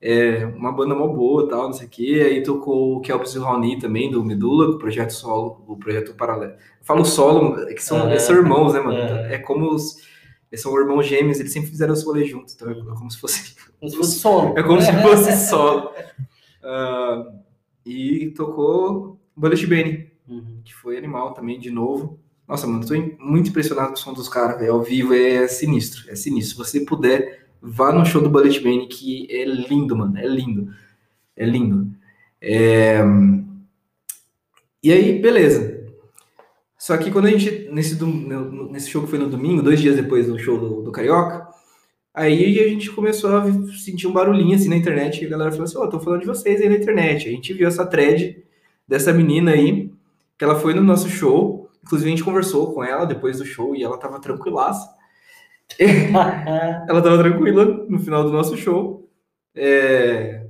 É 0.00 0.44
uma 0.44 0.70
banda 0.72 0.94
mó 0.94 1.06
boa 1.08 1.48
tal, 1.48 1.64
não 1.64 1.72
sei 1.72 1.86
o 1.86 1.90
quê. 1.90 2.22
Aí 2.26 2.42
tocou 2.42 2.96
o 2.96 3.00
Kelps 3.00 3.32
e 3.34 3.38
o 3.38 3.42
Raoni 3.42 3.78
também, 3.78 4.10
do 4.10 4.22
Medula, 4.24 4.68
o 4.68 4.78
projeto 4.78 5.10
solo, 5.10 5.64
o 5.66 5.76
projeto 5.76 6.14
paralelo. 6.14 6.52
Eu 6.52 6.58
falo 6.84 7.04
solo, 7.04 7.58
é 7.60 7.72
que 7.74 7.82
são, 7.82 8.08
eles 8.10 8.22
são 8.22 8.36
irmãos, 8.36 8.74
né, 8.74 8.80
mano? 8.80 8.98
Aham. 8.98 9.20
É 9.30 9.38
como 9.38 9.70
os. 9.74 9.96
Eles 10.52 10.62
são 10.62 10.78
irmãos 10.78 11.04
gêmeos, 11.06 11.40
eles 11.40 11.52
sempre 11.52 11.70
fizeram 11.70 11.92
os 11.94 12.04
rolês 12.04 12.28
juntos. 12.28 12.54
Então 12.54 12.70
é 12.70 12.74
como 12.74 13.10
se 13.10 13.18
fosse 13.18 13.56
Como 13.80 13.90
se 13.90 13.96
fosse 13.96 14.18
solo. 14.18 14.58
é 14.58 14.62
como 14.62 14.80
se 14.80 14.92
fosse 15.02 15.48
solo. 15.48 15.90
Ah, 16.62 17.24
e 17.84 18.30
tocou 18.36 19.18
Bullet 19.36 19.66
Bane, 19.66 20.06
Uhum. 20.28 20.60
que 20.64 20.74
foi 20.74 20.98
animal 20.98 21.32
também, 21.34 21.56
de 21.58 21.70
novo. 21.70 22.18
Nossa, 22.48 22.66
mano, 22.66 22.84
tô 22.84 22.94
muito 23.20 23.50
impressionado 23.50 23.88
com 23.90 23.94
o 23.94 23.96
som 23.96 24.12
dos 24.12 24.28
caras, 24.28 24.58
velho. 24.58 24.72
Ao 24.72 24.82
vivo 24.82 25.14
é 25.14 25.46
sinistro, 25.46 26.02
é 26.10 26.16
sinistro. 26.16 26.64
Se 26.64 26.72
você 26.72 26.80
puder, 26.84 27.45
vá 27.66 27.92
no 27.92 28.04
show 28.06 28.22
do 28.22 28.30
Bullet 28.30 28.60
Bane, 28.60 28.86
que 28.86 29.26
é 29.30 29.44
lindo, 29.44 29.96
mano. 29.96 30.16
É 30.18 30.26
lindo. 30.26 30.72
É 31.36 31.44
lindo. 31.44 31.90
É, 32.40 33.00
E 34.82 34.92
aí, 34.92 35.18
beleza. 35.20 35.84
Só 36.78 36.96
que 36.96 37.10
quando 37.10 37.26
a 37.26 37.30
gente, 37.30 37.68
nesse, 37.72 37.98
nesse 38.70 38.88
show 38.90 39.02
que 39.02 39.08
foi 39.10 39.18
no 39.18 39.28
domingo, 39.28 39.62
dois 39.62 39.80
dias 39.80 39.96
depois 39.96 40.26
do 40.28 40.38
show 40.38 40.58
do, 40.58 40.82
do 40.82 40.92
Carioca, 40.92 41.48
aí 42.14 42.60
a 42.60 42.68
gente 42.68 42.90
começou 42.92 43.36
a 43.36 43.44
sentir 43.72 44.06
um 44.06 44.12
barulhinho 44.12 44.54
assim 44.54 44.68
na 44.68 44.76
internet, 44.76 45.22
e 45.22 45.26
a 45.26 45.30
galera 45.30 45.50
falou 45.50 45.64
assim, 45.64 45.78
ó, 45.78 45.86
tô 45.88 45.98
falando 45.98 46.20
de 46.20 46.26
vocês 46.26 46.60
aí 46.60 46.68
na 46.68 46.76
internet. 46.76 47.28
A 47.28 47.32
gente 47.32 47.52
viu 47.52 47.66
essa 47.66 47.84
thread 47.84 48.44
dessa 48.86 49.12
menina 49.12 49.52
aí, 49.52 49.90
que 50.38 50.44
ela 50.44 50.54
foi 50.54 50.74
no 50.74 50.82
nosso 50.82 51.08
show, 51.08 51.68
inclusive 51.82 52.08
a 52.08 52.14
gente 52.16 52.24
conversou 52.24 52.72
com 52.72 52.84
ela 52.84 53.04
depois 53.04 53.38
do 53.38 53.44
show 53.44 53.74
e 53.74 53.82
ela 53.82 53.98
tava 53.98 54.20
tranquilaça. 54.20 54.95
Ela 56.88 57.02
tava 57.02 57.18
tranquila 57.18 57.64
no 57.88 57.98
final 57.98 58.24
do 58.24 58.32
nosso 58.32 58.56
show. 58.56 59.08
é, 59.54 60.46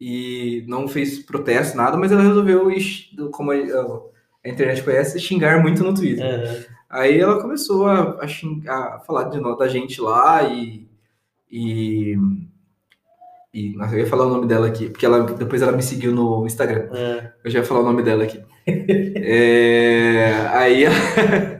e 0.00 0.64
não 0.68 0.86
fez 0.86 1.18
protesto, 1.18 1.76
nada, 1.76 1.96
mas 1.96 2.12
ela 2.12 2.22
resolveu, 2.22 2.70
como 3.32 3.50
a, 3.50 3.56
internet 4.48 4.82
conhece, 4.82 5.18
xingar 5.18 5.60
muito 5.60 5.82
no 5.82 5.92
Twitter. 5.92 6.24
É. 6.24 6.66
Aí 6.88 7.18
ela 7.18 7.40
começou 7.40 7.86
a, 7.86 8.18
a, 8.22 8.28
xingar- 8.28 8.94
a 8.94 9.00
falar 9.00 9.24
de 9.24 9.40
da 9.56 9.68
gente 9.68 10.00
lá 10.00 10.42
e. 10.44 10.88
E. 11.50 12.16
e 13.52 13.74
eu 13.74 13.98
ia 13.98 14.06
falar 14.06 14.26
o 14.26 14.30
nome 14.30 14.46
dela 14.46 14.68
aqui, 14.68 14.88
porque 14.88 15.04
ela, 15.04 15.22
depois 15.24 15.60
ela 15.62 15.72
me 15.72 15.82
seguiu 15.82 16.12
no 16.14 16.46
Instagram. 16.46 16.88
É. 16.94 17.32
Eu 17.44 17.50
já 17.50 17.58
ia 17.58 17.64
falar 17.64 17.80
o 17.80 17.84
nome 17.84 18.02
dela 18.02 18.24
aqui. 18.24 18.40
É, 19.30 20.30
aí, 20.52 20.84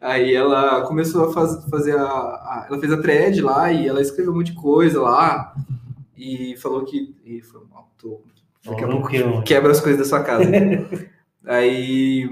aí 0.00 0.34
ela 0.34 0.82
começou 0.86 1.26
a 1.28 1.32
faz- 1.32 1.64
fazer 1.70 1.96
a, 1.96 2.02
a- 2.04 2.66
Ela 2.68 2.78
fez 2.80 2.92
a 2.92 3.00
thread 3.00 3.40
lá 3.42 3.72
e 3.72 3.86
ela 3.86 4.00
escreveu 4.00 4.32
um 4.32 4.36
monte 4.36 4.52
de 4.52 4.60
coisa 4.60 5.00
lá. 5.00 5.54
E 6.16 6.56
falou 6.58 6.84
que. 6.84 7.14
E 7.24 7.40
foi 7.42 7.60
mal, 7.70 7.92
tô, 7.98 8.22
daqui 8.64 8.84
a 8.84 8.88
pouco 8.88 9.08
que- 9.08 9.42
quebra 9.42 9.70
as 9.72 9.80
coisas 9.80 9.98
da 10.00 10.04
sua 10.06 10.22
casa. 10.22 10.44
aí. 11.46 12.28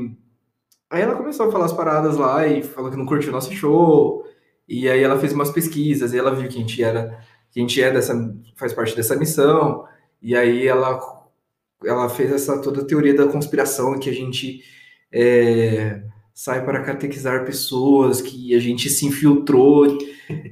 Aí 0.90 1.02
ela 1.02 1.16
começou 1.16 1.48
a 1.48 1.52
falar 1.52 1.66
as 1.66 1.72
paradas 1.72 2.16
lá 2.16 2.46
e 2.46 2.62
falou 2.62 2.90
que 2.90 2.96
não 2.96 3.04
curtiu 3.06 3.28
o 3.28 3.32
nosso 3.32 3.52
show. 3.52 4.24
E 4.66 4.88
aí 4.88 5.02
ela 5.02 5.18
fez 5.18 5.32
umas 5.32 5.50
pesquisas 5.50 6.12
e 6.12 6.18
ela 6.18 6.34
viu 6.34 6.48
que 6.48 6.56
a 6.56 6.60
gente 6.60 6.82
era. 6.82 7.18
Que 7.50 7.60
a 7.60 7.62
gente 7.62 7.82
é 7.82 7.90
dessa. 7.90 8.14
faz 8.56 8.72
parte 8.72 8.96
dessa 8.96 9.16
missão. 9.16 9.84
E 10.22 10.34
aí 10.36 10.66
ela 10.66 10.98
ela 11.84 12.08
fez 12.08 12.32
essa 12.32 12.60
toda 12.60 12.80
a 12.82 12.84
teoria 12.84 13.14
da 13.14 13.28
conspiração 13.28 13.98
que 14.00 14.10
a 14.10 14.12
gente 14.12 14.62
é, 15.12 16.02
sai 16.38 16.64
para 16.64 16.84
catequizar 16.84 17.44
pessoas, 17.44 18.22
que 18.22 18.54
a 18.54 18.60
gente 18.60 18.88
se 18.88 19.04
infiltrou, 19.04 19.98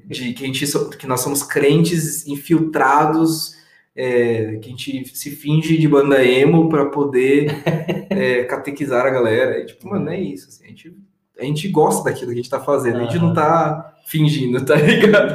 de 0.04 0.32
que 0.32 0.42
a 0.42 0.46
gente 0.48 0.66
que 0.98 1.06
nós 1.06 1.20
somos 1.20 1.44
crentes 1.44 2.26
infiltrados, 2.26 3.54
é, 3.94 4.56
que 4.56 4.66
a 4.66 4.70
gente 4.70 5.16
se 5.16 5.30
finge 5.30 5.78
de 5.78 5.86
banda 5.86 6.24
emo 6.24 6.68
para 6.68 6.86
poder 6.86 7.62
é, 8.10 8.42
catequizar 8.42 9.06
a 9.06 9.10
galera. 9.10 9.60
E, 9.60 9.66
tipo, 9.66 9.88
mano, 9.88 10.10
é 10.10 10.20
isso. 10.20 10.48
Assim, 10.48 10.64
a, 10.64 10.68
gente, 10.70 10.96
a 11.38 11.44
gente 11.44 11.68
gosta 11.68 12.02
daquilo 12.02 12.32
que 12.32 12.34
a 12.34 12.42
gente 12.42 12.50
tá 12.50 12.58
fazendo, 12.58 12.96
a 12.98 13.04
gente 13.04 13.20
não 13.20 13.32
tá 13.32 13.96
fingindo, 14.06 14.64
tá 14.66 14.74
ligado? 14.74 15.34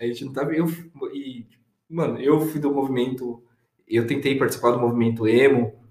A 0.00 0.06
gente 0.06 0.24
não 0.24 0.32
tá. 0.32 0.42
Eu, 0.44 0.72
e, 1.12 1.44
mano, 1.90 2.18
eu 2.18 2.40
fui 2.40 2.58
do 2.58 2.72
movimento. 2.72 3.42
Eu 3.86 4.06
tentei 4.06 4.38
participar 4.38 4.70
do 4.70 4.80
movimento 4.80 5.28
emo 5.28 5.81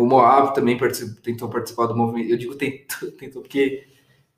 o 0.00 0.06
Moab 0.06 0.54
também 0.54 0.78
participou, 0.78 1.22
tentou 1.22 1.48
participar 1.48 1.86
do 1.86 1.96
movimento. 1.96 2.30
Eu 2.30 2.38
digo 2.38 2.54
tentou, 2.54 3.10
tentou 3.18 3.42
porque, 3.42 3.84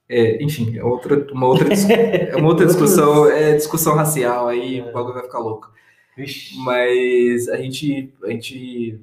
é, 0.09 0.43
enfim, 0.43 0.77
é 0.77 0.85
outra, 0.85 1.27
uma 1.33 1.47
outra, 1.47 1.69
é 1.73 2.37
uma 2.37 2.49
outra 2.49 2.67
discussão, 2.67 3.29
é 3.31 3.55
discussão 3.55 3.95
racial, 3.95 4.49
aí 4.49 4.79
é. 4.79 4.83
o 4.83 4.93
bagulho 4.93 5.15
vai 5.15 5.25
ficar 5.25 5.39
louco. 5.39 5.71
Ixi. 6.17 6.59
Mas 6.59 7.49
a 7.49 7.57
gente, 7.57 8.13
a 8.25 8.31
gente 8.31 9.01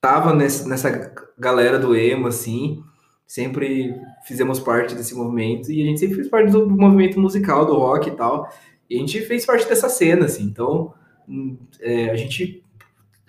tava 0.00 0.34
nessa, 0.34 0.68
nessa 0.68 1.14
galera 1.38 1.78
do 1.78 1.94
emo, 1.94 2.28
assim, 2.28 2.82
sempre 3.26 3.94
fizemos 4.26 4.58
parte 4.58 4.94
desse 4.94 5.14
movimento 5.14 5.70
e 5.70 5.82
a 5.82 5.86
gente 5.86 6.00
sempre 6.00 6.16
fez 6.16 6.28
parte 6.28 6.50
do 6.50 6.68
movimento 6.68 7.20
musical, 7.20 7.66
do 7.66 7.76
rock 7.76 8.08
e 8.08 8.12
tal. 8.12 8.50
E 8.88 8.96
a 8.96 8.98
gente 8.98 9.20
fez 9.20 9.46
parte 9.46 9.68
dessa 9.68 9.88
cena, 9.88 10.26
assim. 10.26 10.44
Então, 10.44 10.94
hum, 11.28 11.56
é, 11.80 12.10
a 12.10 12.16
gente 12.16 12.64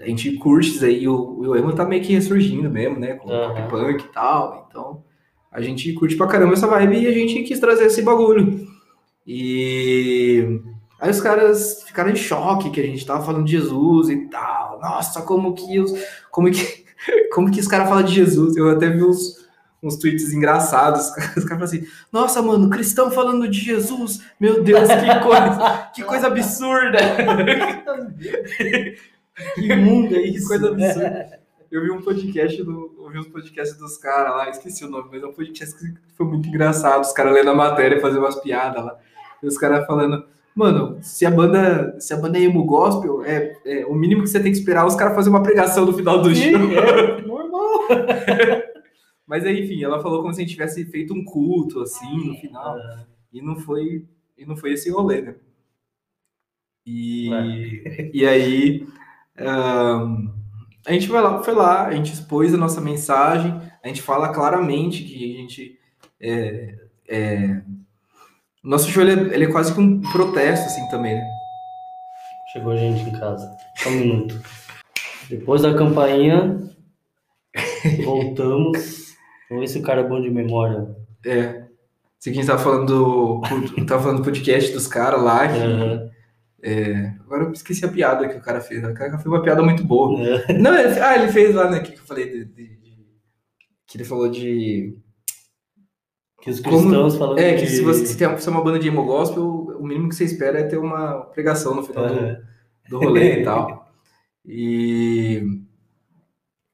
a 0.02 0.08
gente 0.08 0.34
curte 0.38 0.84
aí, 0.84 1.08
o, 1.08 1.40
o 1.40 1.56
emo 1.56 1.74
tá 1.74 1.86
meio 1.86 2.02
que 2.02 2.14
ressurgindo 2.14 2.70
mesmo, 2.70 3.00
né? 3.00 3.14
Com 3.14 3.30
uhum. 3.30 3.56
pop 3.56 3.70
punk 3.70 4.04
e 4.04 4.12
tal. 4.12 4.68
Então, 4.70 5.04
a 5.52 5.62
gente 5.62 5.94
curte 5.94 6.16
pra 6.16 6.28
caramba 6.28 6.54
essa 6.54 6.68
vibe 6.68 7.00
e 7.00 7.08
a 7.08 7.12
gente 7.12 7.44
quis 7.44 7.60
trazer 7.60 7.86
esse 7.86 8.02
bagulho. 8.02 8.68
E 9.28 10.60
aí 11.00 11.12
os 11.12 11.22
caras 11.22 11.84
ficaram 11.84 12.10
em 12.10 12.16
choque 12.16 12.72
que 12.72 12.82
a 12.82 12.86
gente 12.86 13.06
tava 13.06 13.24
falando 13.24 13.46
de 13.46 13.52
Jesus 13.52 14.10
e 14.10 14.28
tal. 14.30 14.80
Nossa, 14.82 15.22
como 15.22 15.54
que 15.54 15.80
os. 15.80 15.94
Como 16.32 16.50
que, 16.50 16.86
como 17.34 17.52
que 17.52 17.60
os 17.60 17.68
caras 17.68 17.88
falam 17.88 18.04
de 18.04 18.14
Jesus? 18.14 18.58
Eu 18.58 18.70
até 18.70 18.90
vi 18.90 19.04
uns, 19.04 19.36
uns 19.84 19.98
tweets 19.98 20.34
engraçados. 20.34 21.12
Os 21.38 21.44
caras 21.44 21.48
falam 21.48 21.64
assim: 21.64 21.84
Nossa, 22.12 22.42
mano, 22.42 22.70
cristão 22.70 23.12
falando 23.12 23.48
de 23.48 23.60
Jesus, 23.60 24.22
meu 24.40 24.64
Deus, 24.64 24.88
que 24.88 25.20
coisa, 25.20 25.90
que 25.94 26.04
coisa 26.04 26.28
absurda. 26.28 26.98
Que 29.56 29.76
mundo 29.76 30.16
é 30.16 30.22
isso? 30.22 30.48
Coisa 30.48 30.70
absurda. 30.70 31.42
Eu 31.72 31.82
vi 31.84 31.92
um 31.92 32.02
podcast 32.02 32.62
do. 32.64 32.96
Ouvi 33.00 33.18
uns 33.18 33.28
podcasts 33.28 33.78
dos 33.78 33.98
caras 33.98 34.36
lá, 34.36 34.50
esqueci 34.50 34.84
o 34.84 34.90
nome, 34.90 35.08
mas 35.10 35.24
é 35.24 35.26
um 35.26 35.34
podcast 35.34 35.74
que 35.78 35.94
foi 36.16 36.26
muito 36.26 36.50
engraçado. 36.50 37.02
Os 37.02 37.14
caras 37.14 37.34
lendo 37.34 37.50
a 37.50 37.56
matéria 37.56 38.02
fazendo 38.02 38.20
umas 38.20 38.40
piadas 38.42 38.84
lá. 38.84 39.00
E 39.42 39.48
os 39.48 39.58
caras 39.58 39.86
falando. 39.88 40.26
Mano, 40.54 41.00
se 41.02 41.26
a 41.26 41.32
banda, 41.32 41.98
se 41.98 42.14
a 42.14 42.18
banda 42.18 42.38
é 42.38 42.42
emo 42.42 42.66
gospel, 42.66 43.24
é, 43.24 43.58
é 43.66 43.86
o 43.86 43.96
mínimo 43.96 44.22
que 44.22 44.30
você 44.30 44.42
tem 44.42 44.52
que 44.52 44.58
esperar 44.58 44.84
é 44.84 44.88
os 44.88 44.96
caras 44.96 45.16
fazer 45.16 45.30
uma 45.30 45.42
pregação 45.42 45.86
no 45.86 45.94
final 45.94 46.22
do 46.22 46.36
Sim, 46.36 46.52
show. 46.52 46.60
É 46.60 47.22
normal. 47.26 47.88
Mas 49.26 49.46
aí, 49.46 49.64
enfim, 49.64 49.82
ela 49.82 50.02
falou 50.02 50.22
como 50.22 50.34
se 50.34 50.42
a 50.42 50.44
gente 50.44 50.52
tivesse 50.52 50.84
feito 50.84 51.14
um 51.14 51.24
culto 51.24 51.80
assim 51.80 52.28
no 52.28 52.36
final. 52.36 52.78
É. 52.78 53.06
E 53.32 53.42
não 53.42 53.56
foi, 53.56 54.06
e 54.38 54.46
não 54.46 54.58
foi 54.58 54.74
esse 54.74 54.92
rolê, 54.92 55.22
né? 55.22 55.36
E, 56.86 57.34
é. 57.34 58.12
e 58.14 58.28
aí 58.28 58.88
a 59.38 60.92
gente 60.94 61.08
foi 61.08 61.22
lá, 61.22 61.44
foi 61.44 61.54
lá, 61.54 61.88
a 61.88 61.94
gente 61.94 62.14
expôs 62.14 62.54
a 62.54 62.58
nossa 62.58 62.82
mensagem, 62.82 63.60
a 63.84 63.88
gente 63.88 64.02
fala 64.02 64.30
claramente 64.30 65.04
que 65.04 65.34
a 65.34 65.38
gente. 65.38 65.80
É, 66.20 66.76
é, 67.08 67.62
nosso 68.64 68.90
show 68.90 69.02
ele 69.02 69.12
é, 69.12 69.34
ele 69.34 69.46
é, 69.46 69.52
quase 69.52 69.74
que 69.74 69.80
um 69.80 70.02
protesto, 70.02 70.68
assim, 70.68 70.88
também, 70.90 71.16
né? 71.16 71.28
Chegou 72.54 72.78
gente 72.78 73.02
em 73.02 73.20
casa. 73.20 73.50
Só 73.78 73.90
um 73.90 73.94
minuto. 73.94 74.42
Depois 75.30 75.62
da 75.62 75.74
campainha, 75.74 76.60
voltamos. 78.04 79.16
Vamos 79.50 79.62
ver 79.62 79.68
se 79.68 79.80
o 79.80 79.84
cara 79.84 80.02
é 80.02 80.08
bom 80.08 80.22
de 80.22 80.30
memória. 80.30 80.96
É. 81.26 81.64
Se 82.20 82.32
quem 82.32 82.46
tá 82.46 82.58
falando 82.58 83.42
do, 83.42 83.42
tá 83.88 84.00
falando 84.00 84.18
do 84.18 84.24
podcast 84.24 84.72
dos 84.74 84.86
caras 84.86 85.24
lá, 85.24 85.48
que, 85.48 85.58
uhum. 85.58 86.11
É, 86.64 87.16
agora 87.22 87.44
eu 87.44 87.52
esqueci 87.52 87.84
a 87.84 87.92
piada 87.92 88.28
que 88.30 88.38
o 88.38 88.42
cara 88.42 88.62
fez. 88.62 88.84
O 88.84 88.94
cara 88.94 89.18
fez 89.18 89.26
uma 89.26 89.42
piada 89.42 89.64
muito 89.64 89.84
boa. 89.84 90.20
É. 90.22 90.54
Não, 90.54 90.78
ele, 90.78 91.00
ah, 91.00 91.18
ele 91.18 91.32
fez 91.32 91.56
lá, 91.56 91.70
né? 91.70 91.80
Que 91.80 91.94
eu 91.94 92.04
falei 92.04 92.30
de, 92.30 92.46
de, 92.46 92.78
de, 92.78 93.08
que 93.88 93.98
ele 93.98 94.04
falou 94.04 94.30
de. 94.30 94.96
Que 96.40 96.52
os 96.52 96.60
cristãos 96.60 97.16
falando. 97.16 97.40
É, 97.40 97.56
que 97.56 97.66
de... 97.66 97.72
se 97.72 97.82
você 97.82 98.06
se 98.06 98.18
tem 98.18 98.38
se 98.38 98.48
é 98.48 98.52
uma 98.52 98.64
banda 98.64 98.78
de 98.78 98.88
emo 98.88 99.04
gospel, 99.04 99.44
o 99.44 99.86
mínimo 99.86 100.10
que 100.10 100.16
você 100.16 100.24
espera 100.24 100.60
é 100.60 100.64
ter 100.64 100.78
uma 100.78 101.22
pregação 101.26 101.76
no 101.76 101.84
final 101.84 102.08
do, 102.08 102.38
do 102.90 103.00
rolê 103.00 103.42
e 103.42 103.44
tal. 103.46 103.92
E. 104.46 105.44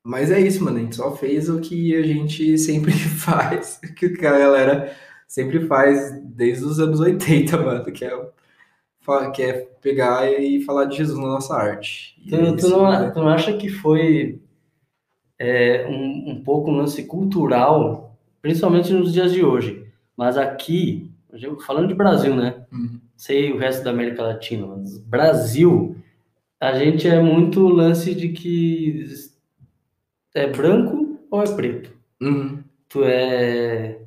Mas 0.05 0.31
é 0.31 0.39
isso, 0.39 0.63
mano. 0.63 0.77
A 0.77 0.81
gente 0.81 0.95
só 0.97 1.15
fez 1.15 1.49
o 1.49 1.61
que 1.61 1.95
a 1.95 2.01
gente 2.01 2.57
sempre 2.59 2.91
faz, 2.91 3.79
que 3.95 4.05
a 4.05 4.31
galera 4.31 4.93
sempre 5.27 5.65
faz 5.65 6.13
desde 6.23 6.65
os 6.65 6.79
anos 6.79 6.99
80, 6.99 7.57
mano, 7.57 7.85
que 7.85 8.03
é 8.03 8.13
quer 9.33 9.49
é 9.49 9.53
pegar 9.81 10.29
e 10.31 10.61
falar 10.61 10.85
de 10.85 10.97
Jesus 10.97 11.17
na 11.17 11.27
nossa 11.27 11.55
arte. 11.55 12.21
Tu, 12.27 12.35
é 12.35 12.55
tu, 12.55 12.69
não, 12.69 12.89
né? 12.89 13.09
tu 13.11 13.19
não 13.19 13.29
acha 13.29 13.53
que 13.53 13.69
foi 13.69 14.39
é, 15.39 15.87
um, 15.87 16.31
um 16.31 16.43
pouco 16.43 16.69
um 16.69 16.75
lance 16.75 17.03
cultural, 17.05 18.17
principalmente 18.41 18.91
nos 18.91 19.13
dias 19.13 19.31
de 19.31 19.45
hoje, 19.45 19.85
mas 20.15 20.37
aqui, 20.37 21.09
falando 21.65 21.87
de 21.87 21.95
Brasil, 21.95 22.35
né? 22.35 22.65
Uhum. 22.71 22.99
Sei 23.15 23.51
o 23.53 23.57
resto 23.57 23.83
da 23.83 23.91
América 23.91 24.23
Latina, 24.23 24.67
mas 24.67 24.97
Brasil, 24.97 25.95
a 26.59 26.77
gente 26.77 27.07
é 27.07 27.21
muito 27.21 27.67
lance 27.67 28.13
de 28.13 28.29
que 28.29 29.05
é 30.35 30.47
branco 30.47 31.17
ou 31.31 31.41
é 31.41 31.55
preto. 31.55 31.91
Uhum. 32.21 32.59
Tu 32.89 33.03
é. 33.03 33.99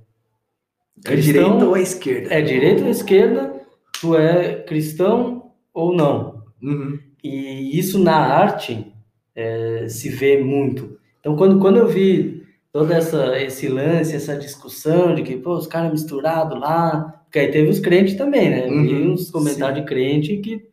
É 1.06 1.16
direita 1.16 1.64
ou 1.64 1.76
é 1.76 1.82
esquerda? 1.82 2.34
É 2.34 2.42
direita 2.42 2.82
ou 2.82 2.90
esquerda, 2.90 3.59
tu 4.00 4.16
é 4.16 4.54
cristão 4.62 5.52
ou 5.74 5.94
não. 5.94 6.42
Uhum. 6.62 6.98
E 7.22 7.78
isso 7.78 7.98
na 7.98 8.16
arte 8.16 8.92
é, 9.34 9.86
se 9.88 10.08
vê 10.08 10.42
muito. 10.42 10.98
Então, 11.20 11.36
quando, 11.36 11.58
quando 11.58 11.76
eu 11.76 11.86
vi 11.86 12.46
todo 12.72 12.92
essa, 12.92 13.38
esse 13.40 13.68
lance, 13.68 14.16
essa 14.16 14.36
discussão 14.36 15.14
de 15.14 15.22
que, 15.22 15.36
pô, 15.36 15.54
os 15.54 15.66
caras 15.66 15.92
misturados 15.92 16.58
lá, 16.58 17.22
porque 17.24 17.38
aí 17.38 17.50
teve 17.50 17.68
os 17.68 17.80
crentes 17.80 18.14
também, 18.14 18.50
né? 18.50 18.66
Uhum. 18.66 18.82
Vi 18.82 18.94
uns 19.08 19.30
comentários 19.30 19.78
Sim. 19.78 19.84
de 19.84 19.88
crente 19.88 20.36
que, 20.38 20.66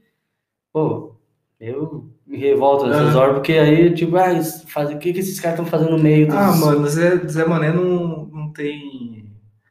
pô, 0.71 1.15
eu 1.59 2.05
me 2.25 2.37
revolto 2.37 2.87
nessas 2.87 3.13
uhum. 3.13 3.21
horas, 3.21 3.33
porque 3.35 3.53
aí, 3.53 3.93
tipo, 3.93 4.15
ah, 4.15 4.41
faz, 4.67 4.89
o 4.91 4.97
que, 4.97 5.11
que 5.11 5.19
esses 5.19 5.39
caras 5.39 5.59
estão 5.59 5.69
fazendo 5.69 5.97
no 5.97 6.03
meio 6.03 6.31
ah, 6.31 6.51
dos... 6.51 6.63
Ah, 6.63 6.65
mano, 6.65 6.87
Zé, 6.87 7.17
Zé 7.27 7.45
Mané 7.45 7.71
não, 7.73 8.25
não 8.25 8.51
tem 8.51 9.26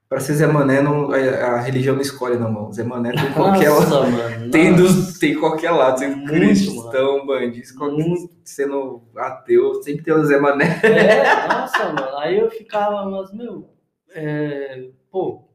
para 0.09 0.21
ser 0.21 0.35
Zé 0.35 0.47
Mané, 0.47 0.81
não, 0.81 1.11
a, 1.11 1.17
a, 1.17 1.61
religião 1.61 1.95
não 1.95 2.03
escolhe, 2.03 2.37
não, 2.37 2.51
mano. 2.51 2.73
Zé 2.73 2.85
Mané 2.85 3.11
tem 3.13 3.33
qualquer 3.33 3.71
nossa, 3.71 3.99
lado. 3.99 4.13
Mano, 4.13 4.51
tem, 4.51 4.75
dos, 4.75 5.19
tem 5.19 5.35
qualquer 5.35 5.73
lado, 5.73 5.99
sendo 5.99 6.17
Muito, 6.19 6.31
cristão, 6.33 7.27
bandido, 7.27 7.67
sendo 8.45 9.03
ateu, 9.17 9.83
sempre 9.83 10.05
tem 10.05 10.15
o 10.15 10.25
Zé 10.25 10.39
Mané. 10.39 10.81
É, 10.85 11.49
nossa, 11.49 11.93
mano. 11.93 12.19
Aí 12.19 12.39
eu 12.39 12.49
ficava, 12.51 13.05
mas, 13.11 13.33
meu, 13.33 13.69
é, 14.15 14.91
pô, 15.11 15.49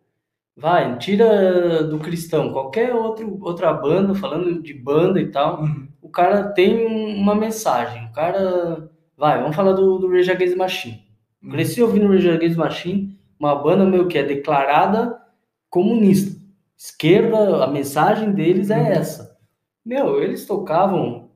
vai, 0.55 0.97
tira 0.97 1.83
do 1.83 1.97
cristão, 1.99 2.51
qualquer 2.51 2.93
outro, 2.93 3.37
outra 3.41 3.71
banda, 3.71 4.13
falando 4.13 4.61
de 4.61 4.73
banda 4.73 5.21
e 5.21 5.31
tal, 5.31 5.61
uhum. 5.61 5.87
o 6.01 6.09
cara 6.09 6.43
tem 6.49 6.85
uma 6.85 7.35
mensagem. 7.35 8.05
O 8.07 8.11
cara, 8.11 8.91
vai, 9.17 9.39
vamos 9.39 9.55
falar 9.55 9.71
do, 9.71 9.97
do 9.97 10.11
Rage 10.11 10.29
Against 10.29 10.57
Machine. 10.57 11.05
Uhum. 11.41 11.51
Cresci 11.51 11.81
ouvindo 11.81 12.09
Rage 12.09 12.29
Against 12.29 12.57
Machine 12.57 13.20
uma 13.41 13.55
banda 13.55 13.83
meio 13.83 14.07
que 14.07 14.19
é 14.19 14.23
declarada 14.23 15.19
comunista. 15.67 16.39
Esquerda, 16.77 17.63
a 17.63 17.67
mensagem 17.67 18.31
deles 18.31 18.69
é 18.69 18.77
uhum. 18.77 18.87
essa. 18.87 19.37
Meu, 19.83 20.21
eles 20.21 20.45
tocavam 20.45 21.31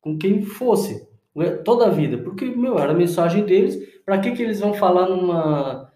com 0.00 0.18
quem 0.18 0.42
fosse, 0.42 1.08
toda 1.64 1.86
a 1.86 1.90
vida, 1.90 2.18
porque, 2.18 2.44
meu, 2.46 2.76
era 2.76 2.90
a 2.90 2.96
mensagem 2.96 3.44
deles. 3.44 3.78
Para 4.04 4.18
que 4.18 4.32
que 4.32 4.42
eles 4.42 4.60
vão 4.60 4.74
falar 4.74 5.08
numa, 5.08 5.92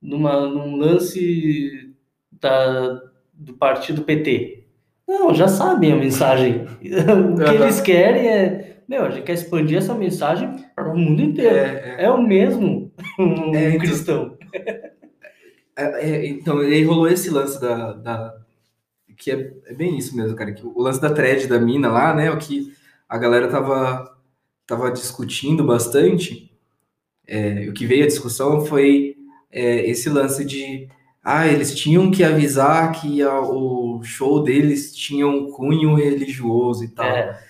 numa, 0.00 0.46
num 0.48 0.76
lance 0.76 1.94
da, 2.30 3.02
do 3.32 3.52
partido 3.52 4.02
PT? 4.02 4.64
Não, 5.06 5.34
já 5.34 5.46
sabem 5.46 5.92
a 5.92 5.96
mensagem. 5.96 6.64
o 6.80 7.44
que 7.44 7.54
eles 7.54 7.80
querem 7.80 8.28
é, 8.28 8.72
meu, 8.88 9.06
a 9.06 9.10
gente 9.10 9.24
quer 9.24 9.32
expandir 9.32 9.78
essa 9.78 9.94
mensagem 9.94 10.54
para 10.74 10.92
o 10.92 10.96
mundo 10.96 11.22
inteiro. 11.22 11.56
É, 11.56 11.96
é. 11.98 12.04
é 12.04 12.10
o 12.10 12.20
mesmo 12.20 12.92
um 13.18 13.54
é, 13.54 13.68
então. 13.68 13.78
cristão. 13.78 14.38
É, 14.52 14.91
é, 15.76 16.26
então, 16.26 16.58
aí 16.58 16.84
rolou 16.84 17.08
esse 17.08 17.30
lance 17.30 17.60
da. 17.60 17.92
da 17.92 18.34
que 19.16 19.30
é, 19.30 19.52
é, 19.66 19.74
bem 19.74 19.96
isso 19.96 20.16
mesmo, 20.16 20.36
cara. 20.36 20.52
Que 20.52 20.66
o 20.66 20.80
lance 20.80 21.00
da 21.00 21.12
thread 21.12 21.46
da 21.46 21.58
mina 21.58 21.90
lá, 21.90 22.14
né? 22.14 22.30
O 22.30 22.38
que 22.38 22.72
a 23.08 23.16
galera 23.18 23.48
tava, 23.48 24.16
tava 24.66 24.90
discutindo 24.90 25.64
bastante. 25.64 26.50
É, 27.26 27.68
o 27.68 27.72
que 27.72 27.86
veio 27.86 28.04
a 28.04 28.08
discussão 28.08 28.66
foi 28.66 29.16
é, 29.50 29.88
esse 29.88 30.08
lance 30.10 30.44
de 30.44 30.88
ah, 31.22 31.46
eles 31.46 31.74
tinham 31.74 32.10
que 32.10 32.24
avisar 32.24 32.90
que 32.92 33.22
a, 33.22 33.40
o 33.40 34.02
show 34.02 34.42
deles 34.42 34.94
tinha 34.94 35.26
um 35.26 35.52
cunho 35.52 35.94
religioso 35.94 36.84
e 36.84 36.88
tal. 36.88 37.06
É. 37.06 37.40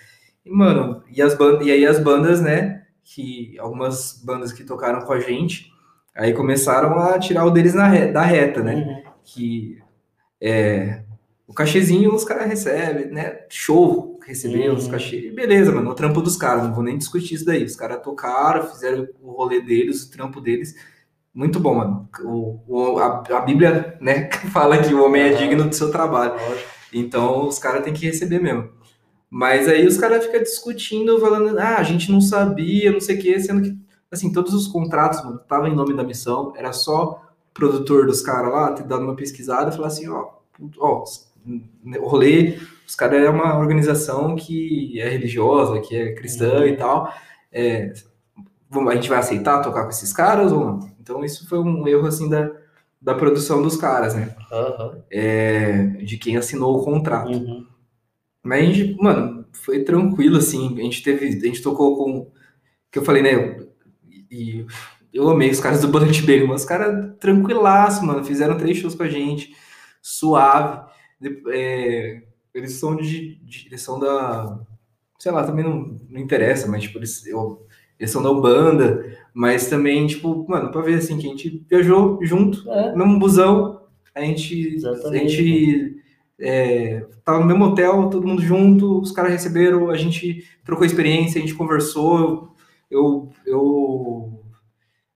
E, 0.45 0.51
mano, 0.51 1.03
e, 1.09 1.21
as 1.21 1.35
bandas, 1.35 1.65
e 1.65 1.71
aí 1.71 1.85
as 1.85 1.99
bandas, 1.99 2.39
né? 2.39 2.85
Que 3.03 3.57
algumas 3.57 4.21
bandas 4.23 4.53
que 4.53 4.63
tocaram 4.63 5.01
com 5.01 5.13
a 5.13 5.19
gente, 5.19 5.72
aí 6.15 6.33
começaram 6.33 6.97
a 6.99 7.17
tirar 7.19 7.45
o 7.45 7.51
deles 7.51 7.73
na 7.73 7.87
re, 7.87 8.11
da 8.11 8.21
reta, 8.21 8.61
né? 8.63 8.75
Uhum. 8.75 9.03
Que 9.23 9.79
é, 10.41 11.01
o 11.47 11.53
cachezinho 11.53 12.13
os 12.13 12.23
caras 12.23 12.47
recebem, 12.47 13.07
né? 13.11 13.41
Show 13.49 14.19
receber 14.25 14.69
Uhum. 14.69 14.75
os 14.75 14.87
cachê. 14.87 15.31
Beleza, 15.31 15.71
mano, 15.71 15.91
o 15.91 15.95
trampo 15.95 16.21
dos 16.21 16.37
caras, 16.37 16.63
não 16.63 16.73
vou 16.73 16.83
nem 16.83 16.97
discutir 16.97 17.35
isso 17.35 17.45
daí. 17.45 17.63
Os 17.63 17.75
caras 17.75 18.01
tocaram, 18.01 18.67
fizeram 18.67 19.07
o 19.21 19.31
rolê 19.31 19.61
deles, 19.61 20.03
o 20.03 20.11
trampo 20.11 20.39
deles. 20.41 20.75
Muito 21.33 21.59
bom, 21.59 21.75
mano. 21.75 22.09
O, 22.23 22.59
o- 22.67 22.99
a, 22.99 23.23
a 23.37 23.41
Bíblia, 23.41 23.97
né, 23.99 24.29
fala 24.53 24.77
que 24.81 24.93
o 24.93 25.03
homem 25.03 25.21
é 25.23 25.33
digno 25.33 25.67
do 25.67 25.75
seu 25.75 25.91
trabalho. 25.91 26.33
Então 26.93 27.47
os 27.47 27.57
caras 27.59 27.83
têm 27.83 27.93
que 27.93 28.05
receber 28.05 28.39
mesmo. 28.39 28.69
Mas 29.29 29.67
aí 29.67 29.87
os 29.87 29.97
caras 29.97 30.25
ficam 30.25 30.41
discutindo, 30.43 31.19
falando, 31.19 31.57
ah, 31.59 31.77
a 31.77 31.83
gente 31.83 32.11
não 32.11 32.21
sabia, 32.21 32.91
não 32.91 32.99
sei 33.01 33.17
o 33.17 33.21
quê, 33.21 33.39
sendo 33.39 33.63
que, 33.63 33.75
assim, 34.13 34.31
todos 34.31 34.53
os 34.53 34.67
contratos, 34.67 35.23
mano, 35.23 35.37
estavam 35.41 35.67
em 35.67 35.75
nome 35.75 35.95
da 35.95 36.03
missão, 36.03 36.53
era 36.55 36.71
só 36.71 37.21
o 37.49 37.53
produtor 37.53 38.05
dos 38.05 38.21
caras 38.21 38.51
lá 38.51 38.71
ter 38.71 38.83
dado 38.83 39.03
uma 39.03 39.15
pesquisada 39.15 39.69
e 39.69 39.75
falar 39.75 39.87
assim, 39.87 40.07
ó, 40.09 40.29
ó, 40.79 41.03
o 41.99 42.07
rolê, 42.07 42.57
os 42.87 42.95
caras 42.95 43.21
é 43.21 43.29
uma 43.29 43.57
organização 43.57 44.35
que 44.35 44.99
é 44.99 45.09
religiosa, 45.09 45.81
que 45.81 45.95
é 45.95 46.13
cristã 46.13 46.65
e 46.65 46.77
tal, 46.77 47.13
é, 47.51 47.93
a 48.71 48.95
gente 48.95 49.09
vai 49.09 49.19
aceitar 49.19 49.61
tocar 49.61 49.83
com 49.83 49.89
esses 49.89 50.11
caras 50.11 50.51
ou 50.51 50.65
não? 50.65 50.79
Então 50.99 51.23
isso 51.23 51.47
foi 51.47 51.59
um 51.59 51.87
erro, 51.87 52.07
assim, 52.07 52.29
da, 52.29 52.49
da 53.01 53.13
produção 53.13 53.61
dos 53.61 53.75
caras, 53.75 54.15
né? 54.15 54.35
Aham. 54.51 55.03
É, 55.11 55.83
de 56.03 56.17
quem 56.17 56.37
assinou 56.37 56.79
o 56.79 56.83
contrato. 56.83 57.31
Uhum. 57.31 57.67
Mas 58.41 58.61
a 58.61 58.71
gente, 58.71 59.01
mano, 59.01 59.45
foi 59.51 59.83
tranquilo, 59.83 60.37
assim. 60.37 60.79
A 60.79 60.83
gente 60.83 61.03
teve. 61.03 61.27
A 61.27 61.45
gente 61.45 61.61
tocou 61.61 61.97
com. 61.97 62.31
Que 62.91 62.99
eu 62.99 63.05
falei, 63.05 63.21
né? 63.21 63.65
E 64.33 64.65
eu 65.13 65.29
amei 65.29 65.49
os 65.51 65.59
caras 65.59 65.81
do 65.81 65.87
Bullet 65.87 66.21
Bang, 66.23 66.45
mas 66.47 66.61
os 66.61 66.67
caras 66.67 67.13
tranquilaço, 67.19 68.05
mano. 68.05 68.23
Fizeram 68.25 68.57
três 68.57 68.77
shows 68.77 68.95
com 68.95 69.03
a 69.03 69.09
gente. 69.09 69.55
Suave. 70.01 70.81
É, 71.51 72.21
eles 72.53 72.73
são 72.73 72.95
de, 72.95 73.35
de- 73.43 73.67
Eles 73.67 73.81
são 73.81 73.99
da. 73.99 74.59
Sei 75.19 75.31
lá, 75.31 75.43
também 75.45 75.63
não, 75.63 75.99
não 76.09 76.19
interessa, 76.19 76.67
mas, 76.67 76.83
tipo, 76.83 76.99
eles, 76.99 77.25
eu- 77.27 77.65
eles 77.99 78.11
são 78.11 78.21
da 78.21 78.29
Ubanda. 78.31 79.05
Mas 79.33 79.67
também, 79.69 80.05
tipo, 80.07 80.45
mano, 80.49 80.71
pra 80.71 80.81
ver 80.81 80.95
assim, 80.95 81.17
que 81.17 81.25
a 81.27 81.29
gente 81.29 81.65
viajou 81.69 82.19
junto, 82.23 82.69
É. 82.71 82.95
mesmo 82.95 83.17
busão. 83.19 83.81
A 84.15 84.21
gente. 84.21 84.53
A 84.69 84.73
Exatamente. 84.73 85.29
gente 85.29 85.95
é, 86.39 87.05
tava 87.23 87.39
no 87.39 87.45
mesmo 87.45 87.63
hotel, 87.65 88.09
todo 88.09 88.27
mundo 88.27 88.41
junto, 88.41 88.99
os 88.99 89.11
caras 89.11 89.31
receberam, 89.31 89.89
a 89.89 89.95
gente 89.97 90.43
trocou 90.65 90.85
experiência, 90.85 91.37
a 91.39 91.41
gente 91.41 91.55
conversou, 91.55 92.52
eu, 92.89 93.31
eu 93.45 94.39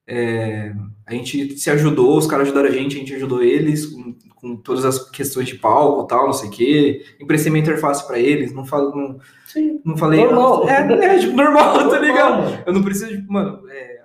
é, 0.07 0.73
a 1.05 1.13
gente 1.13 1.57
se 1.57 1.69
ajudou, 1.69 2.17
os 2.17 2.27
caras 2.27 2.47
ajudaram 2.47 2.69
a 2.69 2.71
gente, 2.71 2.95
a 2.95 2.99
gente 2.99 3.13
ajudou 3.15 3.43
eles 3.43 3.85
com, 3.87 4.15
com 4.35 4.55
todas 4.55 4.85
as 4.85 5.09
questões 5.09 5.47
de 5.47 5.55
palco 5.55 6.03
e 6.03 6.07
tal, 6.07 6.25
não 6.27 6.33
sei 6.33 6.49
o 6.49 6.51
quê, 6.51 7.05
emprestei 7.19 7.51
minha 7.51 7.61
interface 7.61 8.05
pra 8.07 8.17
eles, 8.19 8.53
não, 8.53 8.65
falo, 8.65 8.95
não, 8.95 9.19
Sim. 9.45 9.81
não 9.83 9.97
falei... 9.97 10.23
Normal. 10.23 10.67
É, 10.69 10.93
é, 11.15 11.19
tipo, 11.19 11.35
normal, 11.35 11.89
tá 11.89 11.99
ligado? 11.99 12.43
Mano. 12.43 12.63
Eu 12.65 12.73
não 12.73 12.83
preciso 12.83 13.09
de, 13.17 13.27
mano, 13.29 13.67
é, 13.69 13.97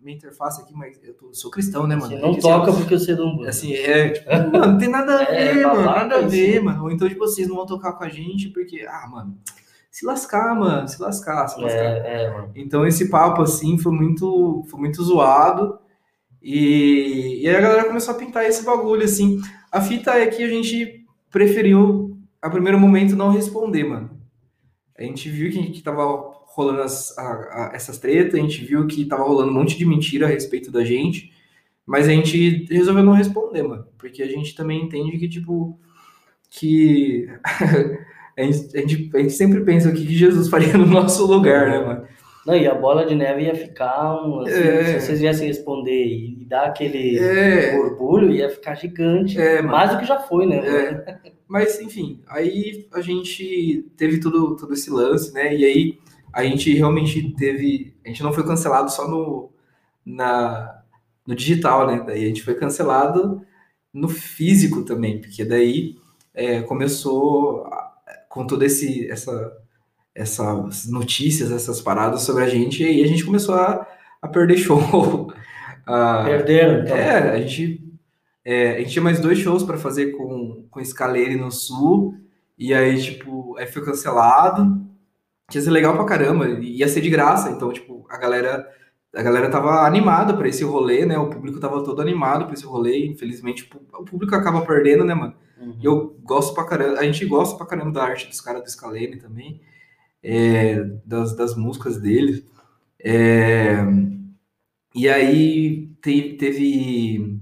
minha 0.00 0.16
interface 0.16 0.62
aqui, 0.62 0.72
mas 0.74 0.98
eu 1.02 1.12
tô- 1.14 1.34
sou 1.34 1.50
cristão, 1.50 1.86
né, 1.86 1.94
mano? 1.96 2.08
Você 2.08 2.14
É 2.14 2.20
não 2.22 2.34
que, 2.34 2.40
toca 2.40 2.70
assim, 2.70 2.80
porque 2.80 2.98
você 2.98 3.14
não 3.14 3.36
banda. 3.36 3.50
Assim, 3.50 3.74
é, 3.74 4.08
tipo, 4.10 4.30
mano, 4.30 4.66
não 4.72 4.78
tem 4.78 4.88
nada 4.88 5.18
a 5.18 5.22
É, 5.34 5.52
ver, 5.54 5.66
mano, 5.66 5.76
babaca 5.82 6.00
nada 6.00 6.16
a 6.16 6.28
ver, 6.28 6.62
mano. 6.62 6.84
Ou 6.84 6.90
então, 6.90 7.08
tipo, 7.08 7.20
vocês 7.20 7.46
não 7.48 7.56
vão 7.56 7.66
tocar 7.66 7.92
com 7.92 8.04
a 8.04 8.08
gente 8.08 8.48
porque, 8.48 8.86
ah, 8.88 9.06
mano, 9.10 9.36
se 9.90 10.06
lascar, 10.06 10.54
mano, 10.54 10.86
se 10.88 11.00
lascar, 11.02 11.48
se 11.48 11.60
lascar. 11.60 11.78
É, 11.82 12.24
é, 12.24 12.30
mano. 12.30 12.52
Então, 12.54 12.86
esse 12.86 13.08
papo, 13.10 13.42
assim, 13.42 13.76
foi 13.78 13.92
muito, 13.92 14.64
foi 14.70 14.80
muito 14.80 15.02
zoado. 15.02 15.78
E, 16.42 17.40
e 17.42 17.48
aí 17.48 17.56
a 17.56 17.60
galera 17.60 17.84
começou 17.84 18.14
a 18.14 18.18
pintar 18.18 18.44
esse 18.46 18.64
bagulho, 18.64 19.04
assim. 19.04 19.40
A 19.70 19.80
fita 19.80 20.12
é 20.12 20.26
que 20.26 20.42
a 20.42 20.48
gente 20.48 21.04
preferiu, 21.30 22.16
a 22.40 22.48
primeiro 22.48 22.78
momento, 22.78 23.14
não 23.16 23.30
responder, 23.30 23.84
mano. 23.84 24.10
A 24.98 25.02
gente 25.02 25.28
viu 25.28 25.50
que, 25.50 25.70
que 25.70 25.82
tava 25.82 26.04
rolando 26.54 26.82
as- 26.82 27.16
a- 27.18 27.22
a- 27.22 27.70
essas 27.74 27.98
tretas, 27.98 28.34
a 28.34 28.42
gente 28.42 28.64
viu 28.64 28.86
que 28.86 29.04
tava 29.06 29.22
rolando 29.24 29.50
um 29.50 29.54
monte 29.54 29.76
de 29.78 29.86
mentira 29.86 30.26
a 30.26 30.28
respeito 30.28 30.70
da 30.70 30.84
gente, 30.84 31.32
mas 31.86 32.06
a 32.08 32.12
gente 32.12 32.64
resolveu 32.72 33.02
não 33.02 33.12
responder, 33.12 33.62
mano. 33.62 33.86
Porque 33.98 34.22
a 34.22 34.28
gente 34.28 34.54
também 34.54 34.82
entende 34.84 35.18
que, 35.18 35.28
tipo, 35.28 35.78
que 36.50 37.28
a, 38.36 38.42
gente, 38.42 38.76
a, 38.76 38.80
gente, 38.80 39.10
a 39.14 39.18
gente 39.18 39.32
sempre 39.32 39.60
pensa 39.62 39.88
o 39.88 39.92
que 39.92 40.06
Jesus 40.14 40.48
faria 40.48 40.74
no 40.78 40.86
nosso 40.86 41.26
lugar, 41.26 41.68
né, 41.68 41.78
mano? 41.78 42.06
Não, 42.46 42.56
e 42.56 42.66
a 42.66 42.74
bola 42.74 43.04
de 43.04 43.14
neve 43.14 43.42
ia 43.42 43.54
ficar 43.54 44.14
um. 44.24 44.40
assim, 44.40 44.52
É. 44.52 44.98
Se 44.98 45.06
vocês 45.06 45.20
viessem 45.20 45.46
responder 45.46 46.06
e, 46.06 46.44
dar 46.46 46.64
aquele 46.64 47.18
É. 47.18 47.78
orgulho, 47.78 48.30
ia 48.32 48.48
ficar 48.48 48.74
gigante. 48.74 49.38
É. 49.40 49.62
Mais 49.62 49.90
do 49.90 49.98
que 49.98 50.04
já 50.04 50.18
foi, 50.18 50.46
né? 50.46 50.56
É. 50.56 51.20
Mas, 51.46 51.80
enfim, 51.80 52.20
aí 52.26 52.88
a 52.92 53.00
gente 53.00 53.90
teve 53.96 54.18
todo, 54.18 54.56
todo 54.56 54.72
esse 54.72 54.90
lance, 54.90 55.32
né? 55.34 55.54
E 55.54 55.64
aí 55.64 55.98
a 56.32 56.42
gente 56.44 56.72
realmente 56.74 57.34
teve. 57.36 57.94
A 58.04 58.08
gente 58.08 58.22
não 58.22 58.32
foi 58.32 58.44
cancelado 58.44 58.90
só 58.90 59.06
no, 59.06 59.50
na, 60.04 60.82
no 61.26 61.34
digital, 61.34 61.86
né? 61.86 62.02
Daí 62.06 62.24
a 62.24 62.28
gente 62.28 62.42
foi 62.42 62.54
cancelado 62.54 63.42
no 63.92 64.08
físico 64.08 64.82
também, 64.82 65.20
porque 65.20 65.44
daí 65.44 65.96
é, 66.32 66.62
começou 66.62 67.66
com 68.30 68.46
toda 68.46 68.64
esse, 68.64 69.10
essa, 69.10 69.52
essas 70.14 70.86
notícias, 70.86 71.50
essas 71.52 71.80
paradas 71.82 72.22
sobre 72.22 72.44
a 72.44 72.48
gente, 72.48 72.82
e 72.82 72.86
aí 72.86 73.02
a 73.02 73.06
gente 73.06 73.24
começou 73.26 73.56
a, 73.56 73.86
a 74.22 74.28
perder 74.28 74.56
show. 74.56 75.32
a- 75.86 76.22
Perderam, 76.24 76.82
então. 76.84 76.96
é, 76.96 77.30
a 77.32 77.40
gente, 77.40 77.84
é, 78.44 78.76
a 78.76 78.78
gente 78.78 78.92
tinha 78.92 79.02
mais 79.02 79.20
dois 79.20 79.38
shows 79.38 79.62
para 79.64 79.76
fazer 79.76 80.12
com, 80.12 80.64
com 80.70 80.84
Scalene 80.84 81.36
no 81.36 81.50
Sul, 81.50 82.14
e 82.58 82.72
aí, 82.72 83.00
tipo, 83.02 83.56
aí 83.58 83.66
foi 83.66 83.84
cancelado. 83.84 84.80
Ia 85.52 85.60
ser 85.60 85.70
legal 85.70 85.94
pra 85.96 86.04
caramba, 86.04 86.48
ia 86.48 86.86
ser 86.86 87.00
de 87.00 87.10
graça, 87.10 87.50
então, 87.50 87.72
tipo, 87.72 88.06
a 88.08 88.16
galera, 88.16 88.68
a 89.16 89.22
galera 89.22 89.50
tava 89.50 89.84
animada 89.84 90.32
pra 90.36 90.46
esse 90.48 90.62
rolê, 90.62 91.04
né? 91.04 91.18
O 91.18 91.28
público 91.28 91.58
tava 91.58 91.82
todo 91.82 92.00
animado 92.00 92.44
pra 92.44 92.54
esse 92.54 92.64
rolê, 92.64 93.04
infelizmente, 93.06 93.64
tipo, 93.64 93.80
o 93.92 94.04
público 94.04 94.34
acaba 94.36 94.60
perdendo, 94.64 95.04
né, 95.04 95.12
mano? 95.14 95.34
Uhum. 95.60 95.78
Eu 95.82 96.16
gosto 96.22 96.54
pra 96.54 96.64
caramba, 96.64 97.00
a 97.00 97.04
gente 97.04 97.24
gosta 97.26 97.56
pra 97.56 97.66
caramba 97.66 97.92
da 97.92 98.04
arte 98.04 98.28
dos 98.28 98.40
caras 98.40 98.62
do 98.62 98.70
Scalene 98.70 99.18
também, 99.18 99.60
é, 100.22 100.82
das, 101.06 101.36
das 101.36 101.56
músicas 101.56 101.98
deles. 102.00 102.44
É, 103.02 103.76
e 104.94 105.08
aí 105.08 105.88
te- 106.02 106.34
teve. 106.38 107.38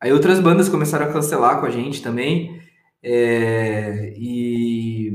Aí 0.00 0.12
outras 0.12 0.40
bandas 0.40 0.68
começaram 0.68 1.06
a 1.06 1.12
cancelar 1.12 1.60
com 1.60 1.66
a 1.66 1.70
gente 1.70 2.02
também. 2.02 2.60
é, 3.02 4.14
e. 4.16 5.12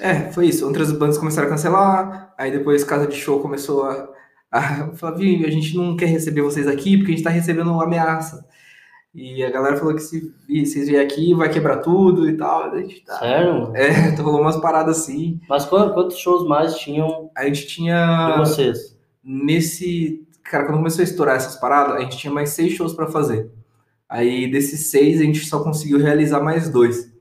É, 0.00 0.30
foi 0.32 0.46
isso. 0.48 0.64
Outras 0.66 0.92
bandas 0.92 1.18
começaram 1.18 1.48
a 1.48 1.50
cancelar. 1.50 2.34
Aí 2.38 2.50
depois 2.50 2.84
Casa 2.84 3.06
de 3.06 3.16
Show 3.16 3.40
começou 3.40 3.84
a, 3.84 4.08
a 4.50 4.92
falar: 4.94 5.16
"Viu, 5.16 5.46
a 5.46 5.50
gente 5.50 5.76
não 5.76 5.96
quer 5.96 6.06
receber 6.06 6.42
vocês 6.42 6.66
aqui 6.66 6.96
porque 6.96 7.12
a 7.12 7.14
gente 7.16 7.24
tá 7.24 7.30
recebendo 7.30 7.70
uma 7.72 7.84
ameaça. 7.84 8.46
E 9.18 9.42
a 9.42 9.50
galera 9.50 9.76
falou 9.76 9.96
que 9.96 10.00
se 10.00 10.32
vocês 10.48 10.86
vierem 10.86 11.04
aqui 11.04 11.34
vai 11.34 11.48
quebrar 11.50 11.78
tudo 11.78 12.30
e 12.30 12.36
tal. 12.36 12.70
A 12.70 12.80
gente 12.80 13.04
tá. 13.04 13.18
Sério? 13.18 13.74
É, 13.74 14.14
rolou 14.22 14.40
umas 14.40 14.58
paradas 14.58 14.98
assim. 15.00 15.40
Mas 15.48 15.64
quantos, 15.66 16.16
shows 16.16 16.46
mais 16.46 16.78
tinham 16.78 17.28
A 17.36 17.44
gente 17.46 17.62
de 17.62 17.66
tinha. 17.66 18.36
vocês? 18.38 18.96
Nesse. 19.24 20.24
Cara, 20.44 20.66
quando 20.66 20.76
começou 20.76 21.00
a 21.00 21.04
estourar 21.04 21.34
essas 21.34 21.56
paradas, 21.56 21.96
a 21.96 22.00
gente 22.00 22.16
tinha 22.16 22.32
mais 22.32 22.50
seis 22.50 22.74
shows 22.74 22.94
pra 22.94 23.08
fazer. 23.08 23.50
Aí 24.08 24.48
desses 24.48 24.86
seis, 24.88 25.20
a 25.20 25.24
gente 25.24 25.44
só 25.44 25.64
conseguiu 25.64 25.98
realizar 25.98 26.40
mais 26.40 26.70
dois. 26.70 27.12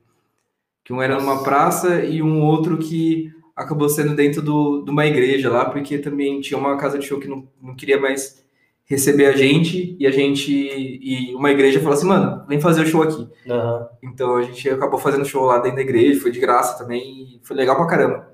Que 0.85 0.93
um 0.93 1.01
era 1.01 1.19
numa 1.19 1.43
praça 1.43 2.05
e 2.05 2.21
um 2.21 2.43
outro 2.43 2.77
que 2.77 3.31
acabou 3.55 3.89
sendo 3.89 4.15
dentro 4.15 4.39
do, 4.39 4.83
de 4.83 4.91
uma 4.91 5.07
igreja 5.07 5.49
lá, 5.49 5.65
porque 5.65 5.97
também 5.97 6.39
tinha 6.41 6.59
uma 6.59 6.77
casa 6.77 6.99
de 6.99 7.07
show 7.07 7.19
que 7.19 7.27
não, 7.27 7.47
não 7.59 7.75
queria 7.75 7.99
mais 7.99 8.45
receber 8.89 9.25
a 9.25 9.35
gente, 9.35 9.95
e 9.99 10.07
a 10.07 10.11
gente. 10.11 10.51
E 10.51 11.35
uma 11.35 11.51
igreja 11.51 11.79
falou 11.79 11.93
assim, 11.93 12.07
mano, 12.07 12.45
vem 12.47 12.59
fazer 12.59 12.81
o 12.81 12.87
show 12.87 13.03
aqui. 13.03 13.27
Aham. 13.49 13.87
Então 14.01 14.37
a 14.37 14.41
gente 14.41 14.69
acabou 14.69 14.97
fazendo 14.97 15.25
show 15.25 15.43
lá 15.45 15.59
dentro 15.59 15.75
da 15.75 15.81
igreja, 15.81 16.21
foi 16.21 16.31
de 16.31 16.39
graça 16.39 16.77
também, 16.77 17.01
e 17.01 17.41
foi 17.43 17.55
legal 17.55 17.75
pra 17.75 17.85
caramba. 17.85 18.27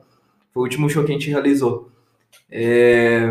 Foi 0.53 0.61
o 0.61 0.63
último 0.63 0.89
show 0.89 1.03
que 1.03 1.11
a 1.11 1.15
gente 1.15 1.29
realizou. 1.29 1.91
É, 2.49 3.27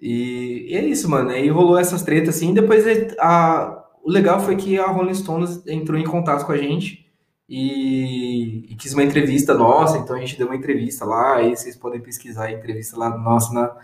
E, 0.00 0.66
e 0.72 0.76
é 0.76 0.84
isso, 0.84 1.08
mano. 1.08 1.30
Aí 1.30 1.48
rolou 1.48 1.78
essas 1.78 2.02
tretas 2.02 2.36
assim. 2.36 2.52
Depois 2.52 2.84
a... 3.18 3.84
o 4.02 4.10
legal 4.10 4.40
foi 4.40 4.56
que 4.56 4.78
a 4.78 4.86
Rolling 4.88 5.14
Stones 5.14 5.66
entrou 5.66 5.98
em 5.98 6.04
contato 6.04 6.44
com 6.44 6.52
a 6.52 6.58
gente 6.58 7.06
e... 7.48 8.66
e 8.70 8.74
quis 8.76 8.92
uma 8.92 9.02
entrevista 9.02 9.54
nossa. 9.54 9.96
Então 9.98 10.16
a 10.16 10.18
gente 10.20 10.36
deu 10.36 10.46
uma 10.46 10.56
entrevista 10.56 11.04
lá. 11.04 11.36
Aí 11.36 11.56
vocês 11.56 11.76
podem 11.76 12.00
pesquisar 12.00 12.46
a 12.46 12.52
entrevista 12.52 12.98
lá 12.98 13.16
nossa 13.16 13.54
na 13.54 13.74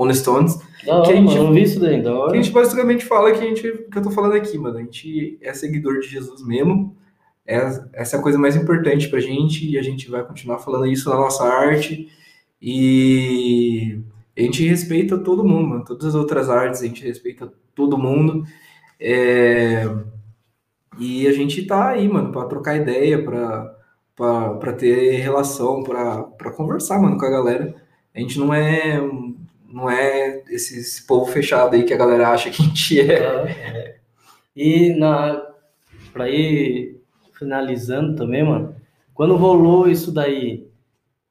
Rolling 0.00 0.14
Stones. 0.14 0.56
Da 0.56 0.64
Que 0.84 0.90
hora, 0.90 1.08
a 1.10 1.12
gente- 1.14 1.24
mano, 1.34 1.44
não 1.44 1.52
vi 1.52 1.62
isso 1.62 1.78
daí, 1.80 1.96
da 2.02 2.02
Que 2.02 2.08
a 2.08 2.18
hora. 2.20 2.36
gente 2.36 2.50
basicamente 2.52 3.04
fala 3.04 3.32
que, 3.32 3.38
a 3.38 3.42
gente, 3.42 3.62
que 3.62 3.98
eu 3.98 4.02
tô 4.02 4.10
falando 4.10 4.34
aqui, 4.34 4.56
mano. 4.58 4.78
A 4.78 4.80
gente 4.80 5.38
é 5.42 5.52
seguidor 5.52 6.00
de 6.00 6.08
Jesus 6.08 6.42
mesmo. 6.46 6.96
É, 7.46 7.56
essa 7.92 8.16
é 8.16 8.18
a 8.18 8.22
coisa 8.22 8.38
mais 8.38 8.54
importante 8.56 9.08
pra 9.08 9.18
gente 9.20 9.68
e 9.68 9.76
a 9.78 9.82
gente 9.82 10.10
vai 10.10 10.24
continuar 10.24 10.58
falando 10.58 10.86
isso 10.86 11.08
na 11.10 11.16
nossa 11.16 11.44
arte. 11.44 12.08
E 12.60 13.98
a 14.36 14.40
gente 14.42 14.66
respeita 14.66 15.18
todo 15.18 15.44
mundo, 15.44 15.68
mano. 15.68 15.84
Todas 15.84 16.06
as 16.06 16.14
outras 16.14 16.48
artes, 16.48 16.80
a 16.82 16.86
gente 16.86 17.04
respeita 17.04 17.52
todo 17.74 17.98
mundo. 17.98 18.44
É, 18.98 19.84
E 20.98 21.26
a 21.26 21.32
gente 21.32 21.64
tá 21.66 21.88
aí, 21.90 22.08
mano, 22.08 22.30
pra 22.32 22.44
trocar 22.44 22.76
ideia, 22.76 23.22
pra, 23.24 23.74
pra, 24.14 24.54
pra 24.54 24.72
ter 24.72 25.16
relação, 25.20 25.82
pra, 25.82 26.22
pra 26.24 26.50
conversar, 26.52 27.00
mano, 27.00 27.16
com 27.16 27.24
a 27.24 27.30
galera. 27.30 27.74
A 28.14 28.18
gente 28.20 28.38
não 28.38 28.52
é, 28.52 29.00
não 29.70 29.88
é 29.90 30.42
esse, 30.50 30.78
esse 30.78 31.06
povo 31.06 31.30
fechado 31.30 31.74
aí 31.74 31.82
que 31.84 31.94
a 31.94 31.96
galera 31.96 32.28
acha 32.30 32.50
que 32.50 32.62
a 32.62 32.64
gente 32.66 33.00
é. 33.00 33.14
É. 33.50 33.96
E 34.56 34.92
na, 34.94 35.40
pra 36.12 36.28
ir 36.28 37.00
finalizando 37.38 38.16
também, 38.16 38.44
mano, 38.44 38.74
quando 39.14 39.36
rolou 39.36 39.88
isso 39.88 40.12
daí, 40.12 40.66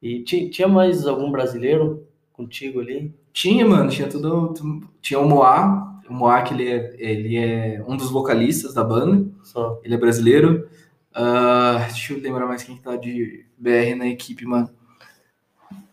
e 0.02 0.22
ti- 0.24 0.50
tinha 0.50 0.68
mais 0.68 1.06
algum 1.06 1.30
brasileiro 1.32 2.08
contigo 2.32 2.80
ali? 2.80 3.14
Tinha, 3.34 3.66
mano, 3.66 3.90
tinha 3.90 4.08
tudo. 4.08 4.54
tu- 4.54 4.82
Tinha 5.02 5.20
o 5.20 5.28
Moá. 5.28 5.86
O 6.10 6.14
Moá, 6.14 6.42
que 6.42 6.54
ele 6.54 6.68
é, 6.70 6.96
ele 6.98 7.38
é 7.38 7.84
um 7.88 7.96
dos 7.96 8.10
vocalistas 8.10 8.74
da 8.74 8.84
banda. 8.84 9.28
Só. 9.44 9.80
Ele 9.84 9.94
é 9.94 9.98
brasileiro. 9.98 10.68
Ah, 11.14 11.86
deixa 11.90 12.14
eu 12.14 12.20
lembrar 12.22 12.48
mais 12.48 12.64
quem 12.64 12.78
tá 12.78 12.96
de 12.96 13.46
BR 13.58 13.96
na 13.96 14.08
equipe, 14.08 14.46
mano. 14.46 14.70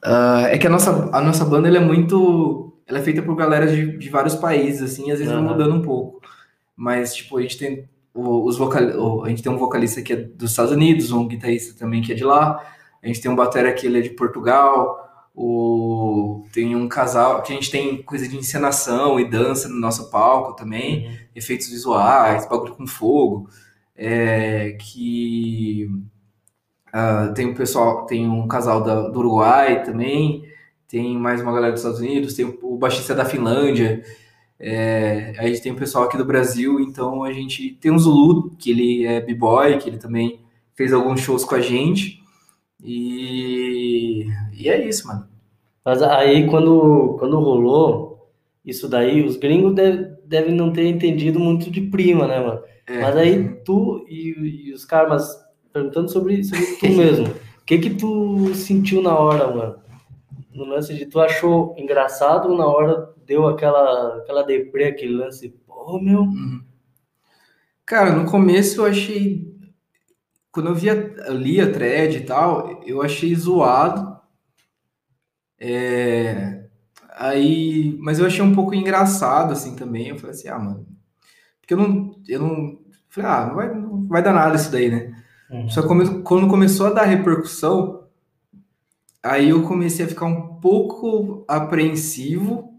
Ah, 0.02 0.46
é 0.50 0.58
que 0.58 0.66
a 0.66 0.70
nossa, 0.70 1.10
a 1.12 1.20
nossa 1.20 1.44
banda 1.44 1.68
ela 1.68 1.78
é 1.78 1.80
muito. 1.80 2.72
Ela 2.86 2.98
é 2.98 3.02
feita 3.02 3.22
por 3.22 3.34
galera 3.34 3.66
de, 3.66 3.96
de 3.98 4.08
vários 4.08 4.34
países, 4.36 4.82
assim, 4.92 5.10
às 5.10 5.18
vezes 5.18 5.32
vai 5.32 5.42
Aham. 5.42 5.52
mudando 5.52 5.74
um 5.74 5.82
pouco. 5.82 6.20
Mas, 6.76 7.14
tipo, 7.14 7.36
a 7.38 7.42
gente 7.42 7.58
tem 7.58 7.88
os 8.14 8.56
vocal, 8.56 9.24
a 9.24 9.28
gente 9.28 9.42
tem 9.42 9.50
um 9.52 9.58
vocalista 9.58 10.00
que 10.02 10.12
é 10.12 10.16
dos 10.16 10.50
Estados 10.52 10.72
Unidos, 10.72 11.10
um 11.10 11.26
guitarrista 11.26 11.78
também 11.78 12.00
que 12.02 12.12
é 12.12 12.14
de 12.14 12.24
lá. 12.24 12.62
A 13.02 13.06
gente 13.06 13.20
tem 13.20 13.30
um 13.30 13.36
batera 13.36 13.72
que 13.72 13.86
ele 13.86 13.98
é 13.98 14.02
de 14.02 14.10
Portugal. 14.10 15.02
O, 15.34 16.44
tem 16.52 16.74
um 16.74 16.88
casal 16.88 17.42
que 17.42 17.52
a 17.52 17.54
gente 17.54 17.70
tem 17.70 18.02
coisa 18.02 18.26
de 18.26 18.36
encenação 18.36 19.20
e 19.20 19.28
dança 19.28 19.68
no 19.68 19.78
nosso 19.78 20.10
palco 20.10 20.54
também 20.56 21.06
Uhum. 21.08 21.14
efeitos 21.34 21.68
visuais, 21.68 22.48
bagulho 22.48 22.74
com 22.74 22.86
fogo, 22.86 23.48
é, 23.94 24.76
que 24.80 25.90
ah, 26.96 27.32
tem 27.34 27.46
um 27.46 27.54
pessoal, 27.54 28.06
tem 28.06 28.28
um 28.28 28.46
casal 28.48 28.82
da- 28.82 29.08
do 29.08 29.18
Uruguai 29.20 29.82
também, 29.84 30.44
tem 30.88 31.16
mais 31.18 31.40
uma 31.42 31.52
galera 31.52 31.72
dos 31.72 31.80
Estados 31.82 32.00
Unidos, 32.00 32.34
tem 32.34 32.44
o, 32.44 32.58
o 32.62 32.78
baixista 32.78 33.14
da 33.14 33.24
Finlândia, 33.24 34.02
é, 34.58 35.34
a 35.38 35.46
gente 35.48 35.62
tem 35.62 35.72
o 35.72 35.76
pessoal 35.76 36.04
aqui 36.04 36.16
do 36.18 36.24
Brasil, 36.24 36.80
então 36.80 37.24
a 37.24 37.32
gente 37.32 37.72
tem 37.80 37.90
o 37.92 37.98
Zulu, 37.98 38.50
que 38.58 38.70
ele 38.70 39.06
é 39.06 39.20
b-boy, 39.20 39.78
que 39.78 39.88
ele 39.90 39.98
também 39.98 40.40
fez 40.74 40.92
alguns 40.92 41.20
shows 41.20 41.44
com 41.44 41.54
a 41.54 41.60
gente, 41.60 42.22
e, 42.82 44.26
e 44.54 44.68
é 44.68 44.86
isso, 44.88 45.06
mano. 45.06 45.28
Mas 45.84 46.02
aí 46.02 46.48
quando, 46.48 47.16
quando 47.18 47.38
rolou 47.40 48.28
isso 48.64 48.88
daí, 48.88 49.24
os 49.24 49.36
gringos 49.36 49.74
deve- 49.74 50.16
devem 50.26 50.54
não 50.54 50.72
ter 50.72 50.86
entendido 50.88 51.38
muito 51.40 51.70
de 51.70 51.80
prima, 51.82 52.26
né, 52.26 52.40
mano? 52.40 52.62
É. 52.86 53.00
Mas 53.00 53.16
aí 53.16 53.48
tu 53.64 54.04
e, 54.08 54.68
e 54.70 54.72
os 54.72 54.84
caras, 54.84 55.28
perguntando 55.76 56.10
sobre, 56.10 56.42
sobre 56.42 56.66
tu 56.76 56.88
mesmo, 56.88 57.26
o 57.26 57.64
que 57.64 57.78
que 57.78 57.90
tu 57.90 58.54
sentiu 58.54 59.02
na 59.02 59.18
hora, 59.18 59.54
mano? 59.54 59.78
No 60.52 60.64
lance 60.64 60.94
de 60.94 61.04
tu 61.06 61.20
achou 61.20 61.74
engraçado 61.76 62.48
ou 62.48 62.56
na 62.56 62.66
hora 62.66 63.12
deu 63.26 63.46
aquela, 63.46 64.18
aquela 64.18 64.42
deprê, 64.42 64.86
aquele 64.86 65.14
lance, 65.14 65.50
pô, 65.66 66.00
meu, 66.00 66.20
Uhum. 66.20 66.62
Cara, 67.84 68.10
no 68.12 68.28
começo 68.28 68.80
eu 68.80 68.86
achei. 68.86 69.54
Quando 70.50 70.70
eu 70.70 70.74
via, 70.74 71.14
eu 71.26 71.34
li 71.34 71.60
a 71.60 71.70
thread 71.70 72.16
e 72.16 72.24
tal, 72.24 72.82
eu 72.84 73.00
achei 73.00 73.32
zoado. 73.32 74.16
É, 75.56 76.66
Aí, 77.18 77.96
mas 77.98 78.18
eu 78.18 78.26
achei 78.26 78.42
um 78.42 78.54
pouco 78.54 78.74
engraçado 78.74 79.52
assim 79.52 79.74
também. 79.74 80.08
Eu 80.08 80.18
falei 80.18 80.36
assim, 80.36 80.48
ah, 80.48 80.58
mano. 80.58 80.86
Porque 81.60 81.72
eu 81.72 81.78
não. 81.78 82.20
Eu 82.28 82.40
não. 82.40 82.78
Falei, 83.08 83.30
ah, 83.30 83.46
não 83.46 83.54
vai, 83.54 83.74
não 83.74 84.06
vai 84.06 84.22
dar 84.22 84.34
nada 84.34 84.56
isso 84.56 84.70
daí, 84.70 84.90
né? 84.90 85.15
Uhum. 85.50 85.68
Só 85.68 85.82
que 85.82 85.88
quando 86.22 86.48
começou 86.48 86.86
a 86.86 86.92
dar 86.92 87.04
repercussão, 87.04 88.04
aí 89.22 89.50
eu 89.50 89.62
comecei 89.62 90.04
a 90.04 90.08
ficar 90.08 90.26
um 90.26 90.56
pouco 90.56 91.44
apreensivo, 91.48 92.74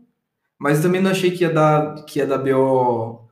mas 0.59 0.81
também 0.81 1.01
não 1.01 1.11
achei 1.11 1.31
que 1.31 1.43
ia 1.43 1.53
dar, 1.53 2.03
que 2.05 2.19
ia 2.19 2.27
dar 2.27 2.39
BO 2.39 3.27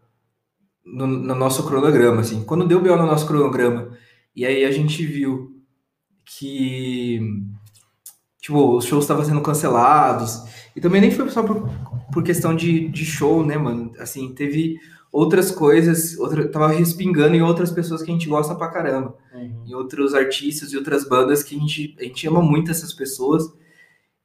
no, 0.85 1.07
no 1.07 1.35
nosso 1.35 1.65
cronograma, 1.65 2.21
assim. 2.21 2.43
Quando 2.43 2.67
deu 2.67 2.81
BO 2.81 2.95
no 2.95 3.05
nosso 3.05 3.27
cronograma, 3.27 3.97
e 4.35 4.45
aí 4.45 4.63
a 4.63 4.71
gente 4.71 5.05
viu 5.05 5.55
que, 6.25 7.19
tipo, 8.39 8.77
os 8.77 8.85
shows 8.85 9.03
estavam 9.03 9.23
sendo 9.25 9.41
cancelados, 9.41 10.43
e 10.75 10.81
também 10.81 11.01
nem 11.01 11.11
foi 11.11 11.29
só 11.29 11.43
por, 11.43 11.69
por 12.11 12.23
questão 12.23 12.55
de, 12.55 12.87
de 12.89 13.05
show, 13.05 13.45
né, 13.45 13.57
mano? 13.57 13.91
Assim, 13.99 14.33
teve 14.33 14.77
outras 15.15 15.49
coisas, 15.49 16.17
outra, 16.19 16.45
tava 16.49 16.67
respingando 16.67 17.35
em 17.35 17.41
outras 17.41 17.71
pessoas 17.71 18.01
que 18.01 18.11
a 18.11 18.13
gente 18.13 18.27
gosta 18.27 18.53
pra 18.53 18.67
caramba 18.67 19.15
Uhum. 19.33 19.63
em 19.65 19.73
outros 19.73 20.13
artistas 20.13 20.71
e 20.73 20.77
outras 20.77 21.07
bandas 21.07 21.41
que 21.41 21.55
a 21.55 21.59
gente, 21.59 21.95
a 21.99 22.03
gente 22.03 22.27
ama 22.27 22.41
muito 22.41 22.69
essas 22.69 22.93
pessoas. 22.93 23.43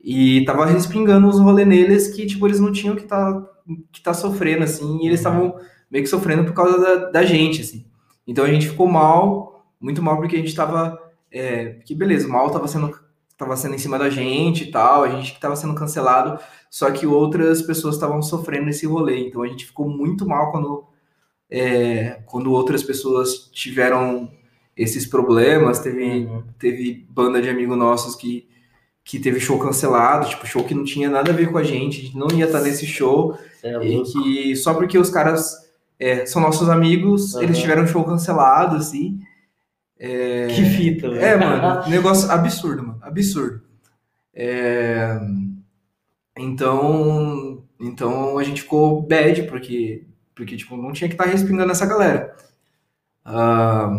E 0.03 0.45
tava 0.45 0.67
respingando 0.67 1.29
os 1.29 1.39
rolê 1.39 1.65
neles 1.65 2.09
que, 2.09 2.27
tipo, 2.27 2.47
eles 2.47 2.59
não 2.59 2.73
tinham 2.73 2.97
que 2.97 3.05
tá, 3.05 3.41
que 3.93 4.03
tá 4.03 4.13
sofrendo, 4.15 4.65
assim, 4.65 4.99
e 5.03 5.07
eles 5.07 5.21
estavam 5.21 5.55
meio 5.91 6.03
que 6.03 6.11
sofrendo 6.11 6.45
por 6.45 6.55
causa 6.55 6.79
da, 6.79 7.11
da 7.11 7.23
gente, 7.23 7.61
assim. 7.61 7.85
Então 8.27 8.45
a 8.45 8.49
gente 8.49 8.69
ficou 8.69 8.89
mal, 8.89 9.67
muito 9.81 10.03
mal, 10.03 10.17
porque 10.17 10.37
a 10.37 10.39
gente 10.41 10.55
tava. 10.55 10.99
É, 11.31 11.75
que 11.85 11.95
beleza, 11.95 12.27
o 12.27 12.31
mal 12.31 12.51
tava 12.51 12.67
sendo, 12.67 12.93
tava 13.41 13.57
sendo 13.57 13.75
em 13.75 13.79
cima 13.79 13.99
da 13.99 14.11
gente 14.11 14.65
e 14.65 14.71
tal, 14.71 15.03
a 15.03 15.09
gente 15.09 15.33
que 15.33 15.41
tava 15.41 15.57
sendo 15.57 15.75
cancelado, 15.75 16.39
só 16.69 16.91
que 16.91 17.07
outras 17.07 17.63
pessoas 17.63 17.95
estavam 17.95 18.21
sofrendo 18.23 18.67
nesse 18.67 18.87
rolê. 18.87 19.27
Então 19.27 19.43
a 19.43 19.47
gente 19.49 19.65
ficou 19.65 19.89
muito 19.89 20.27
mal 20.29 20.53
quando, 20.53 20.85
é, 21.51 22.21
quando 22.27 22.53
outras 22.53 22.83
pessoas 22.83 23.49
tiveram 23.53 24.31
esses 24.77 25.07
problemas. 25.07 25.79
Teve, 25.79 26.27
Uhum. 26.27 26.43
teve 26.59 27.07
banda 27.09 27.41
de 27.41 27.49
amigos 27.49 27.77
nossos 27.79 28.15
que, 28.15 28.47
que 29.03 29.19
teve 29.19 29.41
show 29.41 29.59
cancelado, 29.59 30.29
tipo, 30.29 30.47
show 30.47 30.63
que 30.63 30.75
não 30.75 30.85
tinha 30.85 31.09
nada 31.11 31.31
a 31.33 31.35
ver 31.35 31.51
com 31.51 31.59
a 31.59 31.65
gente, 31.65 31.99
a 32.01 32.05
gente 32.05 32.17
não 32.19 32.29
ia 32.33 32.45
estar 32.45 32.61
nesse 32.61 32.87
show, 32.87 33.37
é 33.63 33.73
e 33.85 34.03
que 34.03 34.57
só 34.57 34.75
porque 34.75 34.99
os 34.99 35.11
caras 35.11 35.57
é, 35.99 36.25
são 36.27 36.41
nossos 36.43 36.69
amigos, 36.69 37.35
Aham. 37.35 37.45
eles 37.45 37.59
tiveram 37.59 37.87
show 37.87 38.05
cancelado, 38.05 38.77
assim. 38.77 39.19
Que 40.49 40.65
fita, 40.65 41.11
velho. 41.11 41.23
É, 41.23 41.37
mano, 41.37 41.89
negócio 41.89 42.31
absurdo, 42.31 42.83
mano, 42.83 42.99
absurdo. 43.03 43.63
É, 44.35 45.19
Então, 46.37 47.65
então 47.81 48.39
a 48.39 48.45
gente 48.45 48.63
ficou 48.63 49.03
bad, 49.03 49.43
porque, 49.45 50.07
porque 50.35 50.57
tipo, 50.57 50.77
não 50.77 50.93
tinha 50.93 51.09
que 51.09 51.15
estar 51.15 51.27
respingando 51.27 51.73
essa 51.73 51.87
galera. 51.87 52.35
Ah, 53.25 53.91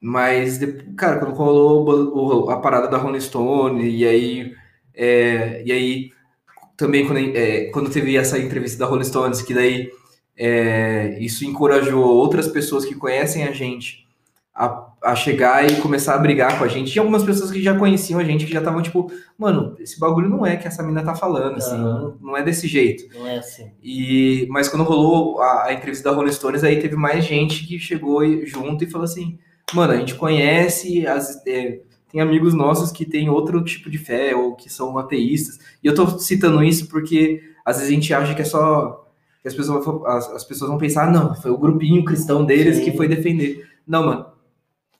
mas, 0.00 0.58
cara, 0.96 1.18
quando 1.20 1.34
rolou 1.34 2.50
a 2.50 2.60
parada 2.60 2.88
da 2.88 2.98
Rolling 2.98 3.20
Stone, 3.20 3.88
e 3.88 4.06
aí, 4.06 4.54
é, 4.94 5.62
e 5.64 5.72
aí 5.72 6.12
também 6.76 7.06
quando, 7.06 7.18
é, 7.36 7.66
quando 7.70 7.90
teve 7.90 8.16
essa 8.16 8.38
entrevista 8.38 8.78
da 8.78 8.86
Rolling 8.86 9.04
Stones, 9.04 9.42
que 9.42 9.54
daí 9.54 9.90
é, 10.36 11.18
isso 11.20 11.44
encorajou 11.44 12.02
outras 12.04 12.48
pessoas 12.48 12.84
que 12.84 12.94
conhecem 12.96 13.44
a 13.44 13.52
gente 13.52 14.06
a, 14.54 14.81
a 15.02 15.16
chegar 15.16 15.68
e 15.68 15.80
começar 15.80 16.14
a 16.14 16.18
brigar 16.18 16.58
com 16.58 16.64
a 16.64 16.68
gente. 16.68 16.92
Tinha 16.92 17.02
algumas 17.02 17.24
pessoas 17.24 17.50
que 17.50 17.60
já 17.62 17.76
conheciam 17.76 18.20
a 18.20 18.24
gente, 18.24 18.46
que 18.46 18.52
já 18.52 18.60
estavam 18.60 18.80
tipo, 18.80 19.10
mano, 19.36 19.74
esse 19.80 19.98
bagulho 19.98 20.28
não 20.28 20.46
é 20.46 20.56
que 20.56 20.68
essa 20.68 20.82
mina 20.82 21.02
tá 21.02 21.14
falando, 21.14 21.56
assim, 21.56 21.76
não 22.20 22.36
é 22.36 22.42
desse 22.42 22.68
jeito. 22.68 23.04
Não 23.18 23.26
é 23.26 23.38
assim. 23.38 23.70
E, 23.82 24.46
mas 24.48 24.68
quando 24.68 24.84
rolou 24.84 25.40
a, 25.40 25.66
a 25.66 25.72
entrevista 25.72 26.08
da 26.08 26.14
Rolling 26.14 26.32
Stones, 26.32 26.62
aí 26.62 26.80
teve 26.80 26.94
mais 26.94 27.24
gente 27.24 27.66
que 27.66 27.78
chegou 27.78 28.24
junto 28.46 28.84
e 28.84 28.90
falou 28.90 29.04
assim, 29.04 29.38
mano, 29.74 29.92
a 29.92 29.96
gente 29.96 30.14
conhece, 30.14 31.04
as, 31.06 31.44
é, 31.46 31.80
tem 32.10 32.20
amigos 32.20 32.54
nossos 32.54 32.92
que 32.92 33.04
têm 33.04 33.28
outro 33.28 33.64
tipo 33.64 33.90
de 33.90 33.98
fé 33.98 34.36
ou 34.36 34.54
que 34.54 34.70
são 34.70 34.96
ateístas. 34.98 35.58
E 35.82 35.86
eu 35.86 35.94
tô 35.94 36.06
citando 36.18 36.62
isso 36.62 36.88
porque 36.88 37.42
às 37.64 37.76
vezes 37.76 37.90
a 37.90 37.94
gente 37.94 38.14
acha 38.14 38.34
que 38.34 38.42
é 38.42 38.44
só 38.44 39.00
que 39.40 39.48
as 39.48 39.54
pessoas, 39.54 39.84
as, 40.06 40.30
as 40.30 40.44
pessoas 40.44 40.70
vão 40.70 40.78
pensar, 40.78 41.08
"Ah, 41.08 41.10
não, 41.10 41.34
foi 41.34 41.50
o 41.50 41.58
grupinho 41.58 42.04
cristão 42.04 42.44
deles 42.44 42.76
Sim. 42.76 42.84
que 42.84 42.96
foi 42.96 43.08
defender. 43.08 43.66
Não, 43.84 44.06
mano, 44.06 44.26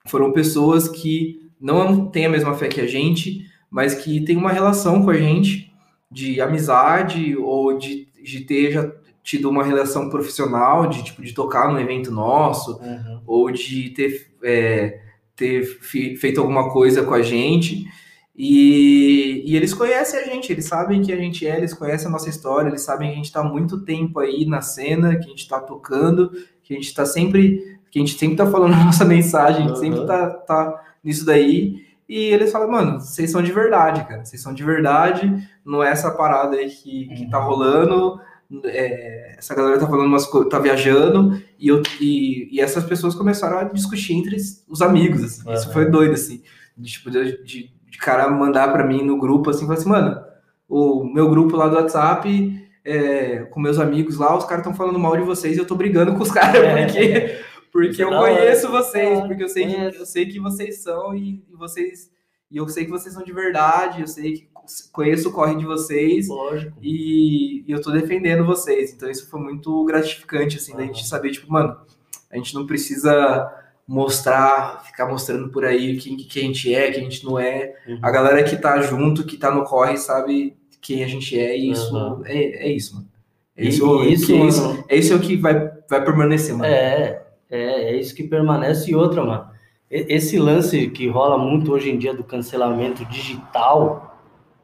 foram 0.06 0.32
pessoas 0.32 0.88
que 0.88 1.40
não 1.60 2.06
têm 2.06 2.26
a 2.26 2.30
mesma 2.30 2.54
fé 2.54 2.68
que 2.68 2.80
a 2.80 2.86
gente, 2.86 3.46
mas 3.70 3.94
que 3.94 4.24
têm 4.24 4.36
uma 4.36 4.50
relação 4.52 5.02
com 5.02 5.10
a 5.10 5.16
gente 5.16 5.72
de 6.10 6.40
amizade 6.40 7.36
ou 7.36 7.76
de, 7.78 8.08
de 8.22 8.40
ter 8.40 8.72
já 8.72 8.92
tido 9.22 9.48
uma 9.48 9.62
relação 9.64 10.10
profissional, 10.10 10.88
de 10.88 11.04
tipo 11.04 11.22
de 11.22 11.32
tocar 11.32 11.72
num 11.72 11.78
evento 11.78 12.10
nosso, 12.10 12.78
Uhum. 12.80 13.20
ou 13.26 13.50
de 13.52 13.90
ter, 13.90 14.32
é, 14.42 15.00
ter 15.36 15.64
fe- 15.64 16.16
feito 16.16 16.40
alguma 16.40 16.70
coisa 16.72 17.04
com 17.04 17.14
a 17.14 17.22
gente. 17.22 17.86
E, 18.36 19.42
e, 19.46 19.54
eles 19.56 19.72
conhecem 19.72 20.18
a 20.18 20.24
gente, 20.24 20.50
eles 20.52 20.64
sabem 20.64 21.00
que 21.02 21.12
a 21.12 21.16
gente 21.16 21.46
é, 21.46 21.56
eles 21.56 21.72
conhecem 21.74 22.08
a 22.08 22.10
nossa 22.10 22.28
história, 22.28 22.68
eles 22.68 22.80
sabem 22.82 23.08
que 23.08 23.12
a 23.12 23.16
gente 23.16 23.26
está 23.26 23.40
há 23.40 23.44
muito 23.44 23.84
tempo 23.84 24.18
aí 24.18 24.44
na 24.46 24.60
cena, 24.60 25.16
que 25.16 25.26
a 25.26 25.28
gente 25.28 25.42
está 25.42 25.60
tocando, 25.60 26.30
que 26.62 26.72
a 26.72 26.76
gente 26.76 26.86
está 26.88 27.04
sempre, 27.06 27.78
que 27.92 27.98
a 27.98 28.02
gente 28.02 28.18
sempre 28.18 28.34
está 28.34 28.46
falando 28.46 28.72
a 28.74 28.84
nossa 28.84 29.04
mensagem, 29.04 29.58
a 29.58 29.68
gente 29.68 29.76
uhum. 29.76 29.76
sempre 29.76 30.00
está 30.00 30.30
tá 30.30 30.82
nisso 31.04 31.24
daí. 31.24 31.76
E 32.08 32.16
eles 32.16 32.50
falam, 32.50 32.70
mano, 32.70 33.00
vocês 33.00 33.30
são 33.30 33.42
de 33.42 33.52
verdade, 33.52 34.04
cara, 34.04 34.24
vocês 34.24 34.42
são 34.42 34.52
de 34.52 34.64
verdade, 34.64 35.48
não 35.64 35.82
é 35.82 35.90
essa 35.90 36.10
parada 36.10 36.56
aí 36.56 36.68
que, 36.68 37.06
que 37.14 37.30
tá 37.30 37.38
uhum. 37.38 37.46
rolando, 37.46 38.20
é, 38.64 39.36
essa 39.38 39.54
galera 39.54 39.78
tá 39.78 39.86
falando 39.86 40.08
umas 40.08 40.26
coisas, 40.26 40.50
tá 40.50 40.58
viajando, 40.58 41.40
e, 41.58 41.68
eu, 41.68 41.82
e, 42.00 42.48
e, 42.56 42.60
essas 42.60 42.84
pessoas 42.84 43.14
começaram 43.14 43.58
a 43.58 43.64
discutir 43.64 44.14
entre 44.14 44.36
os 44.68 44.82
amigos, 44.82 45.22
assim. 45.22 45.48
Uhum. 45.48 45.54
Isso 45.54 45.72
foi 45.72 45.90
doido, 45.90 46.14
assim. 46.14 46.42
De, 46.76 46.90
tipo, 46.90 47.10
de, 47.10 47.44
de, 47.44 47.70
de 47.90 47.98
cara 47.98 48.28
mandar 48.28 48.72
para 48.72 48.86
mim 48.86 49.02
no 49.02 49.18
grupo, 49.18 49.50
assim, 49.50 49.64
falar 49.66 49.78
assim, 49.78 49.88
mano, 49.88 50.20
o 50.68 51.04
meu 51.04 51.30
grupo 51.30 51.56
lá 51.56 51.68
do 51.68 51.76
WhatsApp, 51.76 52.62
é, 52.84 53.38
com 53.50 53.60
meus 53.60 53.78
amigos 53.78 54.18
lá, 54.18 54.36
os 54.36 54.44
caras 54.44 54.58
estão 54.58 54.74
falando 54.74 54.98
mal 54.98 55.16
de 55.16 55.22
vocês 55.22 55.56
e 55.56 55.60
eu 55.60 55.66
tô 55.66 55.74
brigando 55.74 56.14
com 56.14 56.22
os 56.22 56.30
caras, 56.32 56.62
é. 56.62 56.84
porque, 56.84 57.40
porque 57.72 58.04
eu 58.04 58.10
conheço 58.10 58.70
vocês, 58.70 59.20
porque 59.20 59.42
eu 59.42 59.48
sei, 59.48 59.66
que, 59.66 59.96
eu 59.96 60.06
sei 60.06 60.26
que 60.26 60.38
vocês 60.38 60.82
são 60.82 61.14
e, 61.14 61.42
e 61.50 61.56
vocês 61.56 62.12
e 62.50 62.58
eu 62.58 62.68
sei 62.68 62.84
que 62.84 62.90
vocês 62.90 63.14
são 63.14 63.24
de 63.24 63.32
verdade, 63.32 64.02
eu 64.02 64.06
sei 64.06 64.34
que 64.34 64.48
conheço 64.92 65.30
o 65.30 65.32
corre 65.32 65.56
de 65.56 65.64
vocês 65.64 66.28
Lógico. 66.28 66.76
E, 66.82 67.64
e 67.66 67.72
eu 67.72 67.80
tô 67.80 67.90
defendendo 67.90 68.44
vocês. 68.44 68.92
Então 68.92 69.10
isso 69.10 69.28
foi 69.30 69.40
muito 69.40 69.84
gratificante, 69.86 70.58
assim, 70.58 70.72
uhum. 70.72 70.78
da 70.78 70.84
gente 70.84 71.06
saber, 71.06 71.30
tipo, 71.30 71.50
mano, 71.50 71.74
a 72.30 72.36
gente 72.36 72.54
não 72.54 72.66
precisa 72.66 73.50
mostrar, 73.88 74.84
ficar 74.84 75.08
mostrando 75.08 75.50
por 75.50 75.64
aí 75.64 75.96
quem 75.96 76.16
que 76.16 76.38
a 76.38 76.42
gente 76.42 76.74
é, 76.74 76.90
quem 76.90 77.00
a 77.00 77.04
gente 77.04 77.24
não 77.24 77.38
é. 77.38 77.74
Uhum. 77.88 77.98
A 78.02 78.10
galera 78.10 78.44
que 78.44 78.56
tá 78.56 78.80
junto, 78.82 79.24
que 79.24 79.38
tá 79.38 79.50
no 79.50 79.64
corre, 79.64 79.96
sabe 79.96 80.54
quem 80.80 81.02
a 81.02 81.08
gente 81.08 81.38
é, 81.38 81.56
e 81.56 81.70
isso 81.70 81.94
uhum. 81.94 82.22
é, 82.26 82.66
é 82.66 82.70
isso, 82.70 82.96
mano. 82.96 83.08
É 83.56 83.66
isso, 83.66 84.02
e, 84.02 84.12
isso, 84.12 84.32
é 84.32 84.46
isso, 84.46 84.84
é 84.88 84.96
isso 84.96 85.20
que 85.20 85.36
vai, 85.36 85.70
vai 85.88 86.04
permanecer, 86.04 86.54
mano. 86.54 86.64
É, 86.64 87.22
é, 87.52 87.90
é 87.90 87.96
isso 87.96 88.14
que 88.14 88.24
permanece. 88.24 88.90
E 88.90 88.94
outra, 88.94 89.22
mano, 89.22 89.46
esse 89.90 90.38
lance 90.38 90.88
que 90.88 91.06
rola 91.06 91.36
muito 91.36 91.70
hoje 91.70 91.90
em 91.90 91.98
dia 91.98 92.14
do 92.14 92.24
cancelamento 92.24 93.04
digital, 93.04 94.18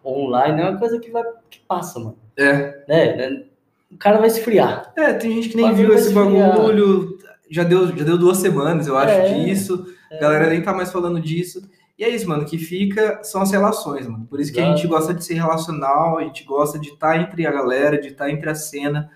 online, 0.04 0.62
é 0.62 0.70
uma 0.70 0.78
coisa 0.78 0.98
que 0.98 1.10
vai 1.10 1.22
que 1.50 1.60
passa, 1.60 1.98
mano. 1.98 2.16
É. 2.34 2.82
é 2.88 3.16
né? 3.16 3.44
O 3.92 3.98
cara 3.98 4.18
vai 4.18 4.28
esfriar. 4.28 4.90
É, 4.96 5.12
tem 5.12 5.34
gente 5.34 5.50
que 5.50 5.56
nem 5.56 5.74
viu 5.74 5.92
esse 5.92 6.12
bagulho. 6.12 7.18
Já 7.50 7.62
deu, 7.62 7.88
já 7.94 8.04
deu 8.04 8.18
duas 8.18 8.38
semanas, 8.38 8.86
eu 8.86 8.96
acho, 8.96 9.12
é, 9.12 9.44
disso. 9.44 9.86
É. 10.10 10.16
A 10.16 10.20
galera 10.20 10.48
nem 10.48 10.62
tá 10.62 10.72
mais 10.72 10.90
falando 10.90 11.20
disso. 11.20 11.62
E 11.98 12.04
é 12.04 12.08
isso, 12.08 12.26
mano. 12.26 12.44
O 12.44 12.46
que 12.46 12.56
fica 12.56 13.22
são 13.22 13.42
as 13.42 13.50
relações, 13.50 14.06
mano. 14.06 14.26
Por 14.30 14.40
isso 14.40 14.52
que 14.52 14.60
a 14.60 14.64
gente 14.64 14.86
gosta 14.86 15.12
de 15.12 15.22
ser 15.22 15.34
relacional, 15.34 16.18
a 16.18 16.22
gente 16.22 16.44
gosta 16.44 16.78
de 16.78 16.88
estar 16.88 17.12
tá 17.12 17.16
entre 17.18 17.46
a 17.46 17.50
galera, 17.50 18.00
de 18.00 18.08
estar 18.08 18.26
tá 18.26 18.30
entre 18.30 18.48
a 18.48 18.54
cena, 18.54 19.10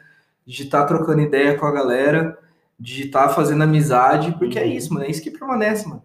de 0.47 0.65
estar 0.65 0.81
tá 0.81 0.87
trocando 0.87 1.23
ideia 1.23 1.57
com 1.57 1.65
a 1.65 1.73
galera 1.73 2.39
de 2.83 3.05
estar 3.05 3.29
tá 3.29 3.35
fazendo 3.35 3.63
amizade, 3.63 4.33
porque 4.39 4.59
é 4.59 4.67
isso, 4.67 4.93
mano, 4.93 5.07
é 5.07 5.11
isso 5.11 5.23
que 5.23 5.31
permanece, 5.31 5.89
mano. 5.89 6.03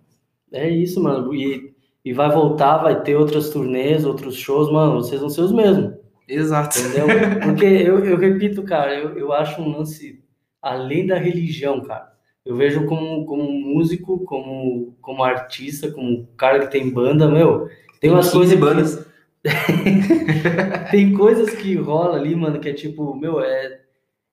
É 0.51 0.69
isso, 0.69 1.01
mano, 1.01 1.33
e, 1.33 1.73
e 2.05 2.13
vai 2.13 2.29
voltar, 2.31 2.77
vai 2.77 3.01
ter 3.01 3.15
outras 3.15 3.49
turnês, 3.49 4.05
outros 4.05 4.35
shows, 4.35 4.71
mano, 4.71 5.01
vocês 5.01 5.19
vão 5.19 5.29
ser 5.29 5.41
os 5.41 5.51
mesmos. 5.51 5.95
Exato. 6.27 6.77
Entendeu? 6.79 7.07
Porque 7.41 7.65
eu, 7.65 8.05
eu 8.05 8.17
repito, 8.17 8.61
cara, 8.61 8.93
eu, 8.93 9.17
eu 9.17 9.33
acho 9.33 9.59
um 9.59 9.75
lance 9.75 10.23
além 10.61 11.07
da 11.07 11.17
religião, 11.17 11.81
cara. 11.81 12.11
Eu 12.45 12.55
vejo 12.55 12.85
como, 12.85 13.25
como 13.25 13.51
músico, 13.51 14.23
como, 14.23 14.95
como 15.01 15.23
artista, 15.23 15.91
como 15.91 16.27
cara 16.37 16.59
que 16.59 16.71
tem 16.71 16.89
banda, 16.89 17.27
meu. 17.27 17.65
Tem, 17.65 17.77
tem 18.01 18.11
umas 18.11 18.29
coisas. 18.29 18.57
bandas. 18.57 19.05
tem 20.91 21.13
coisas 21.13 21.55
que 21.55 21.75
rola 21.75 22.17
ali, 22.17 22.35
mano, 22.35 22.59
que 22.59 22.69
é 22.69 22.73
tipo, 22.73 23.15
meu, 23.15 23.41
é, 23.41 23.81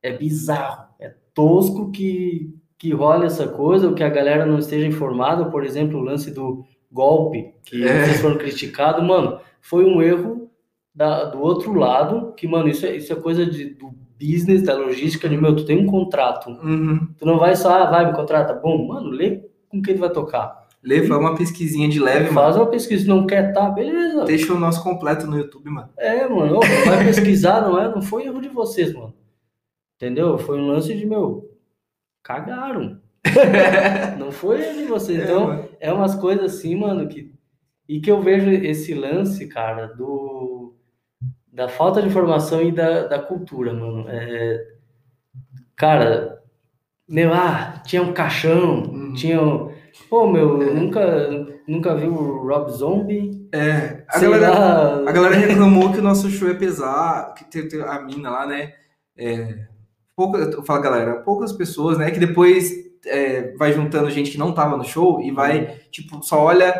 é 0.02 0.12
bizarro 0.12 0.93
tosco 1.34 1.90
que, 1.90 2.54
que 2.78 2.92
rola 2.92 3.26
essa 3.26 3.48
coisa, 3.48 3.88
ou 3.88 3.94
que 3.94 4.04
a 4.04 4.08
galera 4.08 4.46
não 4.46 4.58
esteja 4.58 4.86
informada, 4.86 5.46
por 5.46 5.64
exemplo, 5.64 5.98
o 5.98 6.02
lance 6.02 6.30
do 6.30 6.64
golpe, 6.90 7.52
que 7.64 7.84
é. 7.84 8.04
vocês 8.04 8.20
foram 8.20 8.38
criticados, 8.38 9.04
mano, 9.04 9.40
foi 9.60 9.84
um 9.84 10.00
erro 10.00 10.48
da, 10.94 11.24
do 11.24 11.42
outro 11.42 11.74
lado, 11.74 12.32
que, 12.36 12.46
mano, 12.46 12.68
isso 12.68 12.86
é, 12.86 12.96
isso 12.96 13.12
é 13.12 13.16
coisa 13.16 13.44
de, 13.44 13.70
do 13.74 13.90
business, 14.18 14.62
da 14.62 14.76
logística, 14.76 15.28
de, 15.28 15.36
meu, 15.36 15.56
tu 15.56 15.64
tem 15.64 15.76
um 15.76 15.86
contrato, 15.86 16.50
uhum. 16.50 17.08
tu 17.18 17.26
não 17.26 17.38
vai 17.38 17.56
só, 17.56 17.74
ah, 17.74 17.90
vai, 17.90 18.06
me 18.06 18.16
contrata, 18.16 18.54
bom, 18.54 18.86
mano, 18.86 19.10
lê 19.10 19.42
com 19.68 19.82
quem 19.82 19.94
tu 19.94 20.00
vai 20.00 20.10
tocar. 20.10 20.64
Lê, 20.82 21.02
faz 21.06 21.18
uma 21.18 21.34
pesquisinha 21.34 21.88
de 21.88 21.98
leve, 21.98 22.26
faz 22.26 22.34
mano. 22.34 22.46
Faz 22.46 22.56
uma 22.56 22.66
pesquisa, 22.66 23.08
não 23.08 23.26
quer 23.26 23.52
tá, 23.54 23.70
beleza. 23.70 24.24
Deixa 24.24 24.52
o 24.52 24.58
nosso 24.58 24.82
completo 24.82 25.26
no 25.26 25.38
YouTube, 25.38 25.70
mano. 25.70 25.88
É, 25.96 26.28
mano, 26.28 26.60
vai 26.84 27.04
pesquisar, 27.06 27.62
não 27.62 27.80
é? 27.80 27.88
Não 27.88 28.02
foi 28.02 28.26
erro 28.26 28.40
de 28.40 28.50
vocês, 28.50 28.92
mano. 28.92 29.14
Entendeu? 29.96 30.38
Foi 30.38 30.58
um 30.58 30.66
lance 30.66 30.94
de, 30.94 31.06
meu, 31.06 31.50
cagaram. 32.22 33.00
não 34.18 34.30
foi 34.30 34.58
de 34.74 34.84
você. 34.84 35.20
É, 35.20 35.24
então, 35.24 35.52
é, 35.52 35.88
é 35.88 35.92
umas 35.92 36.14
coisas 36.14 36.54
assim, 36.54 36.76
mano, 36.76 37.08
que. 37.08 37.32
E 37.86 38.00
que 38.00 38.10
eu 38.10 38.22
vejo 38.22 38.50
esse 38.50 38.94
lance, 38.94 39.46
cara, 39.46 39.86
do. 39.86 40.74
Da 41.52 41.68
falta 41.68 42.02
de 42.02 42.08
informação 42.08 42.62
e 42.62 42.72
da, 42.72 43.06
da 43.06 43.18
cultura, 43.18 43.72
mano. 43.72 44.06
É, 44.08 44.66
cara, 45.76 46.42
meu, 47.08 47.32
ah, 47.32 47.82
tinha 47.86 48.02
um 48.02 48.12
caixão, 48.12 48.82
uhum. 48.82 49.12
tinha. 49.12 49.38
Pô, 50.08 50.26
meu, 50.26 50.62
é. 50.62 50.72
nunca, 50.72 51.28
nunca 51.68 51.94
vi 51.94 52.06
o 52.06 52.46
Rob 52.46 52.70
Zombie. 52.70 53.48
É, 53.52 54.04
a 54.08 54.18
galera, 54.18 54.50
lá... 54.50 55.10
a 55.10 55.12
galera 55.12 55.36
reclamou 55.36 55.92
que 55.92 55.98
o 55.98 56.02
nosso 56.02 56.28
show 56.30 56.48
é 56.48 56.54
pesado, 56.54 57.34
que 57.34 57.44
tem, 57.44 57.68
tem 57.68 57.80
a 57.82 58.00
mina 58.00 58.30
lá, 58.30 58.46
né? 58.46 58.72
É, 59.16 59.66
pouca, 60.16 60.62
fala 60.62 60.80
galera, 60.80 61.14
poucas 61.16 61.52
pessoas, 61.52 61.98
né, 61.98 62.10
que 62.10 62.18
depois 62.18 62.72
é, 63.06 63.52
vai 63.56 63.72
juntando 63.72 64.10
gente 64.10 64.30
que 64.30 64.38
não 64.38 64.52
tava 64.52 64.76
no 64.76 64.84
show 64.84 65.20
e 65.20 65.30
vai, 65.30 65.60
uhum. 65.60 65.76
tipo, 65.90 66.22
só 66.22 66.40
olha 66.40 66.74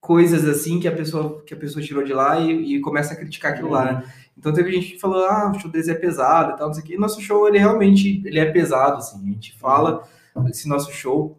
coisas 0.00 0.46
assim 0.46 0.78
que 0.78 0.86
a 0.88 0.92
pessoa 0.92 1.42
que 1.44 1.52
a 1.52 1.56
pessoa 1.56 1.84
tirou 1.84 2.04
de 2.04 2.12
lá 2.12 2.38
e, 2.38 2.76
e 2.76 2.80
começa 2.80 3.14
a 3.14 3.16
criticar 3.16 3.52
aquilo 3.52 3.68
uhum. 3.68 3.74
lá, 3.74 3.84
né? 3.92 4.12
Então 4.38 4.52
teve 4.52 4.70
gente 4.70 4.92
que 4.92 5.00
falou, 5.00 5.24
ah, 5.24 5.50
o 5.50 5.58
show 5.58 5.70
deles 5.70 5.88
é 5.88 5.94
pesado 5.94 6.52
e 6.52 6.56
tal, 6.56 6.68
não 6.68 6.74
sei 6.74 6.82
o 6.82 6.86
quê. 6.86 6.94
E 6.94 6.98
nosso 6.98 7.20
show, 7.20 7.48
ele 7.48 7.58
realmente, 7.58 8.22
ele 8.24 8.38
é 8.38 8.46
pesado, 8.46 8.98
assim. 8.98 9.20
A 9.28 9.32
gente 9.32 9.58
fala, 9.58 10.08
esse 10.48 10.68
nosso 10.68 10.92
show, 10.92 11.36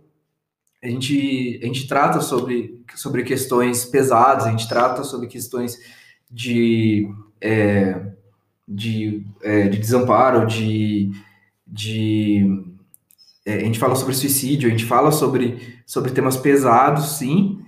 a 0.83 0.87
gente, 0.87 1.59
a 1.63 1.65
gente 1.65 1.87
trata 1.87 2.19
sobre, 2.19 2.83
sobre 2.95 3.23
questões 3.23 3.85
pesadas, 3.85 4.45
a 4.45 4.51
gente 4.51 4.67
trata 4.67 5.03
sobre 5.03 5.27
questões 5.27 5.79
de... 6.29 7.09
É, 7.39 8.18
de, 8.69 9.25
é, 9.41 9.67
de 9.67 9.79
desamparo, 9.79 10.45
de, 10.45 11.11
de 11.65 12.45
é, 13.45 13.55
a 13.55 13.59
gente 13.65 13.79
fala 13.79 13.95
sobre 13.95 14.13
suicídio, 14.13 14.67
a 14.67 14.71
gente 14.71 14.85
fala 14.85 15.11
sobre, 15.11 15.57
sobre 15.85 16.11
temas 16.11 16.37
pesados, 16.37 17.17
sim, 17.17 17.59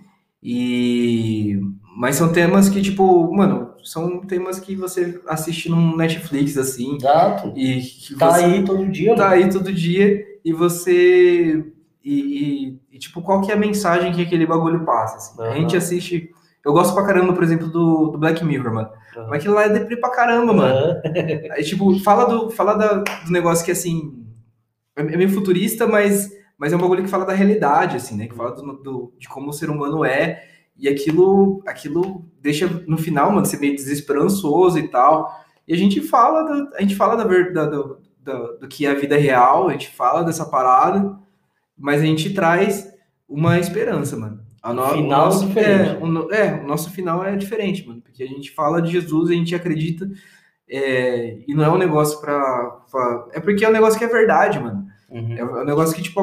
e 0.43 1.59
mas 1.97 2.15
são 2.15 2.31
temas 2.31 2.69
que, 2.69 2.81
tipo, 2.81 3.33
mano, 3.35 3.71
são 3.83 4.21
temas 4.21 4.59
que 4.59 4.75
você 4.75 5.19
assiste 5.27 5.69
no 5.69 5.95
Netflix, 5.97 6.57
assim. 6.57 6.95
Exato. 6.95 7.51
E 7.55 7.81
que 7.81 8.15
tá 8.15 8.35
aí 8.35 8.63
todo 8.63 8.87
dia, 8.89 9.15
Tá 9.15 9.29
mano. 9.29 9.35
aí 9.43 9.49
todo 9.49 9.73
dia, 9.73 10.25
e 10.43 10.53
você. 10.53 11.65
E, 12.03 12.13
e, 12.13 12.79
e, 12.93 12.97
tipo, 12.97 13.21
qual 13.21 13.41
que 13.41 13.51
é 13.51 13.55
a 13.55 13.57
mensagem 13.57 14.13
que 14.13 14.21
aquele 14.21 14.45
bagulho 14.47 14.85
passa? 14.85 15.17
Assim? 15.17 15.39
Uhum. 15.39 15.45
A 15.47 15.55
gente 15.55 15.75
assiste. 15.77 16.31
Eu 16.63 16.73
gosto 16.73 16.93
pra 16.93 17.05
caramba, 17.05 17.33
por 17.33 17.43
exemplo, 17.43 17.67
do, 17.67 18.09
do 18.09 18.17
Black 18.17 18.43
Mirror, 18.45 18.73
mano. 18.73 18.89
Uhum. 19.17 19.27
Mas 19.27 19.39
aquilo 19.39 19.55
lá 19.55 19.63
é 19.63 19.69
deprê 19.69 19.97
pra 19.97 20.11
caramba, 20.11 20.53
mano. 20.53 21.01
Aí, 21.51 21.63
tipo, 21.63 21.97
fala, 21.99 22.25
do, 22.25 22.51
fala 22.51 22.75
da, 22.75 22.93
do 22.95 23.31
negócio 23.31 23.65
que, 23.65 23.71
assim, 23.71 24.25
é, 24.95 25.01
é 25.01 25.17
meio 25.17 25.29
futurista, 25.29 25.87
mas, 25.87 26.31
mas 26.57 26.71
é 26.71 26.75
um 26.75 26.79
bagulho 26.79 27.03
que 27.03 27.09
fala 27.09 27.25
da 27.25 27.33
realidade, 27.33 27.97
assim, 27.97 28.15
né? 28.15 28.27
Que 28.27 28.35
fala 28.35 28.51
do, 28.51 28.73
do, 28.73 29.13
de 29.17 29.27
como 29.27 29.49
o 29.49 29.53
ser 29.53 29.69
humano 29.69 30.05
é. 30.05 30.43
E 30.77 30.87
aquilo, 30.87 31.61
aquilo 31.65 32.25
deixa, 32.39 32.67
no 32.87 32.97
final, 32.97 33.31
mano, 33.31 33.45
você 33.45 33.57
meio 33.57 33.75
desesperançoso 33.75 34.77
e 34.77 34.87
tal. 34.87 35.31
E 35.67 35.73
a 35.73 35.77
gente 35.77 36.01
fala, 36.01 36.69
a 36.75 36.81
gente 36.81 36.95
fala 36.95 37.15
da, 37.15 37.23
da, 37.23 37.65
do, 37.65 37.99
do, 38.19 38.57
do 38.59 38.67
que 38.67 38.85
é 38.85 38.91
a 38.91 38.95
vida 38.95 39.17
real, 39.17 39.67
a 39.67 39.71
gente 39.71 39.89
fala 39.89 40.23
dessa 40.23 40.45
parada, 40.45 41.17
mas 41.77 42.01
a 42.01 42.05
gente 42.05 42.33
traz 42.33 42.91
uma 43.27 43.59
esperança, 43.59 44.17
mano. 44.17 44.40
A 44.61 44.73
no, 44.73 44.87
final 44.89 44.99
o 44.99 45.25
nosso, 45.25 45.59
é, 45.59 45.97
o, 45.99 46.31
é, 46.31 46.61
o 46.63 46.67
nosso 46.67 46.91
final 46.91 47.23
é 47.23 47.35
diferente, 47.35 47.87
mano, 47.87 48.01
porque 48.01 48.21
a 48.21 48.27
gente 48.27 48.51
fala 48.51 48.81
de 48.81 48.91
Jesus, 48.91 49.31
a 49.31 49.33
gente 49.33 49.55
acredita, 49.55 50.07
é, 50.69 51.39
e 51.47 51.53
não 51.53 51.63
é 51.63 51.69
um 51.69 51.77
negócio 51.77 52.21
pra, 52.21 52.79
pra, 52.91 53.27
É 53.33 53.39
porque 53.39 53.65
é 53.65 53.69
um 53.69 53.73
negócio 53.73 53.97
que 53.97 54.05
é 54.05 54.07
verdade, 54.07 54.59
mano. 54.59 54.87
Uhum. 55.09 55.37
É 55.37 55.43
um 55.43 55.65
negócio 55.65 55.95
que, 55.95 56.01
tipo, 56.01 56.21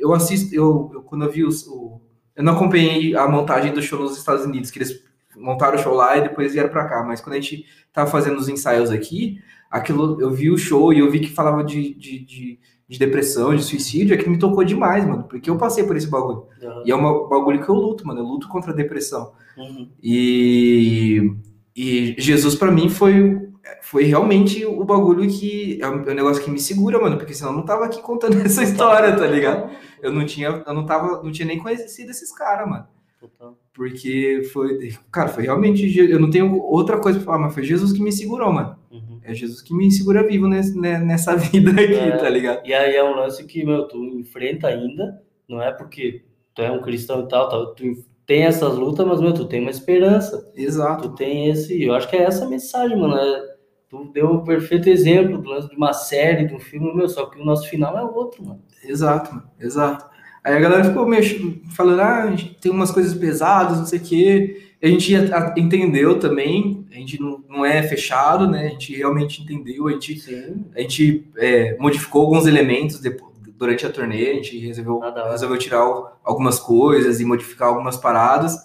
eu 0.00 0.14
assisto, 0.14 0.54
eu, 0.54 0.90
eu 0.94 1.02
quando 1.02 1.24
eu 1.24 1.30
vi 1.30 1.44
os, 1.44 1.66
o. 1.66 2.00
Eu 2.34 2.42
não 2.42 2.54
acompanhei 2.54 3.14
a 3.14 3.28
montagem 3.28 3.72
do 3.72 3.82
show 3.82 4.00
nos 4.00 4.16
Estados 4.16 4.44
Unidos, 4.44 4.70
que 4.70 4.78
eles 4.78 5.04
montaram 5.36 5.76
o 5.76 5.82
show 5.82 5.94
lá 5.94 6.16
e 6.16 6.22
depois 6.22 6.52
vieram 6.52 6.70
pra 6.70 6.88
cá, 6.88 7.02
mas 7.02 7.20
quando 7.20 7.34
a 7.34 7.40
gente 7.40 7.66
tava 7.92 8.10
fazendo 8.10 8.38
os 8.38 8.48
ensaios 8.48 8.90
aqui, 8.90 9.38
aquilo, 9.70 10.20
eu 10.20 10.30
vi 10.30 10.50
o 10.50 10.56
show 10.56 10.92
e 10.92 11.00
eu 11.00 11.10
vi 11.10 11.20
que 11.20 11.30
falava 11.30 11.62
de, 11.62 11.94
de, 11.94 12.24
de 12.24 12.58
de 12.88 12.98
depressão, 12.98 13.54
de 13.54 13.62
suicídio, 13.62 14.14
é 14.14 14.16
que 14.16 14.28
me 14.28 14.38
tocou 14.38 14.62
demais, 14.62 15.06
mano. 15.06 15.24
Porque 15.24 15.48
eu 15.48 15.56
passei 15.56 15.84
por 15.84 15.96
esse 15.96 16.06
bagulho. 16.06 16.46
Aham. 16.62 16.82
E 16.84 16.90
é 16.90 16.96
um 16.96 17.28
bagulho 17.28 17.62
que 17.62 17.68
eu 17.68 17.74
luto, 17.74 18.06
mano. 18.06 18.20
Eu 18.20 18.24
luto 18.24 18.48
contra 18.48 18.72
a 18.72 18.74
depressão. 18.74 19.32
Uhum. 19.56 19.88
E, 20.02 21.34
e 21.74 22.14
Jesus 22.18 22.54
pra 22.54 22.70
mim 22.70 22.88
foi, 22.90 23.48
foi 23.82 24.04
realmente 24.04 24.66
o 24.66 24.84
bagulho 24.84 25.28
que 25.28 25.78
é 25.80 25.88
o 25.88 26.08
é 26.08 26.12
o 26.12 26.14
negócio 26.14 26.42
que 26.42 26.50
me 26.50 26.58
segura, 26.58 27.00
mano, 27.00 27.16
porque 27.16 27.32
senão 27.32 27.52
eu 27.52 27.56
não 27.56 27.64
tava 27.64 27.86
aqui 27.86 28.02
contando 28.02 28.38
essa 28.44 28.62
história, 28.62 29.16
tá 29.16 29.26
ligado? 29.26 29.70
Eu 30.02 30.12
não 30.12 30.26
tinha, 30.26 30.62
eu 30.66 30.74
não 30.74 30.84
tava, 30.84 31.22
não 31.22 31.32
tinha 31.32 31.46
nem 31.46 31.58
conhecido 31.58 32.10
esses 32.10 32.32
caras, 32.32 32.68
mano. 32.68 32.86
Total. 33.28 33.58
Porque 33.72 34.42
foi, 34.52 34.90
cara, 35.10 35.28
foi 35.28 35.44
realmente, 35.44 35.98
eu 35.98 36.20
não 36.20 36.28
tenho 36.30 36.60
outra 36.60 36.98
coisa 36.98 37.18
pra 37.18 37.24
falar, 37.26 37.38
mas 37.38 37.54
foi 37.54 37.62
Jesus 37.62 37.92
que 37.92 38.02
me 38.02 38.12
segurou, 38.12 38.52
mano. 38.52 38.76
Uhum. 38.90 39.18
É 39.22 39.32
Jesus 39.32 39.62
que 39.62 39.74
me 39.74 39.90
segura 39.90 40.26
vivo 40.26 40.46
nesse- 40.46 40.78
né, 40.78 40.98
nessa 40.98 41.34
vida 41.36 41.70
aqui, 41.70 41.94
É. 41.94 42.16
tá 42.16 42.28
ligado? 42.28 42.66
E 42.66 42.74
aí 42.74 42.94
é 42.94 43.02
um 43.02 43.16
lance 43.16 43.44
que, 43.46 43.64
meu, 43.64 43.88
tu 43.88 43.96
enfrenta 44.04 44.68
ainda, 44.68 45.22
não 45.48 45.60
é 45.62 45.72
porque 45.72 46.22
tu 46.54 46.60
é 46.62 46.70
um 46.70 46.82
cristão 46.82 47.22
e 47.24 47.28
tal, 47.28 47.48
tal 47.48 47.74
tu 47.74 48.04
tem 48.26 48.42
essas 48.42 48.76
lutas, 48.76 49.06
mas, 49.06 49.20
meu, 49.20 49.32
tu 49.32 49.46
tem 49.46 49.60
uma 49.60 49.70
esperança, 49.70 50.50
Exato. 50.54 51.08
tu 51.08 51.14
tem 51.14 51.48
esse, 51.48 51.82
eu 51.82 51.94
acho 51.94 52.08
que 52.08 52.16
é 52.16 52.22
essa 52.22 52.44
a 52.44 52.48
mensagem, 52.48 52.98
mano, 52.98 53.16
é- 53.16 53.54
tu 53.88 54.04
deu 54.12 54.30
um 54.30 54.44
perfeito 54.44 54.88
exemplo 54.88 55.38
do 55.38 55.48
lance 55.48 55.68
de 55.68 55.76
uma 55.76 55.92
série, 55.92 56.46
de 56.46 56.54
um 56.54 56.58
filme, 56.60 56.94
meu, 56.94 57.08
só 57.08 57.26
que 57.26 57.40
o 57.40 57.44
nosso 57.44 57.68
final 57.68 57.96
é 57.96 58.02
outro, 58.02 58.44
mano. 58.44 58.60
Exato, 58.84 59.34
mano. 59.34 59.50
Exato. 59.58 60.12
Aí 60.44 60.54
a 60.54 60.60
galera 60.60 60.84
ficou 60.84 61.06
meio 61.08 61.60
falando, 61.74 62.00
ah, 62.02 62.36
tem 62.60 62.70
umas 62.70 62.90
coisas 62.90 63.14
pesadas, 63.14 63.78
não 63.78 63.86
sei 63.86 63.98
o 63.98 64.02
quê. 64.02 64.60
A 64.82 64.86
gente 64.86 65.14
entendeu 65.56 66.18
também, 66.18 66.86
a 66.92 66.96
gente 66.96 67.18
não, 67.18 67.42
não 67.48 67.64
é 67.64 67.82
fechado, 67.82 68.46
né? 68.46 68.66
A 68.66 68.68
gente 68.68 68.94
realmente 68.94 69.42
entendeu, 69.42 69.88
a 69.88 69.92
gente, 69.92 70.20
Sim. 70.20 70.66
a 70.76 70.80
gente 70.82 71.26
é, 71.38 71.74
modificou 71.78 72.20
alguns 72.22 72.46
elementos 72.46 73.00
depo- 73.00 73.32
durante 73.56 73.86
a 73.86 73.90
turnê, 73.90 74.28
a 74.30 74.34
gente 74.34 74.58
resolveu, 74.58 75.02
Ah, 75.02 75.30
resolveu 75.30 75.56
tirar 75.56 75.78
al- 75.78 76.20
algumas 76.22 76.60
coisas 76.60 77.18
e 77.20 77.24
modificar 77.24 77.68
algumas 77.68 77.96
paradas. 77.96 78.58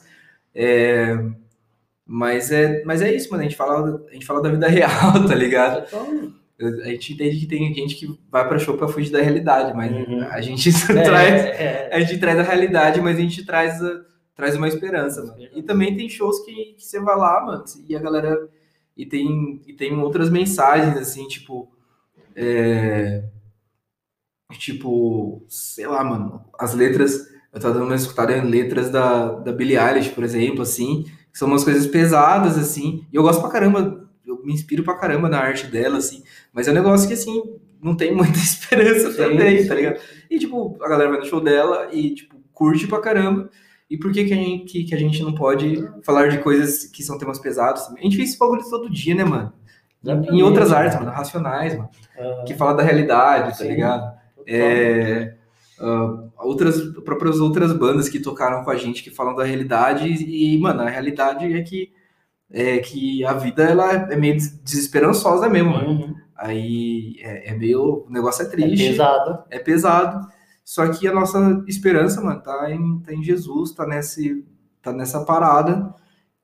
É, 0.54 1.18
mas, 2.06 2.52
é, 2.52 2.84
mas 2.84 3.02
é 3.02 3.14
isso, 3.14 3.30
mano. 3.30 3.42
A 3.42 3.46
gente 3.46 3.56
fala, 3.56 4.04
a 4.10 4.14
gente 4.14 4.26
fala 4.26 4.42
da 4.42 4.50
vida 4.50 4.68
real, 4.70 5.26
tá 5.26 5.36
ligado? 5.36 5.86
Então, 5.88 6.34
A 6.62 6.88
gente 6.90 7.14
entende 7.14 7.40
que 7.40 7.48
tem 7.48 7.74
gente 7.74 7.96
que 7.96 8.20
vai 8.30 8.48
pra 8.48 8.60
show 8.60 8.76
pra 8.78 8.88
fugir 8.88 9.12
da 9.12 9.22
realidade, 9.22 9.76
mas 9.76 9.92
Uhum. 9.92 10.24
a 10.24 10.42
gente 10.42 10.70
é, 10.92 11.02
traz 11.04 11.34
é, 11.46 11.90
a 11.94 12.00
gente 12.02 12.18
traz 12.20 12.38
a 12.40 12.44
realidade, 12.44 13.00
mas 13.02 13.18
a 13.18 13.22
gente 13.22 13.46
traz, 13.46 13.82
a- 13.82 14.02
traz 14.36 14.56
uma 14.58 14.68
esperança, 14.68 15.24
mano. 15.24 15.38
E 15.56 15.64
também 15.64 15.96
tem 15.96 16.10
shows 16.10 16.40
que, 16.44 16.74
que 16.78 16.86
você 16.86 17.00
vai 17.00 17.16
lá, 17.16 17.46
mano, 17.46 17.64
e 17.88 17.96
a 17.96 18.00
galera. 18.00 18.50
E 18.98 19.06
tem, 19.06 19.62
e 19.66 19.74
tem 19.74 19.98
outras 19.98 20.30
mensagens, 20.30 20.98
assim, 20.98 21.26
tipo. 21.30 21.72
é, 22.36 23.24
tipo, 24.58 25.44
sei 25.48 25.88
lá, 25.88 26.04
mano, 26.04 26.42
as 26.58 26.74
letras. 26.74 27.28
Eu 27.52 27.60
tava 27.60 27.74
dando 27.76 27.86
uma 27.88 27.96
escutada 27.96 28.36
em 28.38 28.42
letras 28.48 28.92
da, 28.92 29.32
da 29.40 29.52
Billie 29.52 29.76
Eilish, 29.78 30.10
por 30.10 30.24
exemplo, 30.24 30.62
assim, 30.62 31.06
que 31.32 31.38
são 31.40 31.48
umas 31.48 31.64
coisas 31.64 31.88
pesadas, 31.88 32.58
assim, 32.60 33.04
e 33.12 33.16
eu 33.16 33.24
gosto 33.24 33.42
pra 33.42 33.50
caramba, 33.50 34.08
eu 34.40 34.46
me 34.46 34.54
inspiro 34.54 34.84
pra 34.84 34.98
caramba 34.98 35.30
na 35.30 35.40
arte 35.40 35.68
dela, 35.68 35.98
assim, 35.98 36.24
mas 36.54 36.68
é 36.68 36.72
um 36.72 36.76
negócio 36.76 37.08
que, 37.08 37.14
assim, 37.14 37.42
não 37.82 37.96
tem 37.96 38.14
muita 38.14 38.38
esperança 38.40 39.12
Sim, 39.12 39.18
também, 39.18 39.62
sim. 39.62 39.68
tá 39.68 39.76
ligado? 39.76 40.00
E, 40.30 40.40
tipo, 40.40 40.78
a 40.82 40.90
galera 40.90 41.12
vai 41.12 41.20
no 41.20 41.26
show 41.26 41.42
dela 41.42 41.90
e, 41.92 42.14
tipo, 42.14 42.38
curte 42.54 42.88
pra 42.88 43.02
caramba. 43.02 43.50
E 43.90 43.98
por 43.98 44.12
que, 44.12 44.26
que, 44.26 44.34
a 44.34 44.36
gente, 44.36 44.66
que, 44.66 44.84
que 44.84 44.94
a 44.94 44.98
gente 44.98 45.24
não 45.24 45.34
pode 45.34 45.84
falar 46.04 46.28
de 46.28 46.38
coisas 46.40 46.86
que 46.86 47.02
são 47.02 47.18
temas 47.18 47.40
pesados? 47.40 47.84
A 47.98 48.02
gente 48.02 48.16
fez 48.16 48.30
esse 48.30 48.38
bagulho 48.38 48.62
todo 48.70 48.90
dia, 48.90 49.16
né, 49.16 49.24
mano? 49.24 49.52
Em 50.04 50.12
Exatamente. 50.12 50.44
outras 50.44 50.72
artes, 50.72 51.00
mano, 51.00 51.12
racionais, 51.12 51.76
mano. 51.76 51.90
Que 52.46 52.54
fala 52.54 52.74
da 52.74 52.84
realidade, 52.84 53.50
tá 53.50 53.64
Sim. 53.64 53.70
ligado? 53.70 54.02
Total. 54.36 54.46
É, 54.48 55.36
ah, 55.80 56.24
outras 56.38 56.82
próprias 57.04 57.40
outras 57.40 57.74
bandas 57.74 58.10
que 58.10 58.20
tocaram 58.20 58.64
com 58.64 58.70
a 58.70 58.76
gente 58.76 59.02
que 59.04 59.10
falam 59.10 59.36
da 59.36 59.44
realidade 59.44 60.08
e, 60.08 60.58
mano, 60.60 60.82
a 60.82 60.90
realidade 60.90 61.52
é 61.52 61.62
que 61.64 61.92
é 62.52 62.80
que 62.80 63.24
a 63.26 63.34
vida 63.34 63.64
ela 63.64 63.94
é 64.12 64.16
meio 64.16 64.36
des- 64.36 64.60
desesperançosa 64.64 65.50
mesmo, 65.50 65.72
mano. 65.72 65.90
Uhum. 65.90 66.16
Aí 66.36 67.16
é, 67.22 67.52
é 67.52 67.56
meio. 67.56 68.06
O 68.08 68.10
negócio 68.10 68.44
é 68.44 68.46
É 68.46 68.50
triste 68.50 68.88
pesado. 68.90 69.44
é 69.50 69.60
pesado. 69.60 70.28
Só 70.64 70.88
que 70.90 71.08
a 71.08 71.14
nossa 71.14 71.64
esperança, 71.68 72.22
mano, 72.22 72.42
tá 72.42 72.72
em, 72.72 73.00
tá 73.02 73.14
em 73.14 73.24
Jesus, 73.24 73.72
tá, 73.74 73.88
nesse, 73.88 74.46
tá 74.82 74.94
nessa 74.94 75.26
parada, 75.26 75.94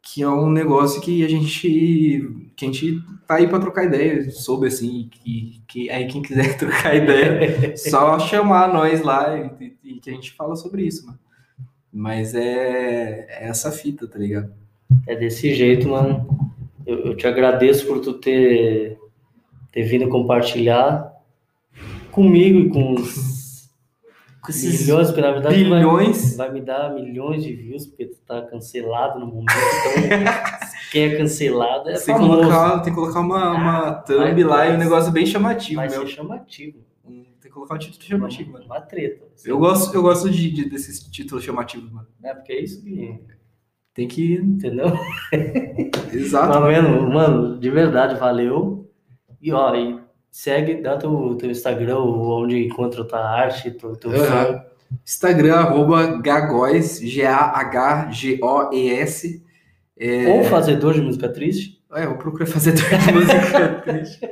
que 0.02 0.24
é 0.24 0.28
um 0.30 0.50
negócio 0.50 1.00
que 1.02 1.24
a 1.24 1.28
gente, 1.30 2.50
que 2.56 2.66
a 2.66 2.68
gente 2.68 3.00
tá 3.28 3.36
aí 3.36 3.48
pra 3.48 3.60
trocar 3.60 3.86
ideia 3.86 4.30
sobre, 4.32 4.68
assim, 4.70 5.10
que, 5.12 5.62
que 5.68 5.90
aí 5.92 6.08
quem 6.08 6.22
quiser 6.24 6.58
trocar 6.60 6.96
ideia, 6.96 7.76
só 7.78 8.18
chamar 8.20 8.74
nós 8.74 9.02
lá 9.02 9.38
e, 9.38 9.78
e 9.84 10.00
que 10.00 10.10
a 10.10 10.14
gente 10.14 10.32
fala 10.34 10.56
sobre 10.56 10.84
isso, 10.86 11.06
mano. 11.06 11.20
Mas 11.92 12.36
é, 12.36 13.28
é 13.30 13.48
essa 13.48 13.72
fita, 13.72 14.08
tá 14.08 14.20
ligado? 14.20 14.54
É 15.08 15.16
desse 15.16 15.54
jeito, 15.54 15.88
mano. 15.90 16.28
Eu, 16.86 17.00
eu 17.08 17.16
te 17.18 17.26
agradeço 17.28 17.86
por 17.88 18.00
tu 18.00 18.14
ter, 18.14 18.98
ter 19.72 19.84
vindo 19.84 20.08
compartilhar 20.10 21.12
comigo 22.12 22.60
e 22.60 22.70
com 22.70 22.94
os 22.94 23.70
Com 24.42 24.50
esses 24.52 24.82
milhões, 24.82 25.08
porque 25.08 25.22
na 25.22 25.32
verdade 25.32 25.64
tu 25.64 25.70
vai, 25.70 25.80
bilhões. 25.80 26.38
vai 26.38 26.52
me 26.52 26.62
dar 26.62 26.94
milhões 26.94 27.44
de 27.44 27.54
views, 27.54 27.88
porque 27.88 28.06
tu 28.06 28.18
tá 28.26 28.42
cancelado 28.44 29.20
no 29.20 29.26
momento. 29.28 29.52
Então, 29.52 30.34
quem 30.92 31.04
é 31.04 31.18
cancelado 31.18 31.90
é 31.90 31.94
Tem 31.94 32.16
famoso. 32.16 32.40
colocar, 32.42 32.80
tem 32.82 32.94
que 32.94 33.00
colocar 33.00 33.20
uma, 33.20 33.52
uma 33.54 33.92
thumb 33.94 34.20
vai- 34.20 34.44
lá 34.44 34.68
e 34.68 34.76
um 34.76 34.78
negócio 34.78 35.12
bem 35.12 35.26
chamativo, 35.26 35.78
Vai 35.78 35.90
meu. 35.90 36.02
ser 36.02 36.08
chamativo. 36.14 36.78
Um- 37.04 37.24
Tem 37.42 37.50
que 37.50 37.50
colocar 37.50 37.76
um 37.76 37.80
título 37.80 38.04
chamativo, 38.04 38.52
mano. 38.54 38.66
Uma 38.66 38.82
treta. 38.82 39.26
Eu 39.44 39.58
gosto, 39.58 39.94
eu 39.96 40.02
gosto 40.04 40.30
de, 40.30 40.50
de- 40.52 40.70
desses 40.70 41.00
títulos 41.00 41.44
chamativos, 41.44 41.92
mano. 41.92 42.08
É, 42.24 42.34
porque 42.36 42.54
é 42.54 42.62
isso 42.64 42.82
que. 42.84 43.20
Tem 43.96 44.08
que. 44.08 44.36
Entendeu? 44.36 44.88
Exato. 46.14 46.54
Tá 46.54 46.60
vendo? 46.60 47.10
Mano, 47.10 47.58
de 47.58 47.72
verdade, 47.72 48.20
valeu. 48.20 48.88
E 49.42 49.52
ó, 49.52 49.74
e 49.74 50.00
segue, 50.30 50.82
dá 50.82 50.98
teu, 50.98 51.36
teu 51.36 51.50
Instagram, 51.50 52.00
onde 52.00 52.66
encontra 52.66 53.06
tua 53.06 53.20
arte, 53.20 53.72
teu, 53.72 53.96
teu 53.96 54.12
som. 54.12 54.62
Instagram, 55.04 55.56
arroba 55.56 56.22
Gagóis, 56.22 57.00
G-A-H-G-O-E-S. 58.16 59.44
É, 59.98 60.28
Ou 60.28 60.44
fazedor 60.44 60.94
de 60.94 61.00
música 61.02 61.30
triste. 61.30 61.82
é, 61.94 62.04
eu 62.06 62.18
procuro 62.18 62.46
fazer 62.46 62.74
de 62.74 62.84
música 63.14 63.70
triste. 63.82 64.30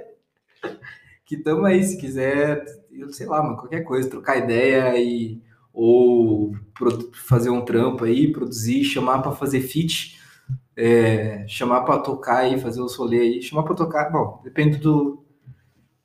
Que 1.26 1.38
tamo 1.38 1.66
aí, 1.66 1.82
se 1.84 1.98
quiser, 1.98 2.66
eu 2.92 3.08
sei 3.14 3.26
lá, 3.28 3.42
mano, 3.42 3.56
qualquer 3.56 3.82
coisa, 3.84 4.10
trocar 4.10 4.38
ideia 4.38 4.94
e 5.02 5.42
ou 5.74 6.54
fazer 7.14 7.50
um 7.50 7.66
trampo 7.66 8.04
aí, 8.06 8.32
produzir, 8.32 8.84
chamar 8.84 9.22
pra 9.22 9.32
fazer 9.32 9.62
feat, 9.62 10.20
é, 10.78 11.46
chamar 11.48 11.82
pra 11.82 12.00
tocar 12.00 12.40
aí, 12.40 12.60
fazer 12.60 12.82
o 12.82 12.90
solê 12.90 13.20
aí, 13.20 13.42
chamar 13.42 13.64
pra 13.64 13.76
tocar, 13.76 14.12
bom, 14.12 14.42
depende 14.44 14.78
do, 14.78 15.24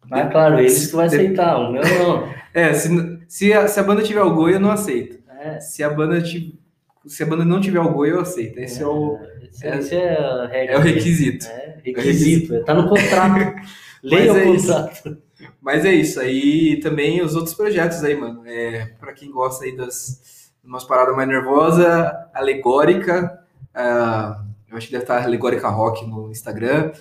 Mas 0.09 0.31
claro, 0.33 0.59
eles 0.59 0.87
que 0.87 0.97
vai 0.97 1.07
aceitar, 1.07 1.59
o 1.59 1.73
meu 1.73 1.83
não. 1.83 2.39
É, 2.55 2.73
se, 2.75 2.89
se, 3.29 3.53
a, 3.53 3.69
se 3.69 3.79
a 3.79 3.83
banda 3.83 4.03
tiver 4.03 4.23
o 4.23 4.35
goi, 4.35 4.55
eu 4.55 4.61
não 4.61 4.71
aceito. 4.71 5.19
É, 5.41 5.61
Se 5.61 5.83
a 5.85 5.91
banda, 5.91 6.21
ti- 6.23 6.59
se 7.07 7.23
a 7.23 7.27
banda 7.27 7.45
não 7.45 7.61
tiver 7.61 7.79
o 7.81 7.93
goi, 7.93 8.11
eu 8.11 8.21
aceito. 8.21 8.59
Esse 8.59 8.83
é, 8.83 8.87
o, 8.87 9.19
esse, 9.43 9.66
esse 9.66 9.95
é 9.95 10.19
a 10.19 10.47
regra. 10.47 10.75
é 10.75 10.79
o 10.79 10.81
requisito. 10.81 11.47
É, 11.47 11.79
requisito, 11.85 12.55
é, 12.55 12.61
tá 12.61 12.75
no 12.75 12.89
contrato. 12.89 13.55
Leia 14.03 14.33
o 14.33 14.37
é 14.37 14.45
contrato. 14.45 15.19
Mas 15.61 15.84
é 15.84 15.93
isso. 15.93 16.20
Aí 16.20 16.78
também 16.80 17.20
os 17.22 17.34
outros 17.34 17.55
projetos 17.55 18.03
aí, 18.05 18.14
mano. 18.16 18.43
É, 18.47 18.86
pra 18.99 19.12
quem 19.12 19.30
gosta 19.30 19.64
aí 19.64 19.76
das 19.76 20.51
umas 20.64 20.84
paradas 20.84 21.16
mais 21.16 21.28
nervosa, 21.28 22.28
alegórica. 22.34 23.43
ah, 23.74 24.43
eu 24.70 24.76
acho 24.76 24.86
que 24.86 24.93
deve 24.93 25.05
estar 25.05 25.22
alegórica 25.22 25.68
rock 25.68 26.07
no 26.07 26.30
Instagram. 26.30 26.93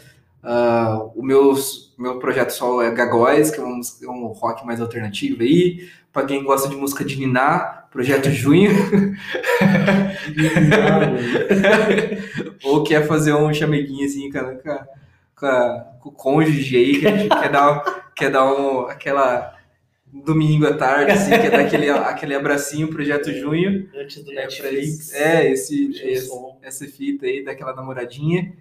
Ah, 0.42 1.02
o 1.16 1.22
meu, 1.24 1.54
meu 1.98 2.20
projeto 2.20 2.52
solo 2.52 2.82
é 2.82 2.92
Gagóis, 2.92 3.52
que 3.52 3.60
é 3.60 3.64
um, 3.64 3.82
é 4.04 4.08
um 4.10 4.28
rock 4.28 4.66
mais 4.66 4.80
alternativo 4.80 5.42
aí. 5.44 5.90
Pra 6.14 6.26
quem 6.26 6.44
gosta 6.44 6.70
de 6.70 6.76
música 6.76 7.04
de 7.04 7.18
Niná, 7.20 7.84
Projeto 7.92 8.30
Junho. 8.30 8.72
Ou 12.64 12.84
quer 12.84 13.06
fazer 13.08 13.34
um 13.34 13.54
chameguinho 13.54 14.06
assim 14.06 14.32
com, 14.32 14.38
a- 14.40 14.86
com, 15.38 15.46
a- 15.46 15.86
com, 16.02 16.10
o 16.10 16.12
cônjuge 16.12 16.76
aí, 16.78 17.00
que 17.00 17.08
a 17.08 17.18
gente 17.18 17.30
quer 17.30 17.52
dar, 17.52 18.12
quer 18.16 18.32
dar 18.32 18.46
um, 18.46 18.82
aquela 18.88 19.56
domingo 20.12 20.66
à 20.66 20.74
tarde, 20.74 21.12
assim, 21.12 21.30
quer 21.32 21.52
dar 21.52 21.60
aquele, 21.62 21.90
aquele 21.90 22.34
abracinho, 22.36 22.88
Projeto 22.90 23.32
Junho. 23.34 23.90
Antes 23.96 24.24
do 24.24 24.32
É, 24.32 24.36
Netflix. 24.36 25.14
é 25.14 25.52
esse, 25.52 25.92
esse- 25.92 26.32
essa 26.62 26.86
fita 26.88 27.26
aí 27.26 27.44
daquela 27.44 27.76
namoradinha. 27.76 28.54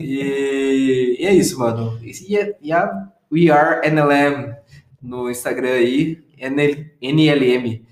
E, 0.00 1.16
e 1.20 1.26
é 1.26 1.32
isso, 1.34 1.58
mano. 1.58 1.98
E, 2.02 2.38
a- 2.38 2.54
e 2.60 2.72
a 2.72 3.08
We 3.32 3.50
Are 3.50 3.86
NLM 3.86 4.54
no 5.02 5.30
Instagram 5.30 5.70
aí, 5.72 6.24
NL, 6.38 6.90
NLM, 7.00 7.82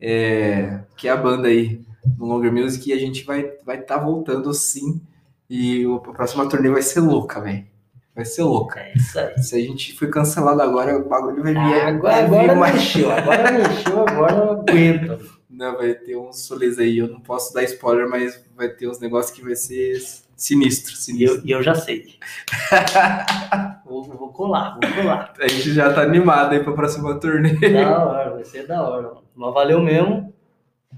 é, 0.00 0.80
que 0.96 1.08
é 1.08 1.10
a 1.10 1.16
banda 1.16 1.48
aí 1.48 1.80
no 2.18 2.26
Longer 2.26 2.52
Music, 2.52 2.88
e 2.88 2.92
a 2.92 2.98
gente 2.98 3.24
vai 3.24 3.50
vai 3.64 3.78
estar 3.80 3.98
voltando 3.98 4.52
sim. 4.54 5.00
E 5.48 5.84
a 5.84 5.98
próxima 6.12 6.48
turnê 6.48 6.68
vai 6.70 6.82
ser 6.82 7.00
louca, 7.00 7.40
velho. 7.40 7.64
Vai 8.20 8.24
ser 8.26 8.42
louca. 8.42 8.80
É 8.80 8.92
isso 8.94 9.18
aí. 9.18 9.38
Se 9.42 9.56
a 9.56 9.60
gente 9.60 9.94
foi 9.98 10.08
cancelado 10.08 10.60
agora, 10.62 10.96
o 10.98 11.08
bagulho 11.08 11.42
vai 11.42 11.52
vir. 11.54 11.58
Agora, 11.82 12.26
vai 12.26 12.48
agora 12.50 12.72
mexeu, 12.72 13.10
agora 13.10 13.50
mexeu, 13.52 14.00
agora 14.06 14.34
não 14.36 14.50
aguenta. 14.52 15.18
Não, 15.48 15.76
vai 15.76 15.94
ter 15.94 16.16
uns 16.16 16.46
solês 16.46 16.78
aí. 16.78 16.98
Eu 16.98 17.08
não 17.08 17.20
posso 17.20 17.52
dar 17.52 17.62
spoiler, 17.64 18.08
mas 18.08 18.42
vai 18.56 18.68
ter 18.68 18.88
uns 18.88 19.00
negócios 19.00 19.34
que 19.36 19.42
vai 19.44 19.54
ser 19.56 19.98
sinistro, 20.36 20.94
E 20.94 20.96
sinistro. 20.96 21.38
eu, 21.40 21.44
e 21.46 21.50
eu 21.50 21.62
já 21.62 21.74
sei. 21.74 22.14
vou, 23.84 24.04
vou 24.04 24.28
colar, 24.32 24.78
vou 24.82 24.92
colar. 25.02 25.32
A 25.40 25.48
gente 25.48 25.72
já 25.72 25.92
tá 25.92 26.02
animado 26.02 26.52
aí 26.52 26.62
pra 26.62 26.72
próxima 26.72 27.18
turnê. 27.18 27.54
Da 27.58 28.04
hora, 28.06 28.30
vai 28.34 28.44
ser 28.44 28.66
da 28.66 28.82
hora. 28.82 29.12
Mas 29.34 29.54
valeu 29.54 29.80
mesmo. 29.82 30.32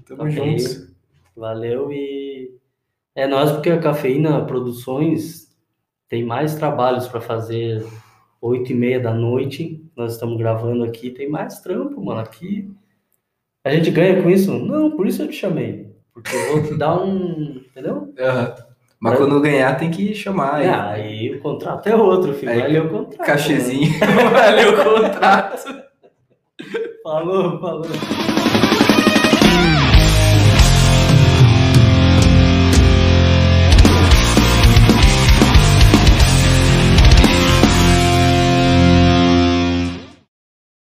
Tamo 0.07 0.23
Ok. 0.23 0.31
juntos. 0.33 0.87
Valeu 1.35 1.91
e 1.91 2.51
é 3.15 3.25
nós 3.27 3.51
porque 3.51 3.69
a 3.71 3.79
Cafeína 3.79 4.45
Produções 4.45 5.42
tem 6.13 6.23
mais 6.23 6.53
trabalhos 6.53 7.07
para 7.07 7.19
fazer 7.19 7.83
oito 8.39 8.71
e 8.71 8.75
meia 8.75 8.99
da 8.99 9.11
noite. 9.11 9.83
Nós 9.97 10.13
estamos 10.13 10.37
gravando 10.37 10.83
aqui, 10.83 11.09
tem 11.09 11.27
mais 11.27 11.59
trampo, 11.59 11.99
mano. 12.05 12.19
Aqui 12.19 12.69
a 13.65 13.71
gente 13.71 13.89
ganha 13.89 14.21
com 14.21 14.29
isso? 14.29 14.53
Não, 14.53 14.91
por 14.91 15.07
isso 15.07 15.23
eu 15.23 15.27
te 15.27 15.33
chamei. 15.33 15.91
Porque 16.13 16.35
eu 16.35 16.51
vou 16.51 16.63
te 16.67 16.77
dar 16.77 17.01
um. 17.01 17.63
Entendeu? 17.67 18.13
Aham. 18.19 18.55
Mas 18.99 19.17
quando 19.17 19.41
ganhar 19.41 19.75
tem 19.75 19.89
que 19.89 20.13
chamar 20.13 20.57
aí. 20.57 20.67
Ah, 20.67 20.91
aí 20.91 21.35
o 21.35 21.41
contrato 21.41 21.89
é 21.89 21.95
outro, 21.95 22.31
filho. 22.35 22.51
Aí, 22.51 22.61
Valeu 22.61 22.85
o 22.85 22.89
contrato. 22.89 23.25
Cachezinho. 23.25 23.91
Valeu 24.31 24.71
o 24.71 24.83
contrato. 24.83 25.83
Falou, 27.01 27.59
falou. 27.59 27.85